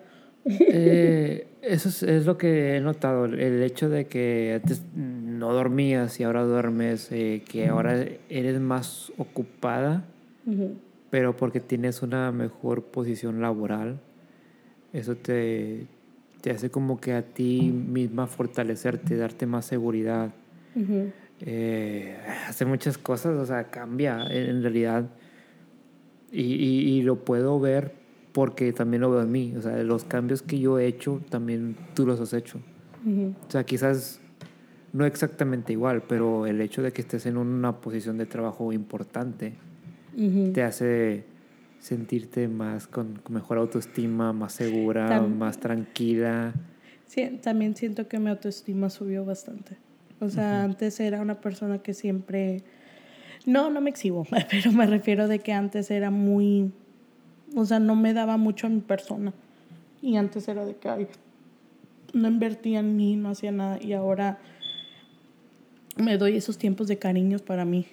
eh, 0.48 1.48
eso 1.64 1.90
es, 1.90 2.04
es 2.04 2.26
lo 2.28 2.38
que 2.38 2.76
he 2.78 2.82
notado, 2.82 3.26
el 3.26 3.64
hecho 3.64 3.90
de 3.90 4.06
que 4.06 4.60
antes 4.62 4.84
no 4.96 5.52
dormías 5.54 6.20
y 6.20 6.24
ahora 6.24 6.44
duermes, 6.44 7.12
eh, 7.12 7.42
que 7.50 7.68
ahora 7.68 8.06
eres 8.30 8.60
más 8.60 9.12
ocupada, 9.18 10.04
Ujú. 10.46 10.76
Pero 11.16 11.38
porque 11.38 11.62
tienes 11.62 12.02
una 12.02 12.30
mejor 12.34 12.84
posición 12.84 13.40
laboral, 13.40 14.02
eso 14.92 15.16
te, 15.16 15.88
te 16.42 16.52
hace 16.52 16.70
como 16.70 17.00
que 17.00 17.14
a 17.14 17.22
ti 17.22 17.72
misma 17.72 18.28
fortalecerte, 18.28 19.16
darte 19.16 19.46
más 19.46 19.66
seguridad. 19.66 20.34
Eh, 21.40 22.18
hace 22.50 22.66
muchas 22.66 22.98
cosas, 22.98 23.38
o 23.38 23.46
sea, 23.46 23.70
cambia 23.72 24.26
en, 24.30 24.62
realidad. 24.62 25.06
Y, 26.34 26.42
y- 26.42 26.98
y 26.98 27.02
lo 27.04 27.24
puedo 27.24 27.62
ver 27.62 27.94
porque 28.34 28.74
también 28.74 29.00
lo 29.00 29.10
veo 29.12 29.22
en 29.22 29.32
mí. 29.32 29.54
O 29.58 29.62
sea, 29.62 29.82
los 29.84 30.04
cambios 30.04 30.42
que 30.42 30.60
yo 30.60 30.80
he 30.80 30.86
hecho, 30.86 31.22
también 31.30 31.78
tú 31.94 32.06
los 32.06 32.20
has 32.20 32.34
hecho. 32.34 32.60
O 33.48 33.52
sea, 33.52 33.64
quizás 33.64 34.20
no 34.92 35.06
exactamente 35.06 35.72
igual, 35.72 36.04
pero 36.10 36.46
el 36.46 36.60
hecho 36.60 36.82
de 36.84 36.92
que 36.92 37.00
estés 37.00 37.26
en 37.26 37.38
una 37.38 37.78
posición 37.80 38.18
de 38.18 38.26
trabajo 38.26 38.74
importante 38.74 39.54
Te 40.54 40.64
hace 40.64 41.26
sentirte 41.80 42.48
más 42.48 42.88
con, 42.88 43.22
mejor 43.30 43.58
autoestima, 43.58 44.34
más 44.34 44.54
segura, 44.54 45.22
más 45.22 45.60
tranquila. 45.60 46.54
Sí, 47.06 47.40
también 47.42 47.76
siento 47.76 48.08
que 48.08 48.18
mi 48.20 48.30
autoestima 48.30 48.90
subió 48.90 49.26
bastante. 49.26 49.78
O 50.20 50.30
sea, 50.30 50.64
antes 50.64 51.00
era 51.00 51.22
una 51.22 51.42
persona 51.42 51.80
que 51.80 51.94
siempre... 51.94 52.64
No, 53.46 53.70
no 53.70 53.82
me 53.82 53.90
exhibo, 53.90 54.26
pero 54.50 54.72
me 54.72 54.86
refiero 54.86 55.28
de 55.28 55.40
que 55.40 55.54
antes 55.54 55.92
era 55.92 56.10
muy... 56.10 56.72
O 57.56 57.66
sea, 57.66 57.80
no 57.80 57.96
me 57.96 58.14
daba 58.14 58.38
mucho 58.38 58.68
a 58.68 58.70
mi 58.70 58.82
persona. 58.82 59.34
Y 60.02 60.16
antes 60.16 60.48
era 60.48 60.66
de 60.66 60.76
que 60.76 60.90
ay, 60.90 61.08
no 62.14 62.28
invertía 62.28 62.80
en 62.80 62.96
mí, 62.96 63.16
no 63.16 63.30
hacía 63.30 63.52
nada. 63.52 63.78
Y 63.82 63.94
ahora 63.94 64.40
me 65.98 66.18
doy 66.18 66.38
esos 66.38 66.58
tiempos 66.58 66.88
de 66.88 66.98
cariños 66.98 67.42
para 67.42 67.66
mí. 67.66 67.86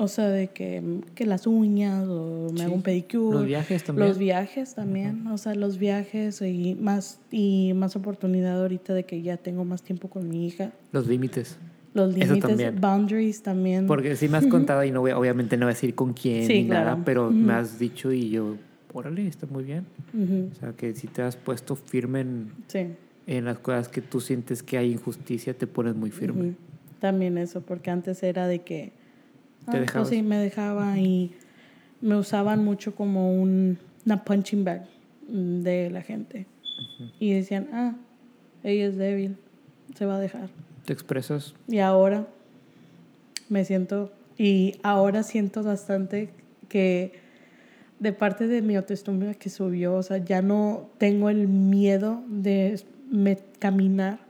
O 0.00 0.06
sea, 0.06 0.28
de 0.28 0.46
que, 0.48 1.00
que 1.16 1.26
las 1.26 1.46
uñas 1.48 2.06
o 2.08 2.50
me 2.52 2.58
Sí. 2.60 2.64
hago 2.64 2.74
un 2.76 2.82
pedicure. 2.82 3.36
Los 3.38 3.46
viajes 3.46 3.82
también. 3.84 4.08
Los 4.08 4.18
viajes 4.18 4.74
también, 4.74 5.26
o 5.26 5.38
sea, 5.38 5.54
los 5.56 5.76
viajes 5.78 6.40
y 6.40 6.76
más, 6.80 7.18
y 7.32 7.72
más 7.74 7.96
oportunidad 7.96 8.60
ahorita 8.62 8.94
de 8.94 9.02
que 9.04 9.22
ya 9.22 9.36
tengo 9.36 9.64
más 9.64 9.82
tiempo 9.82 10.08
con 10.08 10.28
mi 10.28 10.46
hija. 10.46 10.70
Los 10.92 11.08
límites. 11.08 11.58
Los 11.94 12.14
límites, 12.14 12.38
también. 12.40 12.80
boundaries 12.80 13.42
también. 13.42 13.86
Porque 13.88 14.14
sí 14.14 14.28
me 14.28 14.36
has 14.36 14.46
contado 14.46 14.84
y 14.84 14.92
no 14.92 15.00
voy, 15.00 15.10
obviamente 15.10 15.56
no 15.56 15.66
voy 15.66 15.72
a 15.72 15.74
decir 15.74 15.94
con 15.96 16.12
quién 16.12 16.46
Sí, 16.46 16.62
ni 16.62 16.66
claro. 16.68 16.84
nada, 16.90 17.02
pero 17.04 17.24
Ujú. 17.26 17.34
me 17.34 17.54
has 17.54 17.78
dicho 17.80 18.12
y 18.12 18.30
yo 18.30 18.54
órale, 18.92 19.26
está 19.26 19.46
muy 19.46 19.64
bien. 19.64 19.84
Ujú. 20.14 20.50
O 20.52 20.54
sea, 20.60 20.72
que 20.74 20.94
si 20.94 21.08
te 21.08 21.22
has 21.22 21.34
puesto 21.36 21.74
firme 21.74 22.20
en, 22.20 22.52
Sí. 22.68 22.86
en 23.26 23.44
las 23.46 23.58
cosas 23.58 23.88
que 23.88 24.00
tú 24.00 24.20
sientes 24.20 24.62
que 24.62 24.78
hay 24.78 24.92
injusticia, 24.92 25.54
te 25.54 25.66
pones 25.66 25.96
muy 25.96 26.10
firme. 26.12 26.54
También 27.00 27.36
eso, 27.36 27.62
porque 27.62 27.90
antes 27.90 28.22
era 28.22 28.46
de 28.46 28.60
que... 28.60 28.92
Te 29.70 29.76
ah, 29.76 29.80
dejabas. 29.80 30.08
Pues 30.08 30.18
sí, 30.18 30.22
me 30.22 30.36
dejaba 30.38 30.98
y 30.98 31.32
me 32.00 32.16
usaban 32.16 32.64
mucho 32.64 32.94
como 32.94 33.32
un, 33.40 33.78
una 34.06 34.24
punching 34.24 34.64
bag 34.64 34.86
mm, 35.28 35.60
de 35.62 35.90
la 35.90 36.02
gente. 36.02 36.46
Y 37.20 37.32
decían, 37.32 37.68
ah, 37.72 37.94
ella 38.62 38.86
es 38.86 38.96
débil, 38.96 39.36
se 39.94 40.06
va 40.06 40.16
a 40.16 40.20
dejar. 40.20 40.48
Te 40.84 40.92
expresas. 40.92 41.54
Y 41.68 41.78
ahora 41.78 42.26
me 43.48 43.64
siento, 43.64 44.12
y 44.36 44.74
ahora 44.82 45.22
siento 45.22 45.62
bastante 45.62 46.30
que 46.68 47.12
de 47.98 48.12
parte 48.12 48.46
de 48.46 48.62
mi 48.62 48.76
autoestima 48.76 49.34
que 49.34 49.50
subió, 49.50 49.94
o 49.94 50.02
sea, 50.02 50.18
ya 50.18 50.40
no 50.42 50.88
tengo 50.98 51.30
el 51.30 51.48
miedo 51.48 52.22
de 52.28 52.80
me- 53.10 53.38
caminar 53.58 54.20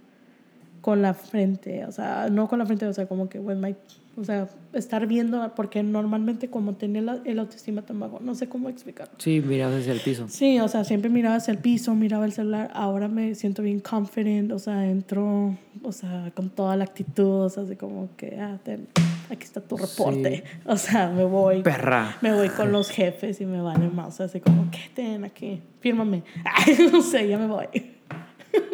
con 0.81 1.03
la 1.03 1.13
frente, 1.15 1.85
o 1.85 1.93
sea, 1.93 2.29
no 2.31 2.49
con 2.49 2.59
la 2.61 2.67
frente, 2.67 2.87
o 2.87 2.93
sea, 2.93 3.07
como 3.07 3.29
que, 3.29 3.39
with 3.39 3.57
my- 3.57 3.75
o 4.19 4.25
sea, 4.25 4.49
estar 4.73 5.07
viendo, 5.07 5.53
porque 5.55 5.83
normalmente 5.83 6.51
como 6.51 6.75
tenía 6.75 7.01
la- 7.03 7.21
el 7.25 7.39
autoestima 7.39 7.83
tan 7.83 8.01
bajo, 8.01 8.19
no 8.21 8.35
sé 8.35 8.49
cómo 8.49 8.69
explicarlo. 8.69 9.15
Sí, 9.19 9.41
mirabas 9.41 9.81
hacia 9.81 9.93
el 9.93 10.01
piso. 10.01 10.27
Sí, 10.29 10.59
o 10.61 10.67
sea, 10.69 10.85
siempre 10.85 11.09
miraba 11.09 11.37
hacia 11.37 11.53
el 11.53 11.59
piso, 11.59 11.95
miraba 11.95 12.25
el 12.25 12.33
celular. 12.33 12.71
Ahora 12.75 13.09
me 13.09 13.35
siento 13.35 13.63
bien 13.63 13.81
confident, 13.81 14.51
o 14.53 14.59
sea, 14.59 14.87
entro, 14.89 15.57
o 15.83 15.93
sea, 15.93 16.33
con 16.35 16.51
toda 16.51 16.77
la 16.77 16.85
actitud, 16.85 17.45
o 17.45 17.49
sea, 17.49 17.63
así 17.63 17.77
como 17.77 18.09
que, 18.17 18.39
ah, 18.41 18.59
ten, 18.65 18.89
aquí 19.31 19.45
está 19.45 19.61
tu 19.61 19.77
reporte. 19.77 20.43
O 20.67 20.77
sea, 20.77 21.09
me 21.11 21.25
voy. 21.25 21.63
Perra. 21.63 22.17
Me 22.21 22.33
voy 22.35 22.49
con 22.51 22.73
los 22.73 22.91
jefes 22.91 23.41
y 23.41 23.47
me 23.47 23.61
vale 23.61 23.89
más, 23.89 24.09
o 24.09 24.17
sea, 24.17 24.27
así 24.27 24.41
como, 24.41 24.71
¿qué 24.71 24.81
ten 24.95 25.25
aquí? 25.25 25.61
Fírmame. 25.81 26.25
Ay, 26.45 26.77
no 26.93 27.01
sé, 27.03 27.29
ya 27.29 27.39
me 27.39 27.47
voy. 27.47 27.67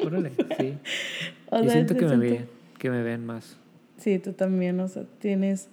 Órale, 0.05 0.32
sí. 0.59 0.74
O 1.51 1.62
Yo 1.62 1.70
siento 1.70 1.95
que 1.97 2.07
me, 2.07 2.16
ven, 2.16 2.49
que 2.78 2.90
me 2.90 3.03
ven 3.03 3.24
más. 3.26 3.57
Sí, 4.05 4.19
tú 4.19 4.35
también, 4.35 4.79
o 4.81 4.89
sea, 4.89 5.05
tienes... 5.19 5.71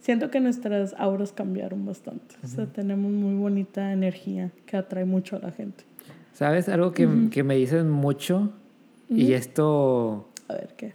Siento 0.00 0.30
que 0.30 0.40
nuestras 0.40 0.94
auras 0.96 1.30
cambiaron 1.30 1.84
bastante. 1.84 2.34
O 2.42 2.46
sea, 2.48 2.64
tenemos 2.64 3.12
muy 3.12 3.34
bonita 3.34 3.92
energía 3.92 4.50
que 4.64 4.78
atrae 4.78 5.04
mucho 5.04 5.36
a 5.36 5.40
la 5.40 5.52
gente. 5.52 5.84
¿Sabes? 6.32 6.70
Algo 6.70 6.92
que, 6.92 7.06
que 7.30 7.42
me 7.42 7.56
dicen 7.56 7.90
mucho, 7.90 8.50
y 9.10 9.34
esto 9.34 10.30
A 10.48 10.54
ver, 10.54 10.74
¿qué? 10.78 10.94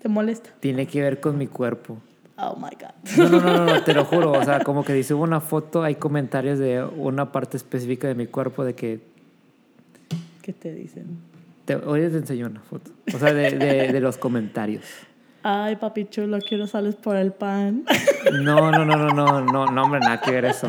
¿Te 0.00 0.08
molesta? 0.08 0.50
tiene 0.58 0.88
que 0.88 1.00
ver 1.00 1.20
con 1.20 1.38
mi 1.38 1.46
cuerpo. 1.46 1.98
Oh 2.36 2.56
my 2.56 2.70
God. 2.70 3.16
No, 3.16 3.28
no, 3.28 3.40
no, 3.40 3.64
no, 3.66 3.84
te 3.84 3.94
lo 3.94 4.04
juro. 4.04 4.32
O 4.32 4.44
sea, 4.44 4.58
como 4.64 4.84
que 4.84 4.94
dice 4.94 5.14
una 5.14 5.40
foto, 5.40 5.84
hay 5.84 5.94
comentarios 5.94 6.58
de 6.58 6.82
una 6.82 7.30
parte 7.30 7.56
específica 7.56 8.08
de 8.08 8.16
mi 8.16 8.26
cuerpo 8.26 8.64
de 8.64 8.74
que. 8.74 9.00
¿Qué 10.42 10.52
te 10.52 10.74
dicen? 10.74 11.18
Te, 11.64 11.76
hoy 11.76 12.00
te 12.00 12.16
enseño 12.16 12.48
una 12.48 12.60
foto. 12.62 12.90
O 13.14 13.18
sea, 13.18 13.32
de, 13.32 13.52
de, 13.52 13.92
de 13.92 14.00
los 14.00 14.18
comentarios. 14.18 14.82
Ay, 15.44 15.76
papi 15.76 16.04
chulo, 16.04 16.38
quiero 16.40 16.66
sales 16.66 16.94
por 16.94 17.16
el 17.16 17.32
pan. 17.32 17.84
No, 18.42 18.70
no, 18.70 18.84
no, 18.84 18.96
no, 18.96 19.12
no, 19.12 19.40
no, 19.44 19.66
no, 19.66 19.82
hombre, 19.82 20.00
nada 20.00 20.20
que 20.20 20.30
ver 20.30 20.44
eso. 20.44 20.68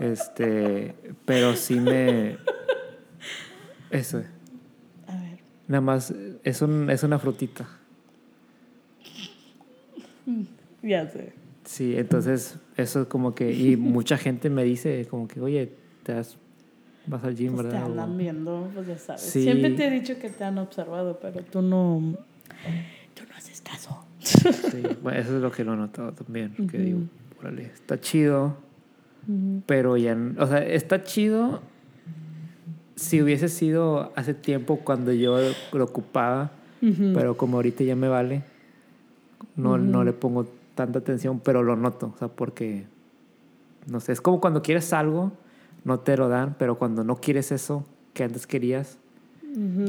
Este, 0.00 0.94
pero 1.24 1.54
sí 1.56 1.80
me. 1.80 2.36
Eso. 3.90 4.22
A 5.06 5.16
ver. 5.16 5.38
Nada 5.66 5.80
más, 5.80 6.14
es, 6.44 6.62
un, 6.62 6.90
es 6.90 7.02
una 7.02 7.18
frutita. 7.18 7.66
Ya 10.82 11.08
sé. 11.08 11.32
Sí, 11.64 11.96
entonces, 11.96 12.56
eso 12.76 13.02
es 13.02 13.06
como 13.08 13.34
que. 13.34 13.52
Y 13.52 13.76
mucha 13.76 14.16
gente 14.16 14.50
me 14.50 14.64
dice, 14.64 15.06
como 15.10 15.28
que, 15.28 15.40
oye, 15.40 15.72
te 16.02 16.12
das, 16.14 16.36
vas 17.06 17.22
al 17.24 17.34
gym, 17.36 17.54
Pues 17.54 17.68
te 17.68 17.72
¿verdad? 17.74 17.82
O- 17.88 17.90
andan 17.92 18.16
viendo, 18.16 18.70
pues 18.74 18.86
ya 18.86 18.98
sabes. 18.98 19.22
Sí. 19.22 19.42
Siempre 19.42 19.70
te 19.70 19.86
he 19.86 19.90
dicho 19.90 20.18
que 20.18 20.30
te 20.30 20.44
han 20.44 20.58
observado, 20.58 21.18
pero 21.20 21.42
tú 21.42 21.62
no. 21.62 22.16
No 23.30 23.36
haces 23.36 23.60
caso. 23.62 24.04
Sí, 24.18 24.82
bueno, 25.02 25.18
eso 25.18 25.36
es 25.36 25.42
lo 25.42 25.50
que 25.50 25.64
lo 25.64 25.74
he 25.74 25.76
notado 25.76 26.12
también. 26.12 26.52
Que 26.54 26.62
Ujú. 26.76 26.76
digo, 26.84 27.00
órale, 27.40 27.64
está 27.66 27.98
chido, 28.00 28.56
Ujú. 29.26 29.62
pero 29.66 29.96
ya. 29.96 30.16
O 30.38 30.46
sea, 30.46 30.58
está 30.66 31.02
chido 31.04 31.62
si 32.96 33.22
hubiese 33.22 33.48
sido 33.48 34.12
hace 34.16 34.34
tiempo 34.34 34.80
cuando 34.80 35.12
yo 35.12 35.38
lo 35.72 35.84
ocupaba, 35.84 36.50
Ujú. 36.82 37.12
pero 37.14 37.36
como 37.36 37.56
ahorita 37.56 37.82
ya 37.84 37.96
me 37.96 38.08
vale, 38.08 38.42
no, 39.56 39.78
no 39.78 40.04
le 40.04 40.12
pongo 40.12 40.46
tanta 40.74 40.98
atención, 40.98 41.40
pero 41.40 41.62
lo 41.62 41.76
noto. 41.76 42.12
O 42.14 42.18
sea, 42.18 42.28
porque. 42.28 42.84
No 43.86 44.00
sé, 44.00 44.12
es 44.12 44.20
como 44.20 44.40
cuando 44.40 44.60
quieres 44.60 44.92
algo, 44.92 45.32
no 45.84 46.00
te 46.00 46.16
lo 46.16 46.28
dan, 46.28 46.54
pero 46.58 46.76
cuando 46.76 47.02
no 47.04 47.16
quieres 47.16 47.50
eso 47.52 47.86
que 48.12 48.24
antes 48.24 48.46
querías 48.46 48.98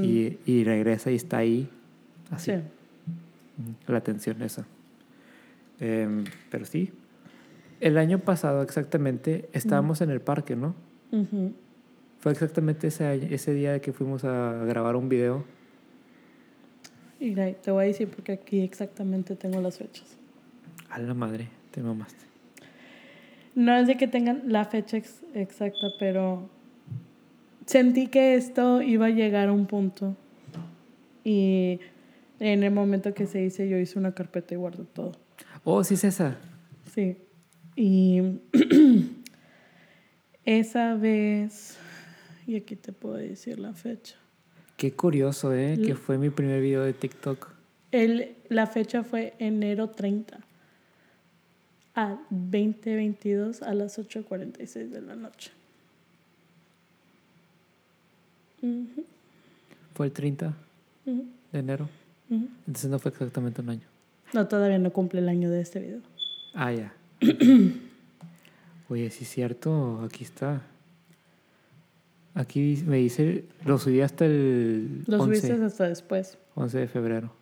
y, 0.02 0.38
y 0.46 0.64
regresa 0.64 1.12
y 1.12 1.16
está 1.16 1.38
ahí, 1.38 1.70
así. 2.30 2.52
Sí. 2.52 2.58
La 3.88 3.98
atención 3.98 4.42
esa. 4.42 4.66
Em, 5.80 6.24
pero 6.50 6.66
sí. 6.66 6.92
El 7.80 7.98
año 7.98 8.20
pasado 8.20 8.62
exactamente 8.62 9.50
estábamos 9.54 10.02
en 10.02 10.12
el 10.12 10.22
parque, 10.22 10.56
¿no? 10.56 10.76
Ujú. 11.12 11.54
Fue 12.20 12.32
exactamente 12.32 12.88
ese, 12.88 13.34
ese 13.34 13.54
día 13.56 13.82
que 13.82 13.92
fuimos 13.92 14.24
a 14.24 14.64
grabar 14.66 14.96
un 14.96 15.10
video. 15.10 15.44
Y 17.20 17.34
te 17.36 17.72
voy 17.72 17.84
a 17.84 17.88
decir 17.88 18.08
porque 18.08 18.32
aquí 18.34 18.62
exactamente 18.62 19.36
tengo 19.36 19.60
las 19.62 19.78
fechas. 19.78 20.18
A 20.90 21.00
la 21.00 21.14
madre, 21.14 21.48
te 21.72 21.82
mamaste. 21.82 22.26
No 23.56 23.76
es 23.76 23.88
de 23.88 23.98
que 23.98 24.08
tengan 24.08 24.44
la 24.48 24.66
fecha 24.66 24.98
ex- 24.98 25.24
exacta, 25.34 25.88
pero 26.00 26.48
sentí 27.66 28.08
que 28.08 28.36
esto 28.36 28.82
iba 28.82 29.08
a 29.08 29.10
llegar 29.10 29.50
a 29.50 29.52
un 29.54 29.66
punto. 29.66 30.16
Y 31.24 31.80
en 32.42 32.64
el 32.64 32.72
momento 32.72 33.14
que 33.14 33.28
se 33.28 33.44
hice, 33.44 33.70
yo 33.70 33.78
hice 33.78 34.00
una 34.00 34.14
carpeta 34.14 34.54
y 34.56 34.58
guardé 34.58 34.84
todo. 34.84 35.12
Oh, 35.64 35.84
sí 35.84 35.94
es 35.94 36.04
esa. 36.04 36.38
Sí. 36.94 37.18
Y 37.76 38.40
esa 40.46 40.96
vez, 40.96 41.78
y 42.48 42.56
aquí 42.56 42.76
te 42.76 42.92
puedo 42.94 43.16
decir 43.16 43.60
la 43.60 43.74
fecha. 43.74 44.16
Qué 44.76 44.92
curioso, 44.94 45.54
¿eh? 45.54 45.78
Que 45.86 45.94
fue 45.96 46.18
mi 46.18 46.32
primer 46.32 46.60
video 46.62 46.84
de 46.84 46.94
TikTok. 46.94 47.50
El, 47.92 48.36
la 48.50 48.66
fecha 48.66 49.04
fue 49.04 49.34
enero 49.38 49.90
30 49.92 50.40
a 51.94 52.20
2022 52.32 53.62
a 53.62 53.74
las 53.76 54.00
8.46 54.00 54.90
de 54.90 55.02
la 55.02 55.16
noche. 55.16 55.52
Ujú, 58.64 59.06
Fue 59.94 60.06
el 60.08 60.12
30 60.12 60.54
ujú, 61.06 61.26
de 61.52 61.60
enero. 61.60 61.90
Entonces 62.32 62.90
no 62.90 62.98
fue 62.98 63.12
exactamente 63.12 63.62
un 63.62 63.70
año. 63.70 63.88
No, 64.34 64.48
todavía 64.48 64.80
no 64.80 64.92
cumple 64.92 65.20
el 65.20 65.30
año 65.30 65.50
de 65.50 65.62
este 65.62 65.80
video. 65.80 66.00
Ah, 66.54 66.72
ya. 66.72 66.94
Oye, 68.90 69.10
sí 69.10 69.24
es 69.24 69.30
cierto, 69.30 70.02
aquí 70.04 70.24
está. 70.24 70.62
Aquí 72.34 72.82
me 72.86 72.98
dice, 72.98 73.44
lo 73.66 73.78
subí 73.78 74.00
hasta 74.00 74.26
el 74.26 75.04
Lo 75.06 75.22
11, 75.22 75.40
subiste 75.42 75.64
hasta 75.64 75.90
después. 75.90 76.38
11 76.56 76.78
de 76.78 76.88
febrero. 76.88 77.34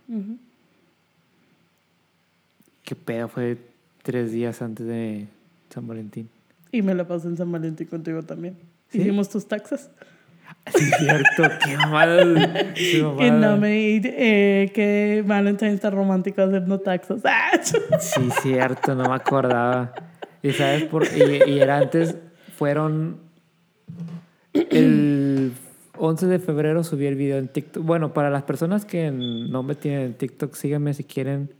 Qué 2.83 2.95
pedo, 2.95 3.27
fue 3.27 3.57
tres 4.01 4.31
días 4.31 4.61
antes 4.63 4.87
de 4.87 5.27
San 5.69 5.87
Valentín. 5.87 6.27
Y 6.71 6.81
me 6.81 6.95
la 6.95 7.07
pasé 7.07 7.27
en 7.27 7.37
San 7.37 7.51
Valentín 7.51 7.87
contigo 7.87 8.23
también. 8.23 8.55
¿Sí? 8.89 9.01
Hicimos 9.01 9.29
tus 9.29 9.47
taxas. 9.47 9.91
Sí, 10.75 10.85
cierto, 10.99 11.43
qué 11.63 11.77
mamada. 11.77 12.73
Qué 12.73 13.05
Que 13.17 13.31
no 13.31 13.57
me. 13.57 13.97
Eh, 13.97 14.71
que 14.73 15.23
Valentine 15.25 15.73
está 15.73 15.89
romántico 15.89 16.41
haciendo 16.43 16.79
taxas. 16.79 17.21
¡Ah! 17.25 17.51
Sí, 17.99 18.29
cierto, 18.41 18.95
no 18.95 19.09
me 19.09 19.15
acordaba. 19.15 19.93
Y 20.41 20.51
sabes, 20.51 20.83
por, 20.83 21.05
y, 21.05 21.51
y 21.51 21.59
era 21.59 21.79
antes, 21.79 22.15
fueron 22.55 23.17
el 24.53 25.53
11 25.97 26.27
de 26.27 26.39
febrero 26.39 26.83
subí 26.83 27.05
el 27.05 27.15
video 27.15 27.37
en 27.37 27.47
TikTok. 27.47 27.83
Bueno, 27.83 28.13
para 28.13 28.29
las 28.29 28.43
personas 28.43 28.85
que 28.85 29.11
no 29.11 29.63
me 29.63 29.75
tienen 29.75 30.01
en 30.01 30.13
TikTok, 30.13 30.55
síganme 30.55 30.93
si 30.93 31.03
quieren. 31.03 31.53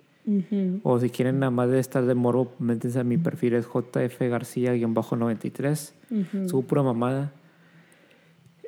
O 0.84 1.00
si 1.00 1.10
quieren 1.10 1.40
nada 1.40 1.50
más 1.50 1.72
de 1.72 1.80
estar 1.80 2.06
de 2.06 2.14
morbo, 2.14 2.54
métanse 2.60 3.00
a 3.00 3.04
mi 3.04 3.18
perfil, 3.18 3.56
es 3.56 3.66
JF 3.66 4.20
García-93. 4.20 5.92
Ujú. 6.12 6.50
Subo 6.50 6.62
pura 6.62 6.84
mamada. 6.84 7.32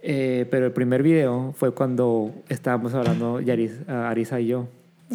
Eh, 0.04 0.48
pero 0.50 0.66
el 0.66 0.72
primer 0.72 1.04
video 1.04 1.54
fue 1.56 1.74
cuando 1.74 2.34
estábamos 2.50 2.94
hablando 2.94 3.40
Yaris, 3.40 3.88
Arisa 3.88 4.40
y 4.40 4.48
yo. 4.48 4.68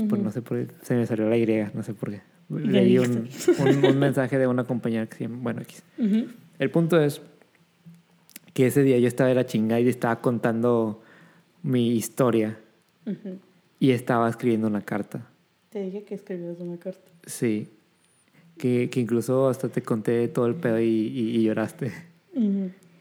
Pues 0.08 0.20
no 0.22 0.30
sé 0.30 0.42
por 0.42 0.58
qué, 0.58 0.72
se 0.82 0.94
me 0.94 1.06
salió 1.06 1.28
la 1.28 1.36
Y, 1.38 1.46
no 1.72 1.82
sé 1.82 1.94
por 1.94 2.10
qué. 2.10 2.20
Leí 2.50 2.98
un, 2.98 3.28
un, 3.58 3.84
un 3.84 3.98
mensaje 3.98 4.38
de 4.38 4.46
una 4.46 4.64
compañera 4.64 5.06
que 5.06 5.16
se 5.16 5.24
llama, 5.24 5.38
bueno, 5.42 5.62
X. 5.62 5.82
Ujú. 5.98 6.26
El 6.58 6.70
punto 6.70 7.00
es 7.00 7.20
que 8.52 8.66
ese 8.66 8.82
día 8.82 8.98
yo 8.98 9.08
estaba 9.08 9.28
de 9.28 9.34
la 9.34 9.46
chinga 9.46 9.80
y 9.80 9.88
estaba 9.88 10.20
contando 10.20 11.02
mi 11.62 11.96
historia 11.96 12.58
Ujú. 13.06 13.38
y 13.80 13.90
estaba 13.90 14.28
escribiendo 14.28 14.66
una 14.68 14.82
carta. 14.82 15.26
Te 15.70 15.82
dije 15.82 16.04
que 16.04 16.14
escribieras 16.14 16.60
una 16.60 16.76
carta. 16.76 17.10
Sí. 17.26 17.68
Que, 18.58 18.88
que 18.90 19.00
incluso 19.00 19.48
hasta 19.48 19.68
te 19.68 19.82
conté 19.82 20.28
todo 20.28 20.46
el 20.46 20.54
pedo 20.54 20.78
y, 20.80 20.84
y- 20.84 21.36
y 21.38 21.42
lloraste. 21.42 21.90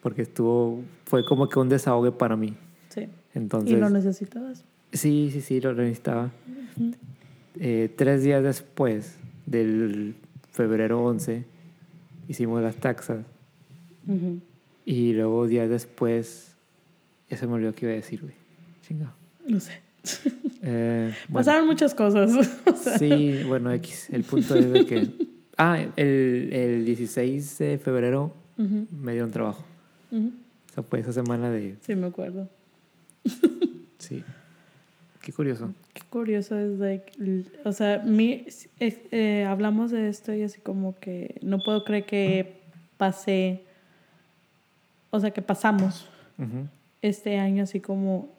Porque 0.06 0.22
estuvo, 0.22 0.84
fue 1.06 1.26
como 1.26 1.50
que 1.50 1.58
un 1.58 1.68
desahogue 1.68 2.12
para 2.12 2.36
mí. 2.36 2.54
Sí. 2.90 3.08
Entonces, 3.34 3.72
¿Y 3.72 3.76
lo 3.78 3.90
necesitabas? 3.90 4.64
sí, 4.94 5.32
sí, 5.34 5.42
sí, 5.42 5.60
lo 5.60 5.74
necesitaba. 5.74 6.30
Eh, 7.60 7.92
tres 7.98 8.22
días 8.22 8.44
después 8.44 9.16
del 9.48 10.14
febrero 10.52 11.04
11 11.04 11.44
hicimos 12.28 12.62
las 12.62 12.76
taxas 12.76 13.26
Ujú. 14.08 14.42
y 14.86 15.14
luego 15.14 15.48
días 15.48 15.70
después, 15.72 16.56
ya 17.28 17.38
se 17.38 17.48
me 17.48 17.54
olvidó 17.54 17.74
qué 17.74 17.86
iba 17.88 17.94
a 17.94 17.96
decir, 17.96 18.22
güey. 18.22 18.36
Chingado. 18.88 19.14
No 19.48 19.60
sé. 19.60 19.82
Eh, 20.68 21.14
bueno. 21.30 21.40
Pasaron 21.46 21.66
muchas 21.68 21.96
cosas. 21.96 22.32
O 22.66 22.76
sea, 22.76 22.98
Sí, 23.00 23.42
bueno, 23.48 23.72
X. 23.74 24.10
El 24.12 24.24
punto 24.24 24.56
es 24.56 24.72
de 24.72 24.86
que. 24.86 25.10
Ah, 25.58 25.80
el, 25.96 26.50
el 26.54 26.86
16 26.86 27.58
de 27.60 27.78
febrero 27.80 28.34
ujú, 28.58 28.88
me 28.92 29.12
dieron 29.14 29.30
trabajo. 29.32 29.64
O 30.16 30.74
sea, 30.74 30.84
fue 30.84 31.00
esa 31.00 31.14
semana 31.14 31.50
de. 31.50 31.78
Sí, 31.82 31.96
me 31.96 32.08
acuerdo. 32.08 32.50
Sí. 33.98 34.24
Qué 35.26 35.34
curioso. 35.34 35.74
Qué 35.96 36.04
curioso 36.12 36.56
es, 36.56 36.78
like, 36.78 37.12
o 37.64 37.72
sea, 37.72 38.04
mi, 38.06 38.46
eh, 38.80 39.44
hablamos 39.50 39.90
de 39.90 40.08
esto 40.08 40.32
y 40.32 40.44
así 40.44 40.62
como 40.62 41.00
que 41.00 41.40
no 41.42 41.58
puedo 41.58 41.84
creer 41.84 42.06
que 42.06 42.62
pasé, 42.98 43.64
o 45.10 45.20
sea, 45.20 45.32
que 45.32 45.42
pasamos 45.42 46.08
este 47.02 47.40
año 47.40 47.64
así 47.64 47.80
como, 47.80 48.30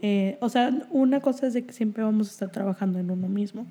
eh, 0.00 0.38
o 0.40 0.48
sea, 0.48 0.70
una 0.88 1.20
cosa 1.20 1.46
es 1.46 1.52
de 1.52 1.66
que 1.66 1.74
siempre 1.74 2.02
vamos 2.02 2.28
a 2.28 2.30
estar 2.30 2.50
trabajando 2.50 2.98
en 2.98 3.10
uno 3.10 3.28
mismo, 3.28 3.66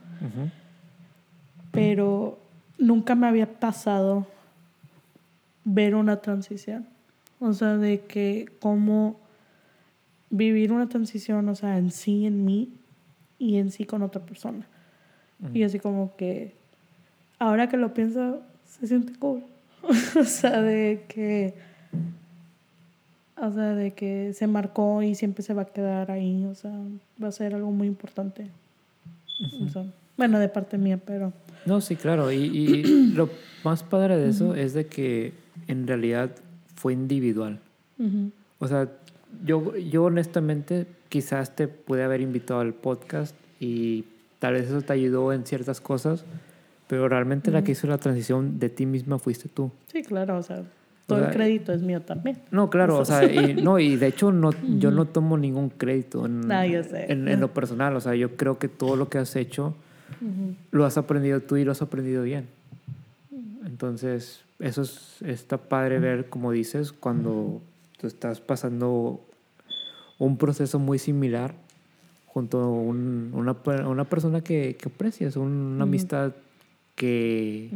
pero 1.72 2.38
nunca 2.78 3.16
me 3.16 3.26
había 3.26 3.48
pasado 3.48 4.28
ver 5.64 5.96
una 5.96 6.22
transición, 6.22 6.86
o 7.44 7.54
sea, 7.54 7.78
de 7.78 8.02
que 8.02 8.48
cómo 8.60 9.20
vivir 10.30 10.72
una 10.72 10.88
transición, 10.88 11.48
o 11.50 11.56
sea, 11.56 11.78
en 11.78 11.92
sí, 11.92 12.26
en 12.26 12.46
mí 12.46 12.74
y 13.38 13.58
en 13.58 13.70
sí 13.70 13.86
con 13.86 14.02
otra 14.02 14.22
persona. 14.26 14.66
ujú. 15.44 15.58
Y 15.58 15.64
así 15.64 15.78
como 15.80 16.16
que, 16.16 16.56
ahora 17.40 17.68
que 17.68 17.78
lo 17.78 17.94
pienso, 17.94 18.42
se 18.66 18.88
siente 18.88 19.14
cool. 19.20 19.44
o 20.20 20.24
sea, 20.24 20.62
de 20.62 21.04
que, 21.10 21.56
o 23.36 23.52
sea, 23.52 23.76
de 23.76 23.92
que 23.92 24.32
se 24.34 24.48
marcó 24.48 25.04
y 25.04 25.14
siempre 25.14 25.44
se 25.44 25.54
va 25.54 25.64
a 25.64 25.66
quedar 25.66 26.12
ahí. 26.12 26.46
O 26.46 26.56
sea, 26.56 26.72
va 27.22 27.28
a 27.28 27.32
ser 27.32 27.54
algo 27.54 27.72
muy 27.72 27.88
importante. 27.88 28.50
O 29.62 29.70
sea, 29.70 29.84
bueno, 30.16 30.40
de 30.40 30.48
parte 30.48 30.78
mía, 30.78 30.98
pero... 31.06 31.34
No, 31.66 31.82
sí, 31.82 31.98
claro. 31.98 32.32
Y, 32.32 32.38
y 32.38 32.84
lo 33.14 33.30
más 33.66 33.84
padre 33.84 34.18
de 34.18 34.30
eso 34.30 34.56
es 34.56 34.74
de 34.74 34.88
que 34.88 35.34
en 35.68 35.86
realidad 35.86 36.32
fue 36.84 36.92
individual. 36.92 37.60
ujú, 37.98 38.30
O 38.60 38.68
sea, 38.68 38.90
yo, 39.46 39.78
yo 39.78 40.04
honestamente 40.04 40.86
quizás 41.08 41.56
te 41.56 41.70
pude 41.70 42.04
haber 42.04 42.20
invitado 42.20 42.60
al 42.60 42.74
podcast 42.74 43.34
y 43.62 44.04
tal 44.40 44.56
vez 44.56 44.68
eso 44.68 44.82
te 44.82 44.92
ayudó 44.92 45.32
en 45.32 45.46
ciertas 45.46 45.80
cosas, 45.80 46.26
pero 46.90 47.08
realmente 47.08 47.52
la 47.52 47.64
que 47.64 47.72
hizo 47.72 47.88
la 47.88 47.98
transición 48.00 48.60
de 48.60 48.68
ti 48.68 48.86
misma 48.86 49.18
fuiste 49.18 49.48
tú. 49.48 49.72
Sí, 49.94 50.04
claro, 50.04 50.38
o 50.38 50.44
sea, 50.44 50.64
todo 51.08 51.20
sea, 51.20 51.30
el 51.30 51.34
crédito 51.34 51.72
es 51.72 51.82
mío 51.82 52.02
también. 52.02 52.40
No, 52.52 52.70
claro, 52.70 52.98
o 52.98 53.06
sea, 53.06 53.24
y, 53.34 53.54
no, 53.54 53.80
y 53.80 53.96
de 53.96 54.08
hecho 54.08 54.34
no, 54.34 54.52
yo 54.78 54.92
no 54.92 55.06
tomo 55.06 55.38
ningún 55.38 55.70
crédito 55.70 56.26
en, 56.26 56.52
Ah, 56.52 56.68
yo 56.68 56.84
sé. 56.84 57.10
en, 57.10 57.30
en 57.30 57.40
lo 57.40 57.54
personal, 57.54 57.96
o 57.96 58.02
sea, 58.02 58.14
yo 58.16 58.36
creo 58.36 58.60
que 58.60 58.68
todo 58.68 58.98
lo 58.98 59.08
que 59.08 59.20
has 59.20 59.38
hecho 59.38 59.74
Ujú, 60.22 60.54
lo 60.72 60.84
has 60.86 60.98
aprendido 60.98 61.40
tú 61.40 61.56
y 61.56 61.64
lo 61.64 61.72
has 61.72 61.82
aprendido 61.82 62.24
bien. 62.24 62.46
Entonces, 63.66 64.42
eso 64.66 64.82
es, 64.82 65.22
está 65.22 65.58
padre 65.58 66.00
ver, 66.00 66.30
como 66.30 66.52
dices, 66.52 66.92
cuando 66.94 67.62
tú 68.00 68.08
estás 68.08 68.40
pasando 68.40 69.22
un 70.20 70.38
proceso 70.38 70.80
muy 70.80 71.00
similar 71.00 71.54
junto 72.28 72.60
a 72.62 72.70
un- 72.70 73.32
una, 73.34 73.56
una 73.88 74.06
persona 74.06 74.42
que, 74.42 74.76
que 74.80 74.90
aprecias, 74.90 75.36
un- 75.36 75.52
una 75.76 75.84
amistad 75.84 76.32
que, 76.96 77.70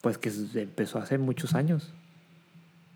pues, 0.00 0.18
que 0.18 0.30
empezó 0.54 0.98
hace 0.98 1.18
muchos 1.18 1.54
años. 1.54 1.90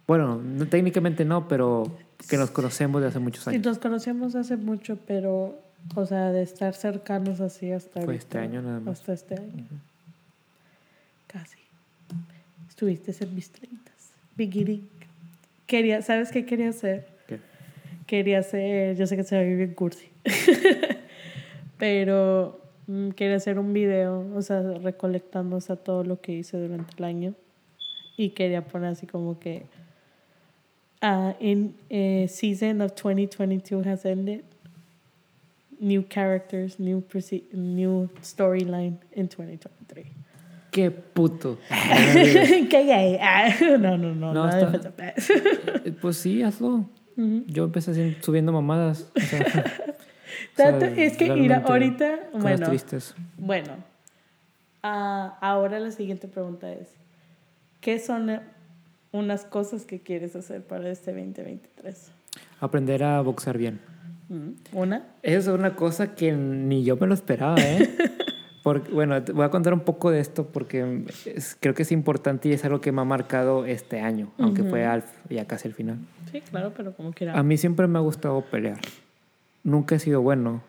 Bueno, 0.07 0.41
no- 0.43 0.66
técnicamente 0.66 1.24
no, 1.24 1.47
pero 1.49 1.85
que 2.28 2.37
nos 2.37 2.51
conocemos 2.51 3.01
de 3.03 3.09
hace 3.09 3.18
muchos 3.18 3.45
Sí, 3.45 3.51
años. 3.51 3.64
nos 3.64 3.78
conocemos 3.78 4.35
hace 4.35 4.57
mucho, 4.57 4.97
pero, 5.07 5.59
o 5.95 6.07
sea, 6.07 6.30
de 6.33 6.43
estar 6.43 6.74
cercanos 6.74 7.41
así 7.41 7.70
hasta 7.72 7.93
Fue 8.01 8.03
ahorita, 8.03 8.18
este 8.18 8.39
año 8.39 8.62
nada 8.62 8.80
más. 8.80 9.01
Hasta 9.01 9.12
este 9.12 9.35
año. 9.37 9.66
Casi. 11.26 11.59
Estuviste 12.83 13.24
en 13.24 13.35
mis 13.37 13.49
treintas. 13.49 14.12
Beginning. 14.37 14.89
Quería, 15.68 16.03
¿sabes 16.03 16.33
qué 16.33 16.45
quería 16.45 16.70
hacer? 16.70 17.07
¿Qué? 17.28 17.39
Quería 18.09 18.41
hacer, 18.41 18.97
yo 18.97 19.07
sé 19.07 19.14
que 19.14 19.22
se 19.22 19.37
va 19.37 19.43
a 19.43 19.45
vivir 19.45 19.68
en 19.68 19.74
cursi, 19.74 20.09
pero 21.78 22.61
mm, 22.89 23.11
quería 23.11 23.37
hacer 23.37 23.61
un 23.61 23.72
video, 23.72 24.26
o 24.35 24.43
sea, 24.43 24.62
recolectando 24.83 25.59
o 25.59 25.61
sea, 25.61 25.76
todo 25.76 26.03
lo 26.03 26.20
que 26.20 26.33
hice 26.33 26.59
durante 26.59 26.93
el 26.99 27.05
año 27.05 27.35
y 28.16 28.30
quería 28.30 28.64
poner 28.66 28.89
así 28.89 29.07
como 29.07 29.39
que 29.39 29.62
uh, 31.05 31.35
in 31.39 31.76
eh, 31.89 32.26
season 32.28 32.80
of 32.80 32.97
2022 32.97 33.87
has 33.87 34.05
ended. 34.05 34.43
New 35.78 36.03
characters, 36.03 36.80
new 36.80 37.05
new 37.53 38.09
storyline 38.22 38.99
in 39.12 39.28
2023. 39.28 40.22
¡Qué 40.73 40.91
puto! 40.91 41.59
¡Qué 41.68 42.85
gay! 42.85 43.18
Ah, 43.20 43.49
no, 43.79 43.97
no, 43.97 43.99
no, 43.99 44.33
No, 44.33 44.47
nada 44.47 44.73
está-. 44.75 45.14
Eh, 45.85 45.93
Pues 46.01 46.16
sí, 46.16 46.43
hazlo. 46.43 46.89
Ujú. 47.16 47.45
Yo 47.47 47.64
empecé 47.64 47.91
haciendo- 47.93 48.16
subiendo 48.23 48.53
mamadas. 48.53 49.09
o 49.14 49.20
sea, 49.20 49.41
o 49.87 50.57
Tanto- 50.57 50.81
sea, 50.87 51.05
es 51.05 51.16
que 51.16 51.27
realmente 51.27 51.55
ahorita, 51.70 52.18
bueno, 52.33 52.66
tristes. 52.66 53.14
bueno, 53.37 53.75
ah, 54.83 55.37
ahora 55.41 55.79
la 55.79 55.91
siguiente 55.91 56.27
pregunta 56.27 56.73
es, 56.73 56.89
¿qué 57.81 57.99
son 57.99 58.41
unas 59.12 59.45
cosas 59.45 59.85
que 59.85 60.01
quieres 60.01 60.35
hacer 60.37 60.62
para 60.62 60.89
este 60.89 61.12
2023? 61.12 62.11
Aprender 62.61 63.05
a 63.05 63.20
boxear 63.20 63.59
bien. 63.59 63.81
¿Una? 64.73 65.05
Eso 65.23 65.53
es 65.53 65.59
una 65.59 65.77
cosa 65.77 66.14
que 66.14 66.33
ni 66.33 66.83
yo 66.85 66.97
me 66.97 67.07
lo 67.07 67.12
esperaba, 67.12 67.57
¿eh? 67.61 67.87
Porque, 68.63 68.93
bueno, 68.93 69.21
voy 69.35 69.45
a 69.45 69.49
contar 69.51 69.75
un 69.75 69.81
poco 69.81 70.11
de 70.13 70.21
esto 70.21 70.47
porque 70.47 71.05
es- 71.27 71.57
creo 71.59 71.75
que 71.75 71.83
es 71.83 71.91
importante 71.91 72.49
y 72.49 72.53
es 72.53 72.65
algo 72.65 72.81
que 72.81 72.93
me 72.93 73.01
ha 73.01 73.05
marcado 73.05 73.65
este 73.65 74.01
año, 74.01 74.31
aunque 74.39 74.63
fue 74.63 74.85
al, 74.87 75.05
ya 75.29 75.47
casi 75.47 75.67
al 75.69 75.75
final. 75.75 75.99
Sí, 76.31 76.41
claro, 76.43 76.73
pero 76.77 76.95
como 76.95 77.13
quiera. 77.13 77.37
A 77.39 77.43
mí 77.43 77.57
siempre 77.57 77.89
me 77.89 77.99
ha 77.99 78.03
gustado 78.03 78.41
pelear. 78.43 78.79
Nunca 79.65 79.97
he 79.97 79.99
sido 79.99 80.23
bueno. 80.23 80.63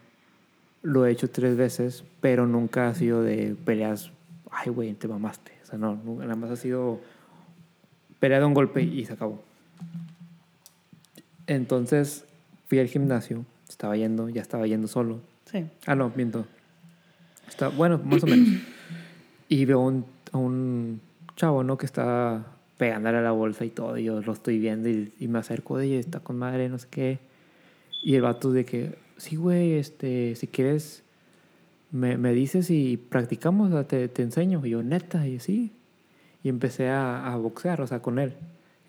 Lo 0.82 1.06
he 1.06 1.12
hecho 1.12 1.30
tres 1.30 1.56
veces, 1.56 2.04
pero 2.20 2.48
nunca 2.48 2.88
ha 2.90 2.96
sido 2.96 3.22
de 3.22 3.56
peleas. 3.64 4.12
Ay, 4.52 4.72
güey, 4.72 4.94
te 4.94 5.08
mamaste. 5.08 5.52
O 5.64 5.66
sea, 5.68 5.78
no, 5.78 5.96
nunca- 5.96 6.24
nada 6.24 6.36
más 6.36 6.50
ha 6.52 6.56
sido 6.56 7.00
pelea 8.20 8.40
de 8.40 8.46
un 8.46 8.54
golpe 8.56 8.82
y 8.82 9.06
se 9.06 9.14
acabó. 9.14 9.44
Entonces 11.48 12.26
fui 12.68 12.80
al 12.80 12.88
gimnasio, 12.88 13.46
estaba 13.70 13.96
yendo, 13.98 14.30
ya 14.30 14.42
estaba 14.42 14.66
yendo 14.68 14.88
solo. 14.88 15.20
Sí. 15.46 15.66
Ah, 15.86 15.96
no, 15.96 16.12
miento. 16.16 16.46
Está, 17.48 17.70
bueno, 17.70 18.00
más 18.04 18.24
o 18.24 18.28
menos. 18.28 18.62
Y 19.50 19.66
veo 19.66 19.80
un, 19.82 20.06
a 20.32 20.38
un 20.38 21.02
chavo, 21.36 21.64
¿no? 21.64 21.78
Que 21.78 21.86
está 21.86 22.46
pegándole 22.78 23.18
a 23.18 23.22
la 23.22 23.32
bolsa 23.32 23.66
y 23.66 23.70
todo. 23.70 23.98
Y 23.98 24.06
yo 24.06 24.22
lo 24.22 24.34
estoy 24.34 24.60
viendo 24.60 24.90
y, 24.90 25.12
y 25.20 25.28
me 25.28 25.40
acerco 25.40 25.78
de 25.78 25.86
ella, 25.88 26.00
está 26.00 26.20
con 26.20 26.38
madre, 26.38 26.70
no 26.70 26.80
sé 26.80 26.88
qué. 26.90 27.20
Y 28.04 28.16
el 28.16 28.22
vato 28.22 28.52
de 28.52 28.66
que, 28.66 28.96
sí, 29.18 29.36
güey, 29.36 29.74
este, 29.74 30.36
si 30.36 30.48
quieres, 30.48 31.04
me, 31.92 32.18
me 32.18 32.34
dices 32.34 32.70
y 32.70 32.98
practicamos, 32.98 33.70
o 33.70 33.74
sea, 33.74 33.88
te, 33.88 34.08
te 34.08 34.24
enseño. 34.24 34.66
Y 34.66 34.72
yo, 34.72 34.84
neta, 34.84 35.28
y 35.28 35.34
yo, 35.34 35.40
sí. 35.40 35.72
Y 36.44 36.50
empecé 36.50 36.90
a, 36.90 37.32
a 37.32 37.38
boxear, 37.38 37.82
o 37.82 37.88
sea, 37.88 38.02
con 38.02 38.20
él. 38.20 38.34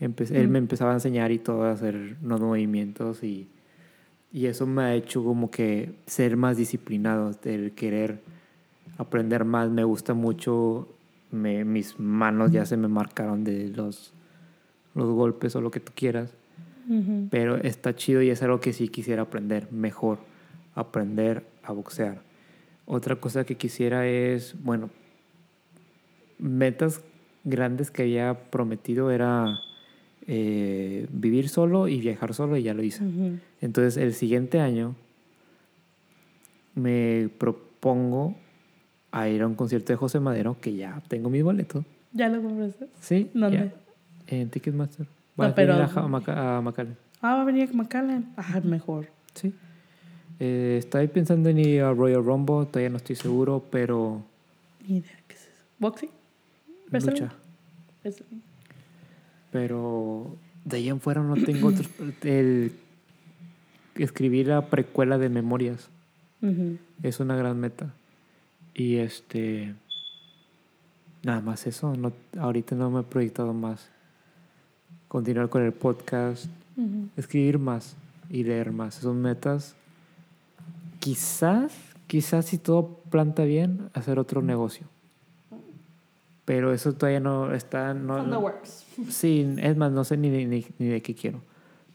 Empecé, 0.00 0.40
Él 0.40 0.48
me 0.48 0.58
empezaba 0.58 0.90
a 0.90 0.94
enseñar 0.94 1.30
y 1.30 1.38
todo, 1.38 1.62
a 1.64 1.72
hacer 1.72 2.16
unos 2.22 2.40
movimientos 2.40 3.22
y... 3.22 3.48
Y 4.32 4.46
eso 4.46 4.66
me 4.66 4.82
ha 4.82 4.94
hecho 4.96 5.22
como 5.22 5.48
que 5.48 5.94
ser 6.06 6.36
más 6.36 6.56
disciplinado, 6.56 7.30
el 7.44 7.70
querer 7.70 8.18
aprender 8.98 9.44
más. 9.44 9.70
Me 9.70 9.84
gusta 9.84 10.14
mucho, 10.14 10.88
me- 11.30 11.64
mis 11.64 11.98
manos 11.98 12.52
ya 12.52 12.64
se 12.66 12.76
me 12.76 12.88
marcaron 12.88 13.44
de 13.44 13.68
los, 13.68 14.12
los 14.94 15.08
golpes 15.10 15.54
o 15.56 15.60
lo 15.60 15.70
que 15.70 15.80
tú 15.80 15.92
quieras. 15.94 16.32
Pero 17.30 17.56
está 17.56 17.96
chido 17.96 18.20
y 18.22 18.28
es 18.30 18.42
algo 18.42 18.60
que 18.60 18.72
sí 18.74 18.88
quisiera 18.88 19.22
aprender 19.22 19.72
mejor, 19.72 20.18
aprender 20.74 21.44
a 21.62 21.72
boxear. 21.72 22.20
Otra 22.86 23.16
cosa 23.16 23.44
que 23.44 23.56
quisiera 23.56 24.06
es, 24.06 24.54
bueno, 24.62 24.90
metas 26.38 27.00
grandes 27.44 27.90
que 27.90 28.02
había 28.02 28.34
prometido 28.50 29.10
era 29.10 29.58
eh, 30.26 31.06
vivir 31.10 31.48
solo 31.48 31.88
y 31.88 32.00
viajar 32.00 32.34
solo 32.34 32.56
y 32.58 32.62
ya 32.62 32.74
lo 32.74 32.82
hice. 32.82 33.04
Entonces, 33.62 33.96
el 33.96 34.12
siguiente 34.14 34.60
año 34.60 34.94
me 36.74 37.30
propongo 37.38 38.34
a 39.16 39.28
ir 39.28 39.42
a 39.42 39.46
un 39.46 39.54
concierto 39.54 39.92
de 39.92 39.96
José 39.96 40.18
Madero, 40.20 40.56
que 40.60 40.74
ya 40.74 41.00
tengo 41.08 41.30
mis 41.30 41.42
boletos. 41.44 41.84
¿Ya 42.12 42.28
lo 42.28 42.42
compraste? 42.42 42.86
¿Sí? 43.00 43.30
¿Dónde? 43.34 43.72
ya, 44.28 44.36
En 44.36 44.50
Ticketmaster. 44.50 45.06
Va 45.40 45.46
a 45.46 45.54
pero- 45.54 45.76
venir 45.76 45.88
a, 45.96 46.00
a 46.00 46.08
Maca- 46.08 46.56
a 46.58 46.60
McAllen. 46.60 46.96
Ah, 47.22 47.34
va 47.36 47.42
a 47.42 47.44
venir 47.44 47.72
McAllen. 47.74 48.26
Ah, 48.36 48.60
mejor. 48.64 49.06
Sí. 49.34 49.52
Eh, 50.40 50.76
estoy 50.78 51.06
pensando 51.08 51.48
en 51.48 51.58
ir 51.58 51.82
a 51.82 51.92
Royal 51.92 52.24
Rumble, 52.24 52.66
todavía 52.66 52.90
no 52.90 52.96
estoy 52.96 53.16
seguro, 53.16 53.64
pero 53.70 54.22
Ni 54.86 54.96
idea 54.98 55.16
qué 55.28 55.34
es 55.34 55.40
eso. 55.42 55.64
¿Boxing? 55.78 56.10
¿Wrestling? 56.90 57.12
lucha. 57.12 57.32
Wrestling. 58.02 58.40
Pero 59.50 60.36
de 60.64 60.76
ahí 60.76 60.88
en 60.88 61.00
fuera 61.00 61.22
no 61.22 61.34
tengo 61.36 61.68
otros. 61.68 61.88
El 62.22 62.72
escribir 63.96 64.48
la 64.48 64.66
precuela 64.70 65.18
de 65.18 65.28
memorias 65.28 65.88
es 67.02 67.20
una 67.20 67.36
gran 67.36 67.58
meta. 67.58 67.94
Y 68.74 68.96
este. 68.96 69.74
Nada 71.22 71.40
más 71.40 71.66
eso. 71.66 71.94
No, 71.96 72.12
ahorita 72.38 72.74
no 72.74 72.90
me 72.90 73.00
he 73.00 73.04
proyectado 73.04 73.52
más. 73.52 73.88
Continuar 75.08 75.48
con 75.48 75.62
el 75.62 75.72
podcast, 75.72 76.46
escribir 77.16 77.58
más 77.58 77.96
y 78.30 78.42
leer 78.42 78.72
más. 78.72 78.96
Son 78.96 79.20
metas. 79.22 79.74
Quizás, 80.98 81.72
quizás 82.06 82.46
si 82.46 82.58
todo 82.58 83.00
planta 83.10 83.44
bien, 83.44 83.90
hacer 83.94 84.18
otro 84.18 84.42
negocio. 84.42 84.86
Pero 86.44 86.72
eso 86.74 86.92
todavía 86.94 87.20
no 87.20 87.54
está. 87.54 87.94
No, 87.94 88.22
no- 88.22 88.40
works. 88.40 88.84
Sí, 89.08 89.54
es 89.58 89.76
más, 89.76 89.90
no 89.92 90.04
sé 90.04 90.16
ni, 90.16 90.28
ni, 90.30 90.66
ni 90.78 90.86
de 90.86 91.00
qué 91.02 91.14
quiero. 91.14 91.40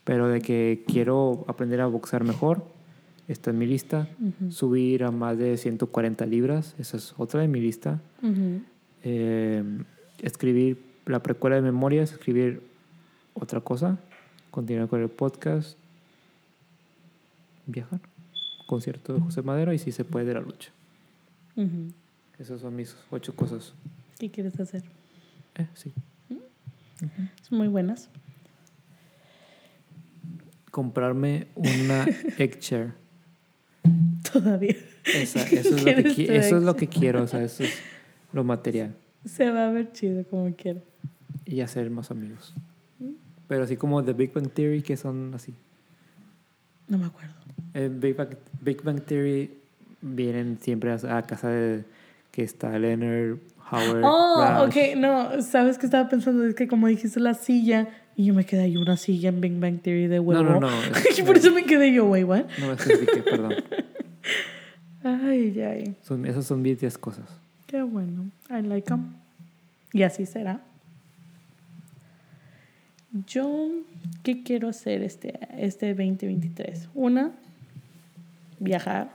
Pero 0.04 0.28
de 0.28 0.42
que 0.42 0.84
quiero 0.88 1.46
aprender 1.48 1.82
a 1.82 1.86
boxear 1.88 2.24
mejor, 2.24 2.64
está 3.30 3.52
en 3.52 3.60
mi 3.60 3.66
lista. 3.66 4.10
Subir 4.50 5.04
a 5.04 5.12
más 5.12 5.38
de 5.38 5.56
140 5.56 6.26
libras, 6.26 6.76
esa 6.80 6.98
es 6.98 7.14
otra 7.18 7.42
de 7.42 7.48
mi 7.48 7.62
lista. 7.62 8.02
Eh, 9.04 9.64
escribir 10.22 10.82
la 11.06 11.22
precuela 11.24 11.56
de 11.56 11.62
memorias, 11.62 12.12
escribir 12.12 12.62
otra 13.36 13.62
cosa, 13.62 14.00
continuar 14.52 14.90
con 14.90 15.02
el 15.02 15.10
podcast, 15.10 15.78
viajar, 17.68 18.02
concierto 18.68 19.14
de 19.14 19.22
José 19.22 19.42
Madero 19.44 19.74
y 19.74 19.78
si 19.78 19.92
se 19.92 20.04
puede 20.04 20.26
de 20.26 20.34
la 20.34 20.42
lucha. 20.42 20.72
Esas 22.40 22.62
son 22.62 22.76
mis 22.76 22.96
ocho 23.12 23.36
cosas. 23.36 23.74
¿Qué 24.18 24.32
quieres 24.32 24.60
hacer? 24.60 24.84
Eh, 25.56 25.68
sí. 25.76 25.94
Son 27.48 27.58
muy 27.58 27.68
buenas. 27.68 28.10
Comprarme 30.72 31.48
una 31.56 32.06
egg 32.38 32.60
chair. 32.60 32.94
Todavía. 34.34 34.76
Esa- 35.06 35.42
eso, 35.52 35.56
es 35.56 35.72
lo 35.72 35.76
que, 35.78 35.84
¿Quieres 35.84 36.18
qui- 36.18 36.26
tu 36.28 36.32
eso 36.34 36.58
es 36.58 36.64
lo 36.64 36.76
que 36.76 36.88
quiero, 36.88 37.24
o 37.24 37.28
sea, 37.28 37.44
eso 37.44 37.64
es 37.64 37.74
lo 38.34 38.44
material. 38.44 38.94
Se 39.26 39.50
va 39.50 39.68
a 39.68 39.72
ver 39.72 39.92
chido 39.92 40.24
como 40.26 40.54
quiera. 40.56 40.80
Y 41.46 41.62
hacer 41.62 41.90
más 41.90 42.12
amigos. 42.12 42.54
Pero 43.48 43.64
así 43.64 43.76
como 43.78 44.04
The 44.04 44.14
Big 44.14 44.32
Bang 44.32 44.50
Theory, 44.50 44.82
que 44.84 44.96
son 44.96 45.34
así. 45.34 45.54
No 46.88 46.98
me 46.98 47.06
acuerdo. 47.06 47.34
En 47.74 48.00
Big 48.00 48.16
Bang, 48.16 48.30
Big 48.62 48.82
Bang 48.84 49.02
Theory 49.02 49.52
vienen 50.02 50.58
siempre 50.62 50.92
a, 50.92 51.18
a 51.18 51.24
casa 51.24 51.50
de 51.50 51.84
que 52.32 52.44
está 52.44 52.78
Leonard, 52.78 53.38
Howard. 53.72 54.02
Oh, 54.04 54.42
Rash. 54.42 54.68
ok, 54.68 54.98
no, 54.98 55.42
sabes 55.42 55.78
que 55.78 55.86
estaba 55.88 56.08
pensando, 56.10 56.46
es 56.46 56.54
que 56.56 56.68
como 56.68 56.88
dijiste 56.88 57.20
la 57.20 57.34
silla, 57.34 57.88
y 58.16 58.26
yo 58.26 58.34
me 58.34 58.46
quedé 58.46 58.62
ahí 58.64 58.78
una 58.78 58.98
silla 58.98 59.30
en 59.30 59.42
Big 59.42 59.60
Bang 59.60 59.82
Theory 59.82 60.08
de 60.08 60.18
No, 60.18 60.22
huevo. 60.24 60.44
no, 60.44 60.60
no. 60.60 60.70
y 61.18 61.22
por 61.24 61.38
eso 61.38 61.52
me 61.52 61.64
quedé 61.66 61.92
yo, 61.94 62.06
wey, 62.06 62.24
what? 62.24 62.46
No 62.60 62.68
me 62.68 62.74
especifique, 62.74 63.24
perdón. 63.24 63.56
Ay, 65.04 65.60
ay, 65.62 65.96
Son, 66.02 66.26
esas 66.26 66.46
son 66.46 66.62
mis 66.62 66.80
10 66.80 66.98
cosas. 66.98 67.26
qué 67.68 67.82
bueno. 67.82 68.30
I 68.50 68.62
like 68.62 68.88
them. 68.88 69.14
Y 69.94 70.04
así 70.04 70.26
será. 70.26 70.62
Yo, 73.28 73.72
¿qué 74.24 74.44
quiero 74.44 74.68
hacer 74.68 75.02
este, 75.02 75.40
este 75.58 75.94
2023? 75.96 76.90
Una, 76.94 77.32
viajar. 78.60 79.12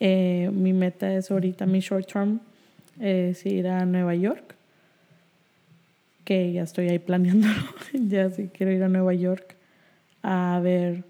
Eh, 0.00 0.50
mi 0.52 0.72
meta 0.72 1.12
es 1.14 1.30
ahorita, 1.30 1.66
mi 1.66 1.80
short 1.80 2.10
term, 2.10 2.40
es 2.98 3.44
ir 3.44 3.68
a 3.68 3.84
Nueva 3.84 4.14
York. 4.14 4.54
Que 6.24 6.52
ya 6.52 6.62
estoy 6.62 6.88
ahí 6.88 6.98
planeándolo. 6.98 7.54
ya 7.92 8.30
sí 8.30 8.48
quiero 8.52 8.72
ir 8.72 8.82
a 8.82 8.88
Nueva 8.88 9.12
York 9.14 9.56
a 10.22 10.60
ver 10.62 11.04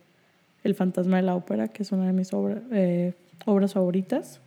El 0.64 0.74
Fantasma 0.74 1.16
de 1.16 1.22
la 1.22 1.34
Ópera, 1.34 1.68
que 1.68 1.82
es 1.82 1.92
una 1.92 2.06
de 2.06 2.12
mis 2.12 2.32
obra- 2.32 2.62
eh, 2.72 3.14
obras 3.46 3.72
favoritas. 3.74 4.40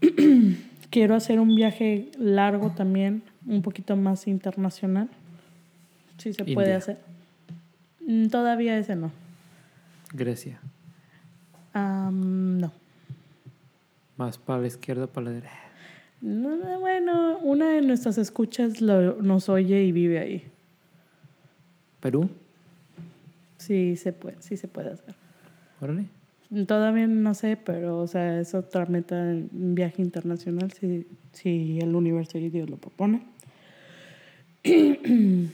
quiero 0.90 1.14
hacer 1.14 1.40
un 1.40 1.54
viaje 1.54 2.10
largo 2.18 2.70
también, 2.70 3.22
un 3.46 3.62
poquito 3.62 3.96
más 3.96 4.26
internacional. 4.26 5.08
Si 6.18 6.32
se 6.32 6.44
puede 6.44 6.72
hacer. 6.74 6.98
Mm, 8.06 8.26
Todavía 8.28 8.76
ese 8.78 8.96
no. 8.96 9.10
Grecia. 10.12 10.60
No. 11.74 12.72
Más 14.16 14.36
para 14.38 14.60
la 14.60 14.66
izquierda, 14.66 15.06
para 15.06 15.26
la 15.26 15.30
derecha. 15.32 15.54
No, 16.20 16.56
no, 16.56 16.80
Bueno, 16.80 17.38
una 17.38 17.70
de 17.70 17.80
nuestras 17.82 18.18
escuchas 18.18 18.80
lo- 18.80 19.20
nos 19.22 19.48
oye 19.48 19.82
y 19.84 19.92
vive 19.92 20.18
ahí. 20.18 20.44
Perú. 22.00 22.28
Sí 23.62 23.96
se 23.96 24.12
puede, 24.12 24.36
sí 24.40 24.56
se 24.56 24.66
puede 24.66 24.90
hacer. 24.90 25.14
Órale. 25.80 26.06
Todavía 26.66 27.06
no 27.06 27.32
sé, 27.34 27.56
pero 27.56 27.98
o 27.98 28.06
sea, 28.06 28.40
es 28.40 28.54
otra 28.54 28.86
meta, 28.86 29.14
un 29.16 29.74
viaje 29.74 30.02
internacional 30.02 30.72
si, 30.72 31.06
si 31.32 31.78
el 31.80 31.94
universo 31.94 32.38
y 32.38 32.50
Dios 32.50 32.68
lo 32.68 32.76
propone. 32.76 33.22
en 34.64 35.50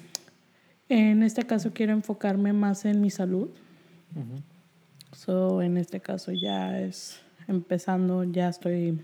este 1.22 1.42
caso 1.44 1.72
quiero 1.72 1.92
enfocarme 1.92 2.52
más 2.52 2.84
en 2.86 3.00
mi 3.00 3.10
salud. 3.10 3.50
Ujú. 4.16 4.42
So, 5.12 5.62
en 5.62 5.76
este 5.76 6.00
caso 6.00 6.32
ya 6.32 6.80
es 6.80 7.20
empezando, 7.46 8.24
ya 8.24 8.48
estoy... 8.48 9.00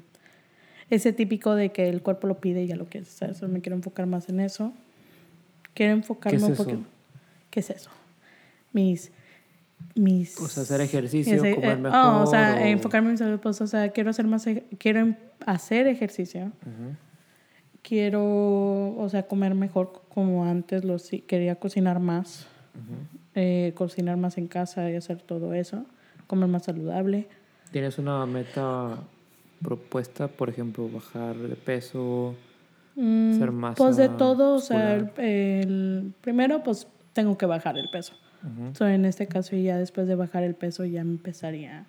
Ese 0.90 1.12
típico 1.12 1.54
de 1.54 1.72
que 1.72 1.88
el 1.88 2.02
cuerpo 2.02 2.26
lo 2.26 2.40
pide 2.40 2.64
y 2.64 2.66
ya 2.68 2.76
lo 2.76 2.88
que 2.88 2.98
es. 2.98 3.22
Eso 3.22 3.48
me 3.48 3.60
quiero 3.60 3.76
enfocar 3.76 4.06
más 4.06 4.28
en 4.28 4.40
eso. 4.40 4.72
Quiero 5.74 5.92
enfocarme 5.92 6.38
¿Qué 6.38 6.42
es 6.42 6.48
un 6.48 6.52
eso? 6.52 6.64
poquito. 6.64 6.88
¿Qué 7.50 7.60
es 7.60 7.70
eso? 7.70 7.90
Mis. 8.74 9.10
mis 9.94 10.38
O 10.38 10.48
sea, 10.48 10.64
hacer 10.64 10.82
ejercicio, 10.82 11.34
ese- 11.36 11.54
comer 11.54 11.78
eh, 11.78 11.80
mejor. 11.80 11.98
oh, 11.98 12.22
o 12.24 12.26
sea, 12.26 12.56
o- 12.60 12.64
enfocarme 12.66 13.06
en 13.08 13.12
mi 13.12 13.18
salud. 13.18 13.40
Pues, 13.40 13.58
o 13.62 13.66
sea, 13.66 13.88
quiero 13.90 14.10
hacer 14.10 14.26
más. 14.26 14.46
ej- 14.46 14.64
Quiero 14.78 15.00
em- 15.00 15.16
hacer 15.46 15.86
ejercicio. 15.86 16.52
Quiero, 17.82 18.96
o 18.96 19.08
sea, 19.10 19.24
comer 19.26 19.54
mejor 19.54 20.02
como 20.08 20.44
antes. 20.46 20.84
Lo, 20.84 20.96
quería 21.26 21.56
cocinar 21.56 22.00
más. 22.00 22.46
Eh, 23.34 23.72
cocinar 23.76 24.16
más 24.16 24.38
en 24.38 24.46
casa 24.48 24.90
y 24.90 24.96
hacer 24.96 25.20
todo 25.20 25.52
eso. 25.54 25.84
Comer 26.26 26.48
más 26.48 26.64
saludable. 26.64 27.28
¿Tienes 27.72 27.98
una 27.98 28.24
meta 28.26 28.98
propuesta? 29.62 30.28
Por 30.28 30.48
ejemplo, 30.48 30.88
bajar 30.88 31.36
de 31.36 31.56
peso. 31.56 32.34
Mm, 32.96 33.32
Hacer 33.34 33.50
masa 33.50 33.74
Pues 33.76 33.96
de 33.96 34.08
todo, 34.08 34.54
o 34.54 34.60
sea, 34.60 34.94
el- 35.18 36.14
primero 36.20 36.62
pues 36.62 36.86
tengo 37.12 37.36
que 37.36 37.44
bajar 37.46 37.76
el 37.76 37.88
peso. 37.90 38.14
Ujú. 38.44 38.74
So, 38.74 38.86
en 38.86 39.04
este 39.04 39.26
caso 39.26 39.56
ya 39.56 39.78
después 39.78 40.06
de 40.06 40.14
bajar 40.14 40.42
el 40.42 40.54
peso 40.54 40.84
ya 40.84 41.00
empezaría, 41.00 41.86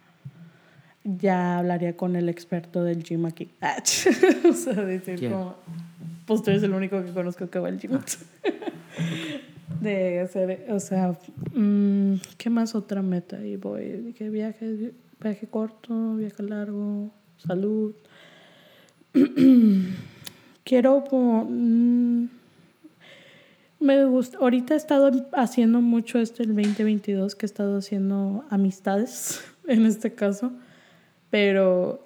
ya 1.03 1.59
hablaría 1.59 1.95
con 1.97 2.15
el 2.15 2.29
experto 2.29 2.83
del 2.83 3.03
gym 3.03 3.25
aquí. 3.25 3.49
O 4.49 4.53
sea, 4.53 4.73
decir 4.73 5.19
¿Quién? 5.19 5.31
como, 5.33 5.55
pues 6.25 6.41
tú 6.41 6.51
eres 6.51 6.63
el 6.63 6.73
único 6.73 7.03
que 7.03 7.11
conozco 7.11 7.49
que 7.49 7.59
va 7.59 7.67
al 7.67 7.79
gym. 7.79 7.91
Ah. 7.93 8.05
de 9.81 10.19
hacer, 10.21 10.65
o 10.69 10.79
sea, 10.79 11.17
mm, 11.53 12.15
¿qué 12.37 12.49
más 12.49 12.75
otra 12.75 13.01
meta? 13.01 13.43
Y 13.45 13.57
voy, 13.57 14.13
que 14.17 14.29
viaje, 14.29 14.93
viaje 15.21 15.47
corto, 15.47 16.15
viaje 16.15 16.43
largo, 16.43 17.11
salud. 17.37 17.93
Quiero 20.63 21.03
como, 21.03 21.45
mm, 21.49 22.29
me 23.79 24.05
gusta, 24.05 24.37
ahorita 24.39 24.73
he 24.73 24.77
estado 24.77 25.11
haciendo 25.33 25.81
mucho 25.81 26.19
esto 26.19 26.43
el 26.43 26.55
2022, 26.55 27.35
que 27.35 27.45
he 27.45 27.47
estado 27.47 27.77
haciendo 27.77 28.45
amistades 28.49 29.41
en 29.67 29.85
este 29.85 30.13
caso, 30.13 30.51
pero 31.29 32.03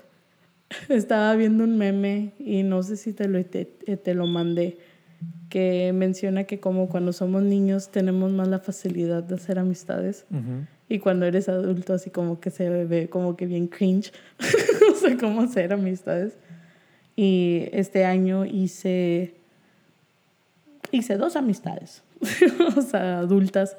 estaba 0.90 1.36
viendo 1.36 1.64
un 1.64 1.78
meme 1.78 2.34
y 2.40 2.64
no 2.64 2.84
sé 2.84 2.98
si 2.98 3.14
te 3.14 3.28
lo, 3.28 3.44
te, 3.46 3.66
te 3.66 4.14
lo 4.14 4.28
mandé, 4.28 4.78
que 5.50 5.92
menciona 5.94 6.44
que 6.44 6.60
como 6.60 6.90
cuando 6.90 7.12
somos 7.12 7.42
niños 7.42 7.90
tenemos 7.90 8.32
más 8.32 8.48
la 8.48 8.60
facilidad 8.60 9.24
de 9.24 9.36
hacer 9.36 9.58
amistades 9.58 10.26
Ujú. 10.30 10.68
y 10.88 11.00
cuando 11.00 11.26
eres 11.26 11.50
adulto 11.50 11.94
así 11.94 12.12
como 12.12 12.40
que 12.40 12.52
se 12.52 12.86
ve 12.86 13.10
como 13.10 13.36
que 13.36 13.46
bien 13.48 13.68
cringe, 13.68 14.12
o 14.92 14.96
sea, 14.96 15.18
cómo 15.18 15.42
hacer 15.42 15.74
amistades. 15.74 16.38
Y 17.16 17.68
este 17.74 18.06
año 18.06 18.46
hice, 18.46 19.34
hice 20.92 21.18
dos 21.18 21.36
amistades, 21.36 22.04
o 22.78 22.82
sea, 22.82 23.20
adultas, 23.20 23.78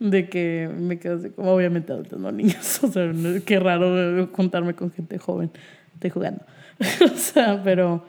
de 0.00 0.28
que 0.28 0.70
me 0.72 0.98
quedo 0.98 1.16
así, 1.16 1.30
como 1.30 1.50
obviamente 1.52 1.92
adultas, 1.92 2.18
no 2.18 2.30
niños, 2.32 2.82
o 2.84 2.88
sea, 2.88 3.12
qué 3.44 3.58
raro 3.58 4.30
contarme 4.32 4.74
con 4.74 4.90
gente 4.92 5.18
joven, 5.18 5.50
estoy 5.94 6.10
jugando, 6.10 6.44
o 7.04 7.16
sea, 7.16 7.60
pero 7.64 8.04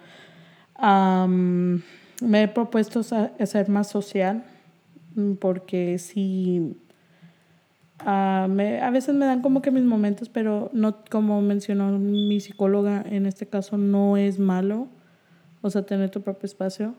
am, 0.76 1.82
me 2.22 2.44
he 2.44 2.48
propuesto 2.48 3.02
ser 3.04 3.70
más 3.70 3.90
social, 3.90 4.44
porque 5.40 5.98
sí, 5.98 6.78
ah, 8.00 8.48
me- 8.50 8.82
a 8.82 8.90
veces 8.92 9.16
me 9.16 9.26
dan 9.26 9.42
como 9.42 9.62
que 9.62 9.72
mis 9.72 9.84
momentos, 9.84 10.30
pero 10.30 10.70
no, 10.74 10.98
como 11.10 11.42
mencionó 11.42 11.98
mi 11.98 12.40
psicóloga, 12.40 13.04
en 13.10 13.26
este 13.26 13.48
caso 13.48 13.78
no 13.78 14.18
es 14.18 14.40
malo, 14.40 14.88
o 15.62 15.70
sea, 15.70 15.82
tener 15.86 16.10
tu 16.10 16.22
propio 16.22 16.46
espacio. 16.46 16.94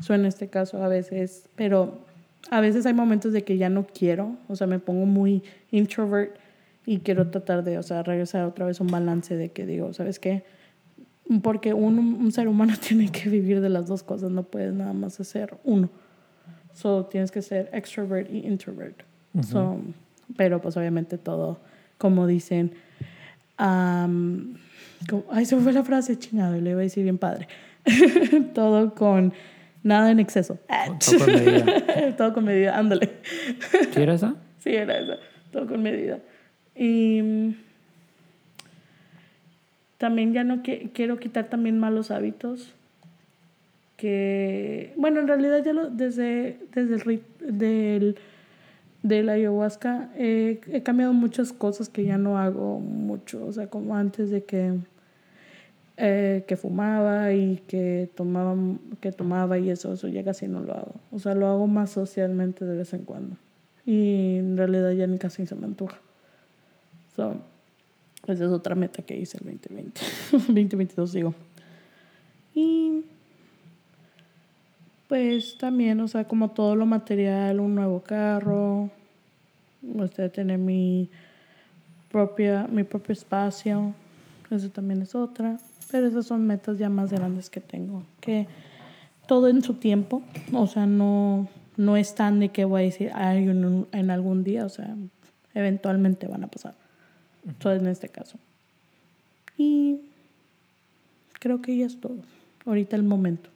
So, 0.00 0.14
en 0.14 0.24
este 0.24 0.48
caso 0.48 0.82
a 0.82 0.88
veces, 0.88 1.48
pero 1.54 1.98
a 2.50 2.60
veces 2.60 2.84
hay 2.86 2.94
momentos 2.94 3.32
de 3.32 3.42
que 3.44 3.56
ya 3.56 3.68
no 3.68 3.86
quiero, 3.86 4.36
o 4.48 4.56
sea, 4.56 4.66
me 4.66 4.78
pongo 4.78 5.06
muy 5.06 5.42
introvert 5.70 6.36
y 6.86 6.98
quiero 6.98 7.30
tratar 7.30 7.64
de, 7.64 7.78
o 7.78 7.82
sea, 7.82 8.02
regresar 8.02 8.44
otra 8.44 8.66
vez 8.66 8.80
a 8.80 8.84
un 8.84 8.90
balance 8.90 9.36
de 9.36 9.50
que 9.52 9.64
digo, 9.66 9.92
¿sabes 9.94 10.18
qué? 10.18 10.44
Porque 11.42 11.72
un, 11.72 11.98
un 11.98 12.32
ser 12.32 12.48
humano 12.48 12.74
tiene 12.86 13.10
que 13.10 13.30
vivir 13.30 13.60
de 13.60 13.70
las 13.70 13.86
dos 13.86 14.02
cosas, 14.02 14.30
no 14.30 14.42
puedes 14.42 14.74
nada 14.74 14.92
más 14.92 15.18
hacer 15.20 15.56
uno. 15.64 15.88
So, 16.74 17.06
tienes 17.06 17.30
que 17.30 17.40
ser 17.40 17.70
extrovert 17.72 18.30
y 18.30 18.46
introvert. 18.46 19.02
So, 19.42 19.78
pero 20.36 20.60
pues 20.60 20.76
obviamente 20.76 21.18
todo, 21.18 21.58
como 21.98 22.26
dicen, 22.26 22.72
am, 23.56 24.56
como- 25.08 25.24
ay, 25.30 25.44
se 25.46 25.56
fue 25.56 25.72
la 25.72 25.84
frase 25.84 26.18
chingada, 26.18 26.56
le 26.56 26.70
iba 26.70 26.80
a 26.80 26.82
decir 26.82 27.04
bien 27.04 27.18
padre. 27.18 27.48
todo 28.54 28.94
con 28.94 29.32
nada 29.84 30.10
en 30.10 30.18
exceso. 30.18 30.58
Todo 30.98 31.18
con 31.24 31.34
medida. 31.34 32.14
todo 32.16 32.32
con 32.34 32.44
medida, 32.44 32.76
ándale. 32.76 33.10
¿Sí 33.92 34.02
era 34.02 34.14
esa? 34.14 34.34
Sí, 34.58 34.70
era 34.74 34.98
eso, 34.98 35.14
todo 35.52 35.66
con 35.68 35.80
medida. 35.82 36.18
Y 36.74 37.22
mm, 37.22 37.54
también 39.98 40.32
ya 40.32 40.44
no 40.44 40.62
qui- 40.62 40.90
quiero 40.92 41.18
quitar 41.18 41.44
también 41.46 41.78
malos 41.78 42.10
hábitos. 42.10 42.72
Que, 43.96 44.92
bueno, 44.96 45.20
en 45.20 45.28
realidad 45.28 45.62
ya 45.64 45.72
lo, 45.72 45.88
desde, 45.88 46.58
desde 46.74 46.94
el, 46.96 47.04
rit- 47.04 47.38
del, 47.38 48.16
de 49.02 49.22
la 49.22 49.32
ayahuasca 49.34 50.10
eh, 50.16 50.60
he 50.72 50.82
cambiado 50.82 51.12
muchas 51.12 51.52
cosas 51.52 51.88
que 51.88 52.04
ya 52.04 52.18
no 52.18 52.36
hago 52.38 52.80
mucho. 52.80 53.46
O 53.46 53.52
sea, 53.52 53.68
como 53.68 53.94
antes 53.96 54.30
de 54.30 54.42
que, 54.44 54.72
eh, 55.96 56.44
que 56.48 56.56
fumaba 56.56 57.32
y 57.32 57.58
que 57.68 58.10
tomaba, 58.14 58.56
que 59.00 59.12
tomaba 59.12 59.58
y 59.58 59.70
eso, 59.70 59.92
eso 59.92 60.08
ya 60.08 60.24
casi 60.24 60.48
no 60.48 60.60
lo 60.60 60.74
hago. 60.74 60.94
O 61.12 61.18
sea, 61.18 61.34
lo 61.34 61.46
hago 61.46 61.66
más 61.66 61.90
socialmente 61.90 62.64
de 62.64 62.76
vez 62.76 62.92
en 62.94 63.04
cuando. 63.04 63.36
Y 63.86 64.38
en 64.38 64.56
realidad 64.56 64.90
ya 64.92 65.06
ni 65.06 65.18
casi 65.18 65.46
se 65.46 65.54
me 65.54 65.66
antoja. 65.66 65.98
So, 67.14 67.36
esa 68.26 68.44
es 68.44 68.50
otra 68.50 68.74
meta 68.74 69.02
que 69.02 69.16
hice 69.16 69.38
el 69.38 69.44
2020. 69.44 70.00
2022 70.32 71.12
digo. 71.12 71.34
Y 72.54 73.04
pues 75.08 75.58
también, 75.58 76.00
o 76.00 76.08
sea, 76.08 76.24
como 76.24 76.50
todo 76.50 76.74
lo 76.74 76.86
material, 76.86 77.60
un 77.60 77.74
nuevo 77.74 78.02
carro, 78.02 78.90
usted 79.82 80.32
tener 80.32 80.58
mi 80.58 81.10
propia, 82.10 82.66
mi 82.68 82.84
propio 82.84 83.12
espacio, 83.12 83.94
eso 84.50 84.70
también 84.70 85.02
es 85.02 85.14
otra. 85.14 85.58
Pero 85.94 86.08
esas 86.08 86.26
son 86.26 86.44
metas 86.44 86.76
ya 86.76 86.88
más 86.88 87.12
grandes 87.12 87.50
que 87.50 87.60
tengo. 87.60 88.02
Que 88.20 88.48
todo 89.28 89.46
en 89.46 89.62
su 89.62 89.74
tiempo, 89.74 90.24
o 90.52 90.66
sea, 90.66 90.86
no, 90.86 91.48
no 91.76 91.96
es 91.96 92.16
tan 92.16 92.40
de 92.40 92.48
que 92.48 92.64
voy 92.64 92.82
a 92.82 92.84
decir 92.86 93.12
ay, 93.14 93.48
en, 93.48 93.86
en 93.92 94.10
algún 94.10 94.42
día, 94.42 94.66
o 94.66 94.68
sea, 94.68 94.96
eventualmente 95.54 96.26
van 96.26 96.42
a 96.42 96.48
pasar. 96.48 96.74
Todo 97.58 97.74
en 97.74 97.86
este 97.86 98.08
caso. 98.08 98.40
Y 99.56 100.00
creo 101.34 101.62
que 101.62 101.76
ya 101.76 101.86
es 101.86 102.00
todo. 102.00 102.16
Ahorita 102.66 102.96
el 102.96 103.04
momento. 103.04 103.50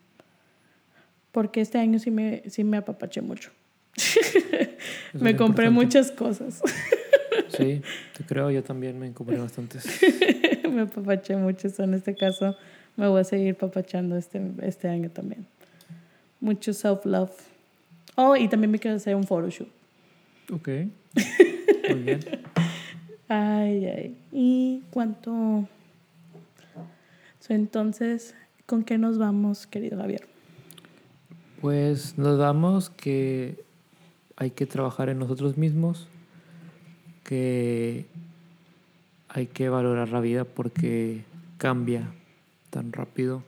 Porque 1.32 1.60
este 1.60 1.78
año 1.78 1.98
sí 1.98 2.12
me, 2.12 2.44
sí 2.46 2.62
me 2.62 2.76
apapaché 2.76 3.20
mucho. 3.20 3.50
Me 5.12 5.34
compré 5.34 5.66
importante. 5.66 5.70
muchas 5.70 6.12
cosas. 6.12 6.62
Sí, 7.48 7.82
te 8.16 8.24
creo, 8.24 8.50
yo 8.52 8.62
también 8.62 8.98
me 8.98 9.12
compré 9.12 9.38
bastantes. 9.38 9.84
me 10.70 10.82
apapaché 10.82 11.36
mucho. 11.36 11.68
So, 11.70 11.82
en 11.84 11.94
este 11.94 12.14
caso 12.14 12.56
me 12.96 13.08
voy 13.08 13.20
a 13.20 13.24
seguir 13.24 13.54
papachando 13.54 14.16
este, 14.16 14.40
este 14.62 14.88
año 14.88 15.10
también. 15.10 15.46
Mucho 16.40 16.72
self-love. 16.72 17.32
Oh, 18.16 18.36
y 18.36 18.48
también 18.48 18.70
me 18.70 18.78
quiero 18.78 18.96
hacer 18.96 19.14
un 19.14 19.24
photoshoot. 19.24 19.68
Ok. 20.52 20.68
Muy 21.90 22.02
bien. 22.02 22.20
Ay, 23.28 23.84
ay. 23.86 24.16
¿Y 24.32 24.82
cuánto? 24.90 25.68
So, 27.40 27.54
entonces, 27.54 28.34
¿con 28.66 28.84
qué 28.84 28.98
nos 28.98 29.18
vamos, 29.18 29.66
querido 29.66 29.98
Javier? 29.98 30.26
Pues 31.60 32.16
nos 32.18 32.38
damos 32.38 32.90
que 32.90 33.62
hay 34.36 34.50
que 34.50 34.66
trabajar 34.66 35.08
en 35.08 35.18
nosotros 35.18 35.56
mismos, 35.56 36.08
que 37.24 38.06
hay 39.28 39.46
que 39.46 39.68
valorar 39.68 40.08
la 40.10 40.20
vida 40.20 40.44
porque 40.44 41.24
cambia 41.58 42.10
tan 42.70 42.92
rápido. 42.92 43.42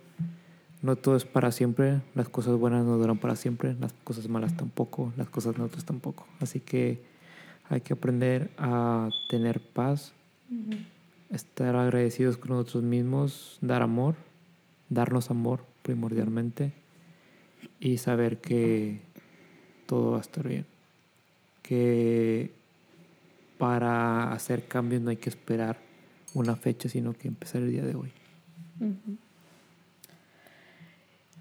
No 0.82 0.96
todo 0.96 1.16
es 1.16 1.24
para 1.24 1.52
siempre, 1.52 2.00
las 2.14 2.28
cosas 2.28 2.56
buenas 2.56 2.84
no 2.84 2.96
duran 2.96 3.18
para 3.18 3.36
siempre, 3.36 3.74
las 3.78 3.92
cosas 4.04 4.28
malas 4.28 4.56
tampoco, 4.56 5.12
las 5.16 5.28
cosas 5.28 5.58
neutras 5.58 5.84
tampoco. 5.84 6.26
Así 6.40 6.60
que 6.60 7.02
hay 7.68 7.82
que 7.82 7.92
aprender 7.92 8.50
a 8.56 9.10
tener 9.28 9.60
paz, 9.60 10.12
estar 11.30 11.76
agradecidos 11.76 12.36
con 12.38 12.50
nosotros 12.50 12.82
mismos, 12.82 13.58
dar 13.60 13.82
amor, 13.82 14.14
darnos 14.88 15.30
amor 15.30 15.64
primordialmente 15.82 16.72
y 17.78 17.98
saber 17.98 18.38
que 18.38 19.00
todo 19.86 20.12
va 20.12 20.18
a 20.18 20.22
estar 20.22 20.48
bien. 20.48 20.66
Que 21.62 22.52
para 23.60 24.32
hacer 24.32 24.64
cambios 24.66 25.02
no 25.02 25.10
hay 25.10 25.16
que 25.16 25.28
esperar 25.28 25.76
una 26.34 26.56
fecha, 26.56 26.88
sino 26.88 27.12
que 27.12 27.28
empezar 27.28 27.62
el 27.62 27.70
día 27.70 27.84
de 27.84 27.94
hoy. 27.94 28.10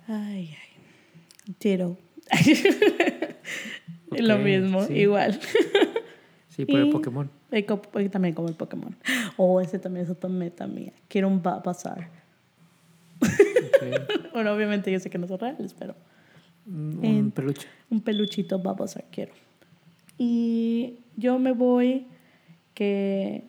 Ay, 0.08 0.56
ay. 0.56 1.54
Tiro. 1.58 1.98
Lo 4.12 4.38
mismo, 4.40 4.84
sí. 4.86 5.06
bueno. 5.06 5.38
Sí, 6.50 6.66
por 6.66 6.80
el 6.82 6.90
Pokémon. 6.90 7.30
Y 7.54 8.10
también 8.10 8.34
como 8.36 8.50
el 8.50 8.56
Pokémon. 8.56 8.94
Oh, 9.38 9.62
ese 9.62 9.80
también 9.80 10.04
es 10.04 10.12
otra 10.12 10.30
meta 10.30 10.68
mía. 10.68 10.92
Quiero 11.08 11.30
un. 11.30 11.38
Ok. 11.38 11.86
Bueno, 14.34 14.52
obviamente 14.54 14.92
yo 14.92 15.00
sé 15.00 15.10
que 15.10 15.18
no 15.18 15.26
son 15.28 15.40
reales, 15.40 15.74
pero 15.78 15.96
Un 16.68 17.00
En- 17.02 17.16
un 17.26 17.32
peluche. 17.32 17.66
un 17.90 18.02
peluchito 18.02 18.60
Babasar 18.60 19.06
quiero. 19.10 19.32
Y 20.20 21.00
yo 21.18 21.40
me 21.40 21.54
voy 21.54 22.06
que 22.76 23.46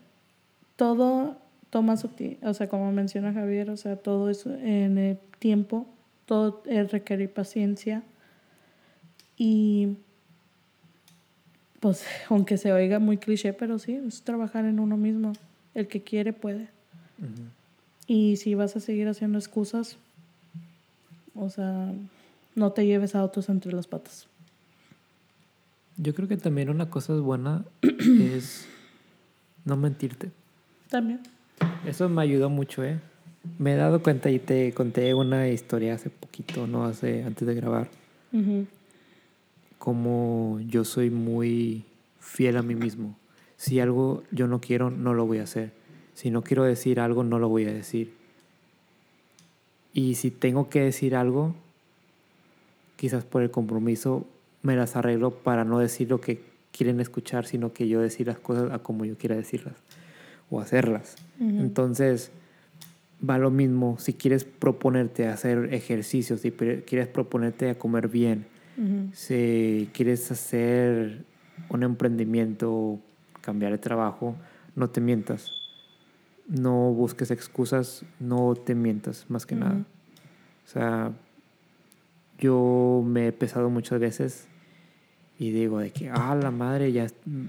todo 0.76 1.36
toma 1.68 1.98
su 1.98 2.08
tiempo, 2.08 2.48
o 2.48 2.54
sea, 2.54 2.68
como 2.68 2.90
menciona 2.92 3.34
Javier, 3.34 3.68
o 3.70 3.76
sea, 3.76 3.96
todo 3.96 4.30
eso 4.30 4.54
en 4.54 4.96
el 4.96 5.18
tiempo, 5.38 5.86
todo 6.24 6.62
es 6.66 6.90
requerir 6.90 7.30
paciencia 7.32 8.02
y 9.36 9.96
pues 11.80 12.04
aunque 12.28 12.56
se 12.56 12.72
oiga 12.72 12.98
muy 12.98 13.16
cliché, 13.16 13.52
pero 13.52 13.78
sí, 13.78 13.94
es 13.94 14.22
trabajar 14.22 14.64
en 14.64 14.78
uno 14.78 14.96
mismo. 14.96 15.32
El 15.74 15.88
que 15.88 16.02
quiere 16.02 16.32
puede. 16.32 16.68
Y 18.06 18.36
si 18.36 18.54
vas 18.54 18.74
a 18.76 18.80
seguir 18.80 19.08
haciendo 19.08 19.38
excusas, 19.38 19.96
o 21.34 21.48
sea, 21.48 21.92
no 22.54 22.72
te 22.72 22.84
lleves 22.86 23.14
a 23.14 23.22
otros 23.22 23.48
entre 23.48 23.72
las 23.72 23.86
patas. 23.86 24.26
Yo 26.02 26.14
creo 26.14 26.26
que 26.28 26.38
también 26.38 26.70
una 26.70 26.88
cosa 26.88 27.12
buena 27.14 27.64
es 27.82 28.66
no 29.66 29.76
mentirte. 29.76 30.30
También. 30.88 31.20
Eso 31.84 32.08
me 32.08 32.22
ayudó 32.22 32.48
mucho, 32.48 32.82
¿eh? 32.82 32.98
Me 33.58 33.74
he 33.74 33.76
dado 33.76 34.02
cuenta 34.02 34.30
y 34.30 34.38
te 34.38 34.72
conté 34.72 35.12
una 35.14 35.48
historia 35.48 35.94
hace 35.94 36.08
poquito, 36.08 36.66
no 36.66 36.84
hace 36.84 37.22
antes 37.24 37.46
de 37.46 37.54
grabar, 37.54 37.90
Ujú. 38.32 38.66
como 39.78 40.58
yo 40.66 40.84
soy 40.84 41.10
muy 41.10 41.84
fiel 42.18 42.56
a 42.56 42.62
mí 42.62 42.74
mismo. 42.74 43.16
Si 43.56 43.78
algo 43.80 44.22
yo 44.30 44.46
no 44.46 44.60
quiero, 44.60 44.90
no 44.90 45.12
lo 45.14 45.26
voy 45.26 45.38
a 45.38 45.44
hacer. 45.44 45.72
Si 46.14 46.30
no 46.30 46.42
quiero 46.42 46.64
decir 46.64 46.98
algo, 47.00 47.24
no 47.24 47.38
lo 47.38 47.48
voy 47.48 47.64
a 47.64 47.72
decir. 47.72 48.12
Y 49.92 50.14
si 50.14 50.30
tengo 50.30 50.68
que 50.68 50.80
decir 50.80 51.14
algo, 51.16 51.54
quizás 52.96 53.24
por 53.24 53.42
el 53.42 53.50
compromiso, 53.50 54.26
me 54.62 54.76
las 54.76 54.96
arreglo 54.96 55.30
para 55.30 55.64
no 55.64 55.78
decir 55.78 56.10
lo 56.10 56.20
que 56.20 56.42
quieren 56.72 57.00
escuchar, 57.00 57.46
sino 57.46 57.72
que 57.72 57.88
yo 57.88 58.00
decir 58.00 58.26
las 58.26 58.38
cosas 58.38 58.72
a 58.72 58.78
como 58.78 59.04
yo 59.04 59.16
quiera 59.16 59.36
decirlas 59.36 59.74
o 60.50 60.60
hacerlas. 60.60 61.16
Entonces, 61.38 62.30
va 63.28 63.38
lo 63.38 63.50
mismo 63.50 63.98
si 63.98 64.14
quieres 64.14 64.44
proponerte 64.44 65.26
a 65.26 65.34
hacer 65.34 65.72
ejercicios, 65.72 66.40
si 66.40 66.50
quieres 66.50 67.08
proponerte 67.08 67.70
a 67.70 67.78
comer 67.78 68.08
bien, 68.08 68.46
si 69.12 69.90
quieres 69.92 70.30
hacer 70.30 71.24
un 71.68 71.82
emprendimiento, 71.82 72.98
cambiar 73.42 73.72
de 73.72 73.78
trabajo, 73.78 74.36
no 74.74 74.88
te 74.88 75.00
mientas. 75.00 75.50
No 76.48 76.92
busques 76.92 77.30
excusas, 77.30 78.04
no 78.18 78.54
te 78.56 78.74
mientas, 78.74 79.26
más 79.28 79.46
que 79.46 79.54
nada. 79.54 79.84
O 80.64 80.68
sea, 80.68 81.12
yo 82.38 83.04
me 83.06 83.28
he 83.28 83.32
pesado 83.32 83.70
muchas 83.70 84.00
veces 84.00 84.48
Y 85.40 85.50
digo 85.50 85.78
de 85.80 85.90
que, 85.90 86.08
ah, 86.10 86.36
la 86.40 86.50
madre, 86.52 86.92
ya... 86.92 87.06
mm, 87.24 87.46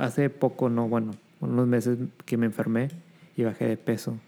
Hace 0.00 0.28
poco, 0.28 0.68
no, 0.68 0.88
bueno, 0.88 1.12
unos 1.40 1.66
meses 1.66 1.96
que 2.26 2.36
me 2.36 2.44
enfermé 2.44 2.90
y 3.34 3.44
bajé 3.44 3.66
de 3.66 3.78
peso. 3.78 4.18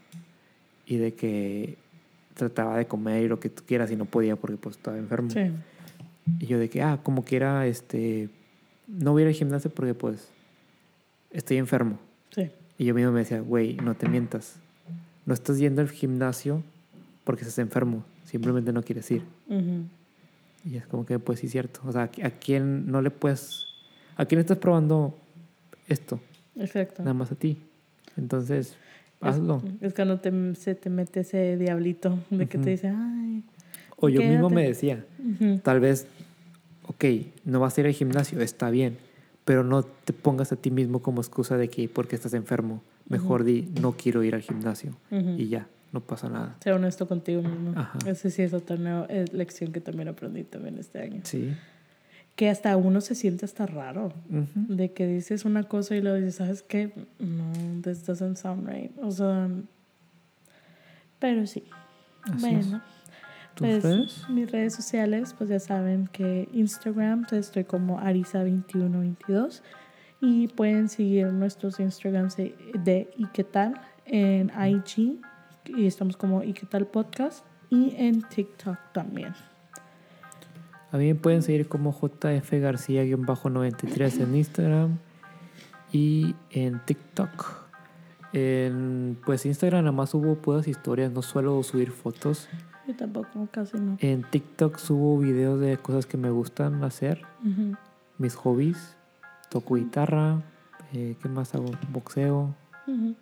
Y 0.87 0.97
de 0.97 1.13
que 1.13 1.77
trataba 2.35 2.79
de 2.79 2.87
comer 2.87 3.25
y 3.25 3.29
lo 3.29 3.39
que 3.39 3.51
tú 3.51 3.63
quieras 3.67 3.91
y 3.91 3.97
no 3.97 4.07
podía 4.07 4.37
porque 4.37 4.57
pues 4.57 4.77
estaba 4.77 4.97
enfermo. 4.97 5.29
Sí. 5.29 5.51
Y 6.39 6.47
yo 6.47 6.59
de 6.59 6.71
que, 6.71 6.81
ah, 6.83 7.01
como 7.03 7.23
quiera, 7.25 7.67
este, 7.67 8.31
no 8.89 9.13
voy 9.13 9.23
a 9.23 9.25
ir 9.25 9.29
al 9.29 9.35
gimnasio 9.35 9.71
porque 9.71 9.93
pues 9.93 10.31
estoy 11.33 11.59
enfermo. 11.59 11.99
Sí. 12.35 12.51
Y 12.79 12.85
yo 12.87 12.95
mismo 12.95 13.13
me 13.13 13.19
decía, 13.21 13.41
güey, 13.41 13.75
no 13.77 13.95
te 13.95 14.09
mientas. 14.09 14.57
No 15.27 15.35
estás 15.35 15.59
yendo 15.59 15.83
al 15.83 15.91
gimnasio 15.91 16.63
porque 17.25 17.43
estás 17.43 17.59
enfermo. 17.59 18.05
Simplemente 18.25 18.73
no 18.73 18.83
quieres 18.83 19.11
ir. 19.11 19.23
Ujú. 19.49 19.85
Y 20.65 20.77
es 20.77 20.87
como 20.87 21.05
que, 21.05 21.19
pues 21.19 21.41
sí, 21.41 21.49
cierto. 21.49 21.81
O 21.85 21.93
sea, 21.93 22.03
¿a 22.23 22.31
quién 22.31 22.87
no 22.91 23.03
le 23.03 23.11
puedes... 23.11 23.67
¿A 24.17 24.25
quién 24.27 24.41
estás 24.41 24.59
probando 24.59 25.19
esto? 25.89 26.21
Exacto. 26.57 27.03
Nada 27.03 27.15
más 27.15 27.33
a 27.33 27.35
ti. 27.35 27.59
Entonces, 28.17 28.69
Es- 28.71 28.77
hazlo. 29.21 29.63
Es, 29.81 29.95
cuando 29.95 30.21
te, 30.21 30.55
se 30.55 30.75
te 30.75 30.91
mete 30.91 31.21
ese 31.21 31.57
diablito 31.57 32.19
de 32.31 32.47
que 32.47 32.59
te 32.59 32.71
dice, 32.71 32.89
ay. 32.89 33.43
O 33.97 34.09
yo 34.09 34.21
mismo 34.23 34.51
me 34.51 34.63
decía, 34.65 35.05
tal 35.63 35.81
vez, 35.81 36.07
ok, 36.87 37.05
no 37.45 37.61
vas 37.61 37.77
a 37.77 37.81
ir 37.81 37.87
al 37.87 37.93
gimnasio, 37.93 38.41
está 38.41 38.69
bien, 38.71 38.99
pero 39.45 39.63
no 39.65 39.83
te 39.85 40.13
pongas 40.13 40.51
a 40.53 40.57
ti 40.57 40.71
mismo 40.71 41.01
como 41.03 41.21
excusa 41.21 41.57
de 41.57 41.69
que 41.69 41.89
porque 41.89 42.17
estás 42.17 42.35
enfermo. 42.35 42.83
Mejor 43.09 43.45
di, 43.45 43.69
no 43.81 43.93
quiero 43.93 44.23
ir 44.25 44.35
al 44.35 44.43
gimnasio. 44.43 44.97
Y 45.11 45.49
ya, 45.49 45.67
no 45.93 46.01
pasa 46.01 46.29
nada. 46.29 46.57
Sé 46.61 46.73
honesto 46.73 47.07
contigo 47.07 47.43
mismo. 47.43 47.79
Ajá. 47.79 47.99
Esa 48.07 48.31
sí 48.31 48.43
es 48.43 48.55
otra 48.55 48.77
nueva 48.77 49.07
eh, 49.11 49.27
lección 49.33 49.73
que 49.73 49.81
también 49.81 50.09
aprendí 50.09 50.43
también 50.43 50.79
este 50.79 51.01
año. 51.01 51.21
Sí. 51.25 51.55
Que 52.35 52.49
hasta 52.49 52.75
uno 52.79 53.03
se 53.03 53.15
siente 53.15 53.45
hasta 53.45 53.67
raro. 53.67 54.13
De 54.55 54.93
que 54.93 55.07
dices 55.07 55.45
una 55.45 55.65
cosa 55.65 55.95
y 55.95 56.01
luego 56.01 56.17
dices, 56.17 56.37
¿sabes 56.37 56.63
qué? 56.63 56.93
No, 57.19 57.53
this 57.83 58.07
doesn't 58.07 58.37
sound 58.39 58.67
right. 58.67 58.91
O 59.03 59.11
sea, 59.11 59.51
pero 61.19 61.47
sí. 61.47 61.65
Así 62.23 62.35
es. 62.35 62.41
bueno, 62.41 62.83
¿Tus 63.55 63.67
pues 63.67 63.83
redes? 63.83 64.29
mis 64.31 64.51
redes 64.51 64.75
sociales, 64.75 65.35
pues 65.37 65.51
ya 65.51 65.61
saben 65.61 66.09
que 66.11 66.49
Instagram, 66.55 67.27
pues, 67.29 67.47
estoy 67.47 67.65
como 67.65 68.01
Arisa2122 68.01 69.61
y 70.23 70.49
pueden 70.49 70.89
seguir 70.89 71.27
nuestros 71.27 71.81
Instagrams 71.81 72.37
de, 72.37 72.57
de 72.83 73.11
¿Y 73.19 73.27
qué 73.27 73.45
tal? 73.45 73.75
en 74.07 74.51
IG 74.51 75.21
y 75.67 75.87
estamos 75.87 76.17
como 76.17 76.43
¿Y 76.43 76.53
qué 76.53 76.67
tal 76.67 76.87
podcast? 76.87 77.45
y 77.71 77.95
en 77.97 78.23
TikTok 78.23 78.77
también. 78.93 79.35
A 80.91 80.99
mí 80.99 81.07
me 81.07 81.15
pueden 81.15 81.43
seguir 81.43 81.69
como 81.69 81.91
JF 81.93 82.53
García-93 82.53 84.21
en 84.21 84.37
Instagram 84.37 84.99
y 85.91 86.35
en 86.51 86.81
TikTok. 86.85 87.63
En, 88.35 89.19
pues 89.25 89.47
Instagram 89.47 89.85
nada 89.85 89.93
más 89.93 90.11
subo 90.11 90.35
puras 90.37 90.69
historias, 90.69 91.11
no 91.11 91.23
suelo 91.23 91.63
subir 91.63 91.93
fotos. 91.93 92.49
Yo 92.87 92.95
tampoco, 92.95 93.49
casi 93.51 93.79
no. 93.79 93.97
En 94.01 94.23
TikTok 94.23 94.77
subo 94.77 95.19
videos 95.19 95.59
de 95.61 95.79
cosas 95.79 96.05
que 96.05 96.19
me 96.19 96.31
gustan 96.31 96.85
hacer, 96.85 97.23
mis 98.19 98.35
hobbies. 98.35 98.97
Toco 99.49 99.77
guitarra, 99.77 100.43
eh, 100.93 101.17
¿qué 101.23 101.29
más 101.29 101.55
hago? 101.55 101.67
Boxeo. 101.91 102.55
Ujú. 102.87 103.15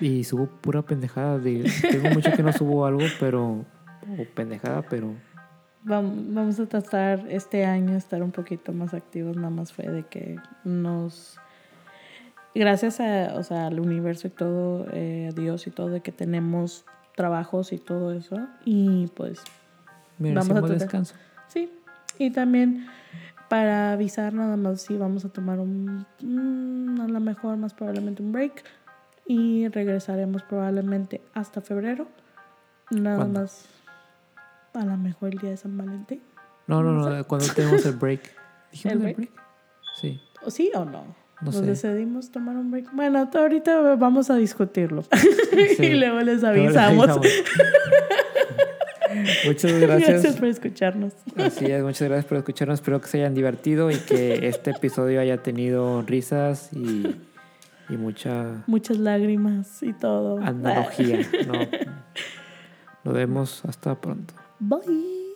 Y 0.00 0.24
subo 0.24 0.46
pura 0.46 0.82
pendejada. 0.82 1.38
De, 1.38 1.70
tengo 1.90 2.10
mucho 2.10 2.32
que 2.32 2.42
no 2.42 2.52
subo 2.52 2.86
algo, 2.86 3.02
pero... 3.20 3.64
O 4.18 4.24
pendejada, 4.34 4.82
pero... 4.82 5.14
Vam- 5.84 6.34
Vamos 6.34 6.58
a 6.60 6.66
tratar 6.66 7.24
este 7.28 7.64
año 7.64 7.96
estar 7.96 8.22
un 8.22 8.30
poquito 8.32 8.72
más 8.72 8.92
activos, 8.94 9.36
nada 9.36 9.50
más 9.50 9.72
fue 9.72 9.86
de 9.88 10.02
que 10.04 10.36
nos... 10.64 11.38
Gracias 12.54 13.00
a, 13.00 13.34
o 13.36 13.42
sea, 13.42 13.66
al 13.66 13.80
universo 13.80 14.28
y 14.28 14.30
todo, 14.30 14.86
eh, 14.92 15.28
a 15.30 15.34
Dios 15.38 15.66
y 15.66 15.70
todo, 15.70 15.88
de 15.90 16.00
que 16.00 16.10
tenemos 16.12 16.84
trabajos 17.14 17.72
y 17.72 17.78
todo 17.78 18.12
eso. 18.12 18.36
Y 18.64 19.08
pues 19.08 19.40
Vamos 20.18 20.50
a 20.50 20.54
tratar. 20.54 20.70
descanso. 20.78 21.14
sí. 21.48 21.70
Y 22.18 22.30
también 22.30 22.86
para 23.50 23.92
avisar 23.92 24.32
nada 24.32 24.56
más 24.56 24.80
si 24.80 24.96
vamos 24.96 25.24
a 25.26 25.28
tomar 25.28 25.58
un, 25.58 26.06
a 26.98 27.06
lo 27.08 27.20
mejor 27.20 27.58
más 27.58 27.74
probablemente 27.74 28.22
un 28.22 28.32
break. 28.32 28.64
Y 29.28 29.68
regresaremos 29.68 30.42
probablemente 30.42 31.20
hasta 31.34 31.60
febrero. 31.60 32.06
Nada 32.90 33.16
¿Cuándo? 33.16 33.40
más 33.40 33.64
a 34.74 34.84
lo 34.84 34.96
mejor 34.96 35.32
el 35.32 35.38
día 35.38 35.50
de 35.50 35.56
San 35.56 35.76
Valentín. 35.76 36.20
No, 36.66 36.82
no, 36.82 36.92
No 36.92 37.10
no. 37.10 37.24
Cuando 37.26 37.46
tenemos 37.54 37.84
el 37.86 37.96
break. 37.96 38.20
¿Dijimos 38.72 38.92
¿El 38.92 38.98
break? 39.00 39.16
break? 39.16 39.30
Sí. 40.00 40.20
¿O 40.44 40.50
sí 40.50 40.70
o 40.74 40.84
no? 40.84 41.04
No 41.40 41.46
Nos 41.50 41.56
sé. 41.56 41.62
decidimos 41.62 42.30
tomar 42.30 42.56
un 42.56 42.70
break. 42.70 42.92
Bueno, 42.94 43.28
ahorita 43.34 43.96
vamos 43.96 44.30
a 44.30 44.36
discutirlo. 44.36 45.04
Sí. 45.76 45.84
y 45.86 45.94
luego 45.94 46.20
les 46.20 46.42
Luego 46.42 46.56
les 46.56 46.76
avisamos. 46.76 47.08
avisamos. 47.08 47.26
Muchas 49.46 49.72
Gracias 49.80 50.10
gracias. 50.10 50.36
por 50.36 50.48
escucharnos. 50.48 51.12
Así 51.36 51.64
es, 51.66 51.82
muchas 51.82 52.08
gracias 52.08 52.24
por 52.26 52.38
escucharnos. 52.38 52.80
Espero 52.80 53.00
que 53.00 53.08
se 53.08 53.18
hayan 53.18 53.34
divertido 53.34 53.90
y 53.90 53.96
que 53.96 54.48
este 54.48 54.70
episodio 54.72 55.20
haya 55.20 55.38
tenido 55.42 56.02
risas 56.02 56.70
y, 56.72 57.16
y 57.88 57.96
mucha 57.96 58.62
Muchas 58.66 58.98
lágrimas 58.98 59.82
y 59.82 59.92
todo. 59.92 60.38
analogía. 60.38 61.18
¿no? 61.46 61.54
Nos 63.04 63.14
vemos 63.14 63.64
hasta 63.64 63.94
pronto. 64.00 64.34
Bye. 64.58 65.35